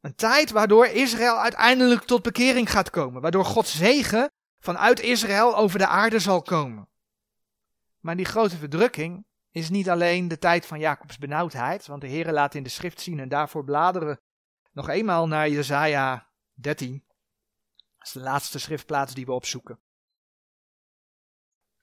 Een 0.00 0.14
tijd 0.14 0.50
waardoor 0.50 0.86
Israël 0.86 1.38
uiteindelijk 1.38 2.02
tot 2.02 2.22
bekering 2.22 2.70
gaat 2.70 2.90
komen, 2.90 3.22
waardoor 3.22 3.44
Gods 3.44 3.76
zegen 3.76 4.30
vanuit 4.60 5.00
Israël 5.00 5.56
over 5.56 5.78
de 5.78 5.86
aarde 5.86 6.18
zal 6.18 6.42
komen. 6.42 6.88
Maar 8.00 8.16
die 8.16 8.24
grote 8.24 8.56
verdrukking 8.56 9.26
is 9.50 9.70
niet 9.70 9.90
alleen 9.90 10.28
de 10.28 10.38
tijd 10.38 10.66
van 10.66 10.78
Jacobs 10.78 11.18
benauwdheid, 11.18 11.86
want 11.86 12.00
de 12.00 12.06
Heer 12.06 12.32
laat 12.32 12.54
in 12.54 12.62
de 12.62 12.68
schrift 12.68 13.00
zien 13.00 13.20
en 13.20 13.28
daarvoor 13.28 13.64
bladeren 13.64 14.20
nog 14.72 14.88
eenmaal 14.88 15.28
naar 15.28 15.48
Jesaja 15.48 16.28
13. 16.54 17.04
Dat 17.96 18.06
is 18.06 18.12
de 18.12 18.20
laatste 18.20 18.58
schriftplaats 18.58 19.14
die 19.14 19.26
we 19.26 19.32
opzoeken. 19.32 19.78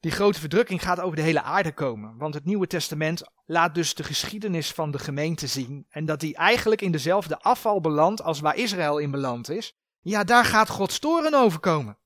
Die 0.05 0.13
grote 0.13 0.39
verdrukking 0.39 0.81
gaat 0.81 0.99
over 0.99 1.15
de 1.15 1.21
hele 1.21 1.41
aarde 1.41 1.73
komen, 1.73 2.17
want 2.17 2.33
het 2.33 2.45
Nieuwe 2.45 2.67
Testament 2.67 3.23
laat 3.45 3.75
dus 3.75 3.93
de 3.93 4.03
geschiedenis 4.03 4.71
van 4.71 4.91
de 4.91 4.99
gemeente 4.99 5.47
zien 5.47 5.85
en 5.89 6.05
dat 6.05 6.19
die 6.19 6.35
eigenlijk 6.35 6.81
in 6.81 6.91
dezelfde 6.91 7.39
afval 7.39 7.81
belandt 7.81 8.21
als 8.21 8.39
waar 8.39 8.55
Israël 8.55 8.97
in 8.97 9.11
beland 9.11 9.49
is. 9.49 9.75
Ja, 10.01 10.23
daar 10.23 10.45
gaat 10.45 10.69
Gods 10.69 10.99
toren 10.99 11.33
over 11.33 11.59
komen. 11.59 11.97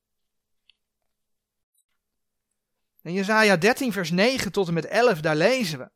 In 3.01 3.13
Jesaja 3.13 3.57
13 3.57 3.91
vers 3.91 4.11
9 4.11 4.51
tot 4.51 4.67
en 4.67 4.73
met 4.73 4.85
11, 4.85 5.21
daar 5.21 5.35
lezen 5.35 5.79
we. 5.79 5.89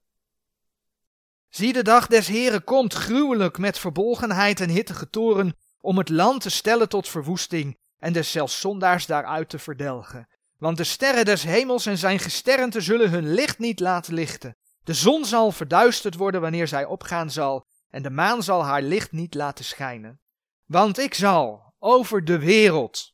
Zie 1.49 1.74
de 1.74 1.84
dag 1.84 2.08
des 2.08 2.28
Heren 2.28 2.64
komt 2.64 2.93
gruwelijk 2.93 3.58
met 3.58 3.80
verbolgenheid 3.80 4.60
en 4.60 4.70
hittige 4.70 5.10
toren 5.10 5.58
om 5.80 5.97
het 5.97 6.10
land 6.10 6.41
te 6.41 6.49
stellen 6.49 6.89
tot 6.89 7.10
verwoesting 7.10 7.78
en 7.97 8.14
des 8.14 8.32
zelfs 8.32 8.60
zondaars 8.60 9.06
daaruit 9.06 9.49
te 9.49 9.60
verdelgen. 9.60 10.28
Want 10.64 10.78
de 10.78 10.84
sterren 10.84 11.26
des 11.26 11.43
hemels 11.43 11.86
en 11.86 11.97
zijn 11.97 12.20
gesternte 12.20 12.82
zullen 12.82 13.09
hun 13.09 13.34
licht 13.34 13.59
niet 13.59 13.80
laten 13.80 14.14
lichten. 14.14 14.57
De 14.84 14.93
zon 14.93 15.26
zal 15.26 15.51
verduisterd 15.51 16.16
worden 16.16 16.41
wanneer 16.41 16.68
zij 16.68 16.86
opgaan 16.86 17.32
zal, 17.32 17.68
en 17.89 18.01
de 18.01 18.09
maan 18.09 18.43
zal 18.43 18.66
haar 18.66 18.82
licht 18.82 19.11
niet 19.11 19.34
laten 19.34 19.66
schijnen. 19.66 20.22
Want 20.66 20.97
ik 20.97 21.14
zal 21.14 21.74
over 21.80 22.26
de 22.26 22.39
wereld 22.39 23.14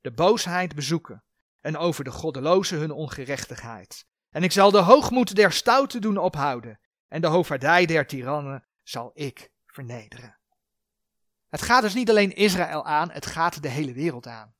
de 0.00 0.12
boosheid 0.12 0.74
bezoeken, 0.74 1.24
en 1.60 1.76
over 1.76 2.04
de 2.04 2.10
goddelozen 2.10 2.78
hun 2.78 2.92
ongerechtigheid. 2.92 4.06
En 4.30 4.42
ik 4.42 4.52
zal 4.52 4.70
de 4.70 4.80
hoogmoed 4.80 5.34
der 5.34 5.52
stouten 5.52 6.00
doen 6.00 6.16
ophouden, 6.16 6.80
en 7.08 7.20
de 7.20 7.26
hoofdvaardij 7.26 7.86
der 7.86 8.06
tirannen 8.06 8.66
zal 8.82 9.10
ik 9.14 9.50
vernederen. 9.66 10.38
Het 11.48 11.62
gaat 11.62 11.82
dus 11.82 11.94
niet 11.94 12.10
alleen 12.10 12.36
Israël 12.36 12.84
aan, 12.84 13.10
het 13.10 13.26
gaat 13.26 13.62
de 13.62 13.68
hele 13.68 13.92
wereld 13.92 14.26
aan. 14.26 14.55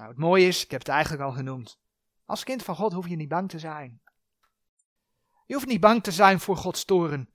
Nou, 0.00 0.12
het 0.12 0.20
mooie 0.20 0.46
is, 0.46 0.64
ik 0.64 0.70
heb 0.70 0.80
het 0.80 0.88
eigenlijk 0.88 1.22
al 1.22 1.32
genoemd. 1.32 1.78
Als 2.26 2.44
kind 2.44 2.62
van 2.62 2.74
God 2.74 2.92
hoef 2.92 3.08
je 3.08 3.16
niet 3.16 3.28
bang 3.28 3.48
te 3.48 3.58
zijn. 3.58 4.00
Je 5.46 5.54
hoeft 5.54 5.66
niet 5.66 5.80
bang 5.80 6.02
te 6.02 6.12
zijn 6.12 6.40
voor 6.40 6.56
Gods 6.56 6.84
toren. 6.84 7.28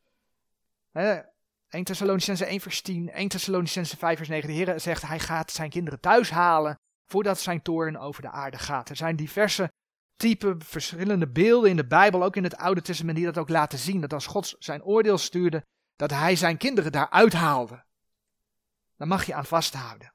1 0.92 1.84
Thessalonicense 1.84 2.46
1 2.46 2.60
vers 2.60 2.82
10, 2.82 3.10
1 3.12 3.28
Thessalonicense 3.28 3.98
5 3.98 4.18
vers 4.18 4.30
9. 4.30 4.48
De 4.48 4.54
Heer 4.54 4.80
zegt, 4.80 5.02
hij 5.02 5.20
gaat 5.20 5.52
zijn 5.52 5.70
kinderen 5.70 6.00
thuis 6.00 6.30
halen 6.30 6.80
voordat 7.06 7.40
zijn 7.40 7.62
toren 7.62 7.98
over 7.98 8.22
de 8.22 8.30
aarde 8.30 8.58
gaat. 8.58 8.90
Er 8.90 8.96
zijn 8.96 9.16
diverse 9.16 9.72
type, 10.16 10.56
verschillende 10.60 11.28
beelden 11.28 11.70
in 11.70 11.76
de 11.76 11.88
Bijbel, 11.88 12.24
ook 12.24 12.36
in 12.36 12.44
het 12.44 12.58
Oude 12.58 12.82
Testament, 12.82 13.18
die 13.18 13.26
dat 13.26 13.38
ook 13.38 13.50
laten 13.50 13.80
zien. 13.80 14.02
Dat 14.02 14.14
als 14.14 14.26
God 14.26 14.56
zijn 14.60 14.84
oordeel 14.84 15.18
stuurde, 15.18 15.66
dat 15.96 16.10
hij 16.10 16.36
zijn 16.36 16.58
kinderen 16.58 16.92
daar 16.92 17.10
uithaalde. 17.10 17.84
Daar 18.98 19.08
mag 19.08 19.26
je 19.26 19.34
aan 19.34 19.46
vasthouden. 19.46 20.15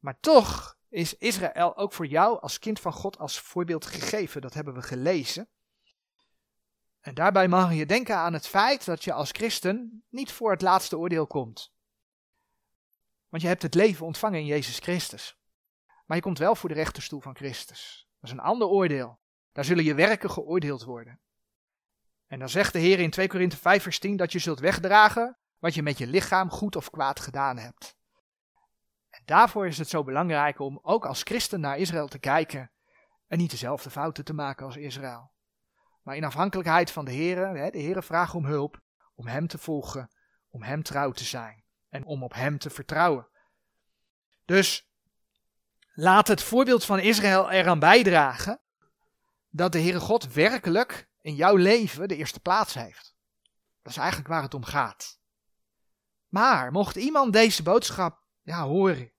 Maar 0.00 0.20
toch 0.20 0.78
is 0.88 1.16
Israël 1.16 1.76
ook 1.76 1.92
voor 1.92 2.06
jou 2.06 2.40
als 2.40 2.58
kind 2.58 2.80
van 2.80 2.92
God 2.92 3.18
als 3.18 3.40
voorbeeld 3.40 3.86
gegeven. 3.86 4.40
Dat 4.40 4.54
hebben 4.54 4.74
we 4.74 4.82
gelezen. 4.82 5.48
En 7.00 7.14
daarbij 7.14 7.48
mag 7.48 7.72
je 7.72 7.86
denken 7.86 8.16
aan 8.16 8.32
het 8.32 8.46
feit 8.46 8.84
dat 8.84 9.04
je 9.04 9.12
als 9.12 9.30
christen 9.30 10.04
niet 10.08 10.32
voor 10.32 10.50
het 10.50 10.62
laatste 10.62 10.98
oordeel 10.98 11.26
komt. 11.26 11.72
Want 13.28 13.42
je 13.42 13.48
hebt 13.48 13.62
het 13.62 13.74
leven 13.74 14.06
ontvangen 14.06 14.40
in 14.40 14.46
Jezus 14.46 14.78
Christus. 14.78 15.38
Maar 16.06 16.16
je 16.16 16.22
komt 16.22 16.38
wel 16.38 16.54
voor 16.54 16.68
de 16.68 16.74
rechterstoel 16.74 17.20
van 17.20 17.36
Christus. 17.36 18.08
Dat 18.20 18.30
is 18.30 18.36
een 18.36 18.42
ander 18.42 18.68
oordeel. 18.68 19.18
Daar 19.52 19.64
zullen 19.64 19.84
je 19.84 19.94
werken 19.94 20.30
geoordeeld 20.30 20.84
worden. 20.84 21.20
En 22.26 22.38
dan 22.38 22.48
zegt 22.48 22.72
de 22.72 22.78
Heer 22.78 22.98
in 22.98 23.10
2 23.10 23.28
Korinthe 23.28 23.56
5 23.56 23.82
vers 23.82 23.98
10 23.98 24.16
dat 24.16 24.32
je 24.32 24.38
zult 24.38 24.58
wegdragen 24.58 25.38
wat 25.58 25.74
je 25.74 25.82
met 25.82 25.98
je 25.98 26.06
lichaam 26.06 26.50
goed 26.50 26.76
of 26.76 26.90
kwaad 26.90 27.20
gedaan 27.20 27.56
hebt. 27.56 27.96
Daarvoor 29.24 29.66
is 29.66 29.78
het 29.78 29.88
zo 29.88 30.04
belangrijk 30.04 30.58
om 30.58 30.78
ook 30.82 31.06
als 31.06 31.22
christen 31.22 31.60
naar 31.60 31.78
Israël 31.78 32.08
te 32.08 32.18
kijken 32.18 32.70
en 33.26 33.38
niet 33.38 33.50
dezelfde 33.50 33.90
fouten 33.90 34.24
te 34.24 34.32
maken 34.32 34.66
als 34.66 34.76
Israël. 34.76 35.32
Maar 36.02 36.16
in 36.16 36.24
afhankelijkheid 36.24 36.90
van 36.90 37.04
de 37.04 37.10
Heer, 37.10 37.70
de 37.72 37.78
Heer 37.78 38.02
vraagt 38.02 38.34
om 38.34 38.44
hulp, 38.44 38.80
om 39.14 39.26
Hem 39.26 39.46
te 39.46 39.58
volgen, 39.58 40.10
om 40.50 40.62
Hem 40.62 40.82
trouw 40.82 41.10
te 41.10 41.24
zijn 41.24 41.64
en 41.88 42.04
om 42.04 42.22
op 42.22 42.34
Hem 42.34 42.58
te 42.58 42.70
vertrouwen. 42.70 43.28
Dus 44.44 44.90
laat 45.94 46.28
het 46.28 46.42
voorbeeld 46.42 46.84
van 46.84 46.98
Israël 46.98 47.50
eraan 47.50 47.78
bijdragen 47.78 48.60
dat 49.48 49.72
de 49.72 49.80
Heere 49.80 50.00
God 50.00 50.32
werkelijk 50.32 51.08
in 51.20 51.34
jouw 51.34 51.56
leven 51.56 52.08
de 52.08 52.16
eerste 52.16 52.40
plaats 52.40 52.74
heeft. 52.74 53.14
Dat 53.82 53.92
is 53.92 53.98
eigenlijk 53.98 54.28
waar 54.28 54.42
het 54.42 54.54
om 54.54 54.64
gaat. 54.64 55.20
Maar 56.28 56.72
mocht 56.72 56.96
iemand 56.96 57.32
deze 57.32 57.62
boodschap 57.62 58.19
ja, 58.50 58.66
horen, 58.66 59.12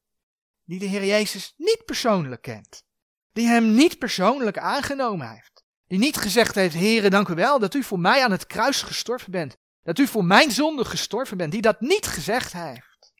die 0.63 0.79
de 0.79 0.85
Heer 0.85 1.05
Jezus 1.05 1.53
niet 1.57 1.85
persoonlijk 1.85 2.41
kent, 2.41 2.83
die 3.31 3.47
hem 3.47 3.73
niet 3.73 3.97
persoonlijk 3.97 4.57
aangenomen 4.57 5.29
heeft, 5.29 5.63
die 5.87 5.99
niet 5.99 6.17
gezegd 6.17 6.55
heeft, 6.55 6.73
Heere, 6.73 7.09
dank 7.09 7.27
u 7.27 7.33
wel 7.33 7.59
dat 7.59 7.73
u 7.73 7.83
voor 7.83 7.99
mij 7.99 8.23
aan 8.23 8.31
het 8.31 8.47
kruis 8.47 8.81
gestorven 8.81 9.31
bent, 9.31 9.57
dat 9.83 9.99
u 9.99 10.07
voor 10.07 10.25
mijn 10.25 10.51
zonde 10.51 10.85
gestorven 10.85 11.37
bent, 11.37 11.51
die 11.51 11.61
dat 11.61 11.81
niet 11.81 12.05
gezegd 12.05 12.53
heeft. 12.53 13.13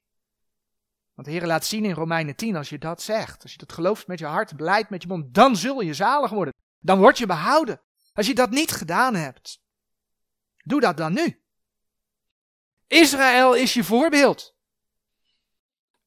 Want 1.14 1.28
de 1.28 1.34
Heer 1.34 1.46
laat 1.46 1.66
zien 1.66 1.86
in 1.86 1.94
Romeinen 1.94 2.36
10, 2.36 2.56
als 2.56 2.70
je 2.70 2.78
dat 2.78 3.02
zegt, 3.02 3.42
als 3.42 3.52
je 3.52 3.58
dat 3.58 3.72
gelooft 3.72 4.08
met 4.08 4.20
je 4.20 4.26
hart, 4.26 4.56
beleid 4.56 4.90
met 4.90 5.02
je 5.02 5.08
mond, 5.08 5.34
dan 5.34 5.56
zul 5.56 5.82
je 5.82 5.94
zalig 5.94 6.32
worden. 6.32 6.54
Dan 6.80 7.00
word 7.00 7.18
je 7.18 7.26
behouden. 7.26 7.82
Als 8.14 8.28
je 8.28 8.36
dat 8.36 8.50
niet 8.50 8.72
gedaan 8.72 9.16
hebt, 9.16 9.62
doe 10.58 10.80
dat 10.80 10.98
dan 10.98 11.14
nu. 11.14 11.42
Israël 12.88 13.56
is 13.56 13.74
je 13.74 13.84
voorbeeld. 13.84 14.56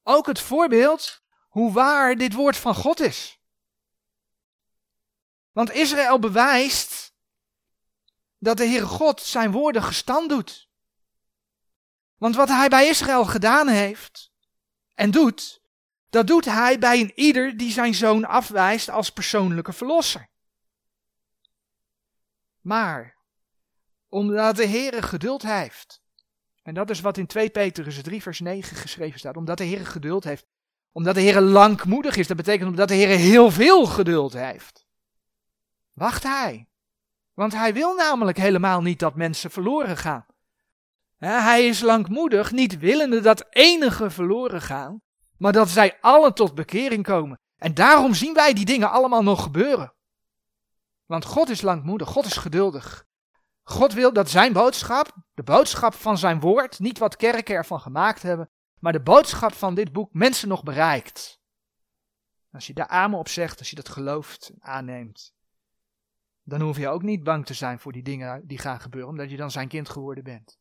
Ook 0.06 0.26
het 0.26 0.40
voorbeeld 0.40 1.22
hoe 1.48 1.72
waar 1.72 2.16
dit 2.16 2.32
woord 2.32 2.56
van 2.56 2.74
God 2.74 3.00
is. 3.00 3.38
Want 5.52 5.70
Israël 5.70 6.18
bewijst 6.18 7.14
dat 8.38 8.56
de 8.56 8.66
Heere 8.66 8.86
God 8.86 9.20
zijn 9.20 9.50
woorden 9.50 9.82
gestand 9.82 10.28
doet. 10.28 10.68
Want 12.16 12.36
wat 12.36 12.48
hij 12.48 12.68
bij 12.68 12.88
Israël 12.88 13.24
gedaan 13.24 13.68
heeft 13.68 14.32
en 14.94 15.10
doet, 15.10 15.62
dat 16.10 16.26
doet 16.26 16.44
hij 16.44 16.78
bij 16.78 17.00
een 17.00 17.12
ieder 17.14 17.56
die 17.56 17.72
zijn 17.72 17.94
zoon 17.94 18.24
afwijst 18.24 18.88
als 18.88 19.10
persoonlijke 19.10 19.72
verlosser. 19.72 20.28
Maar, 22.60 23.16
omdat 24.08 24.56
de 24.56 24.66
Heere 24.66 25.02
geduld 25.02 25.42
heeft, 25.42 26.03
en 26.64 26.74
dat 26.74 26.90
is 26.90 27.00
wat 27.00 27.18
in 27.18 27.26
2 27.26 27.50
Petrus 27.50 28.02
3 28.02 28.22
vers 28.22 28.40
9 28.40 28.76
geschreven 28.76 29.18
staat, 29.18 29.36
omdat 29.36 29.58
de 29.58 29.66
Heere 29.66 29.84
geduld 29.84 30.24
heeft, 30.24 30.46
omdat 30.92 31.14
de 31.14 31.20
Heere 31.20 31.40
langmoedig 31.40 32.16
is, 32.16 32.26
dat 32.26 32.36
betekent 32.36 32.68
omdat 32.68 32.88
de 32.88 32.94
Heere 32.94 33.14
heel 33.14 33.50
veel 33.50 33.86
geduld 33.86 34.32
heeft. 34.32 34.86
Wacht 35.92 36.22
hij 36.22 36.68
want 37.34 37.52
hij 37.52 37.74
wil 37.74 37.94
namelijk 37.94 38.36
helemaal 38.36 38.82
niet 38.82 38.98
dat 38.98 39.14
mensen 39.14 39.50
verloren 39.50 39.96
gaan. 39.96 40.26
Hij 41.18 41.66
is 41.66 41.80
langmoedig, 41.80 42.52
niet 42.52 42.78
willende 42.78 43.20
dat 43.20 43.46
enige 43.50 44.10
verloren 44.10 44.62
gaan, 44.62 45.02
maar 45.38 45.52
dat 45.52 45.68
zij 45.68 45.98
allen 46.00 46.34
tot 46.34 46.54
bekering 46.54 47.04
komen. 47.04 47.38
En 47.56 47.74
daarom 47.74 48.14
zien 48.14 48.34
wij 48.34 48.52
die 48.52 48.64
dingen 48.64 48.90
allemaal 48.90 49.22
nog 49.22 49.42
gebeuren. 49.42 49.94
Want 51.06 51.24
God 51.24 51.48
is 51.48 51.62
langmoedig, 51.62 52.08
God 52.08 52.24
is 52.24 52.36
geduldig. 52.36 53.04
God 53.64 53.92
wil 53.92 54.12
dat 54.12 54.30
zijn 54.30 54.52
boodschap, 54.52 55.16
de 55.34 55.42
boodschap 55.42 55.94
van 55.94 56.18
zijn 56.18 56.40
woord, 56.40 56.78
niet 56.78 56.98
wat 56.98 57.16
kerken 57.16 57.54
ervan 57.54 57.80
gemaakt 57.80 58.22
hebben, 58.22 58.50
maar 58.78 58.92
de 58.92 59.02
boodschap 59.02 59.52
van 59.52 59.74
dit 59.74 59.92
boek 59.92 60.12
mensen 60.12 60.48
nog 60.48 60.62
bereikt. 60.62 61.40
Als 62.52 62.66
je 62.66 62.74
daar 62.74 62.88
amen 62.88 63.18
op 63.18 63.28
zegt, 63.28 63.58
als 63.58 63.70
je 63.70 63.76
dat 63.76 63.88
gelooft 63.88 64.48
en 64.48 64.62
aanneemt, 64.62 65.34
dan 66.42 66.60
hoef 66.60 66.76
je 66.76 66.88
ook 66.88 67.02
niet 67.02 67.22
bang 67.22 67.46
te 67.46 67.54
zijn 67.54 67.78
voor 67.78 67.92
die 67.92 68.02
dingen 68.02 68.46
die 68.46 68.58
gaan 68.58 68.80
gebeuren, 68.80 69.10
omdat 69.10 69.30
je 69.30 69.36
dan 69.36 69.50
zijn 69.50 69.68
kind 69.68 69.88
geworden 69.88 70.24
bent. 70.24 70.58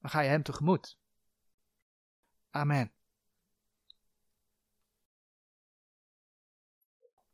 Dan 0.00 0.10
ga 0.10 0.20
je 0.20 0.28
hem 0.28 0.42
tegemoet. 0.42 0.98
Amen. 2.50 2.92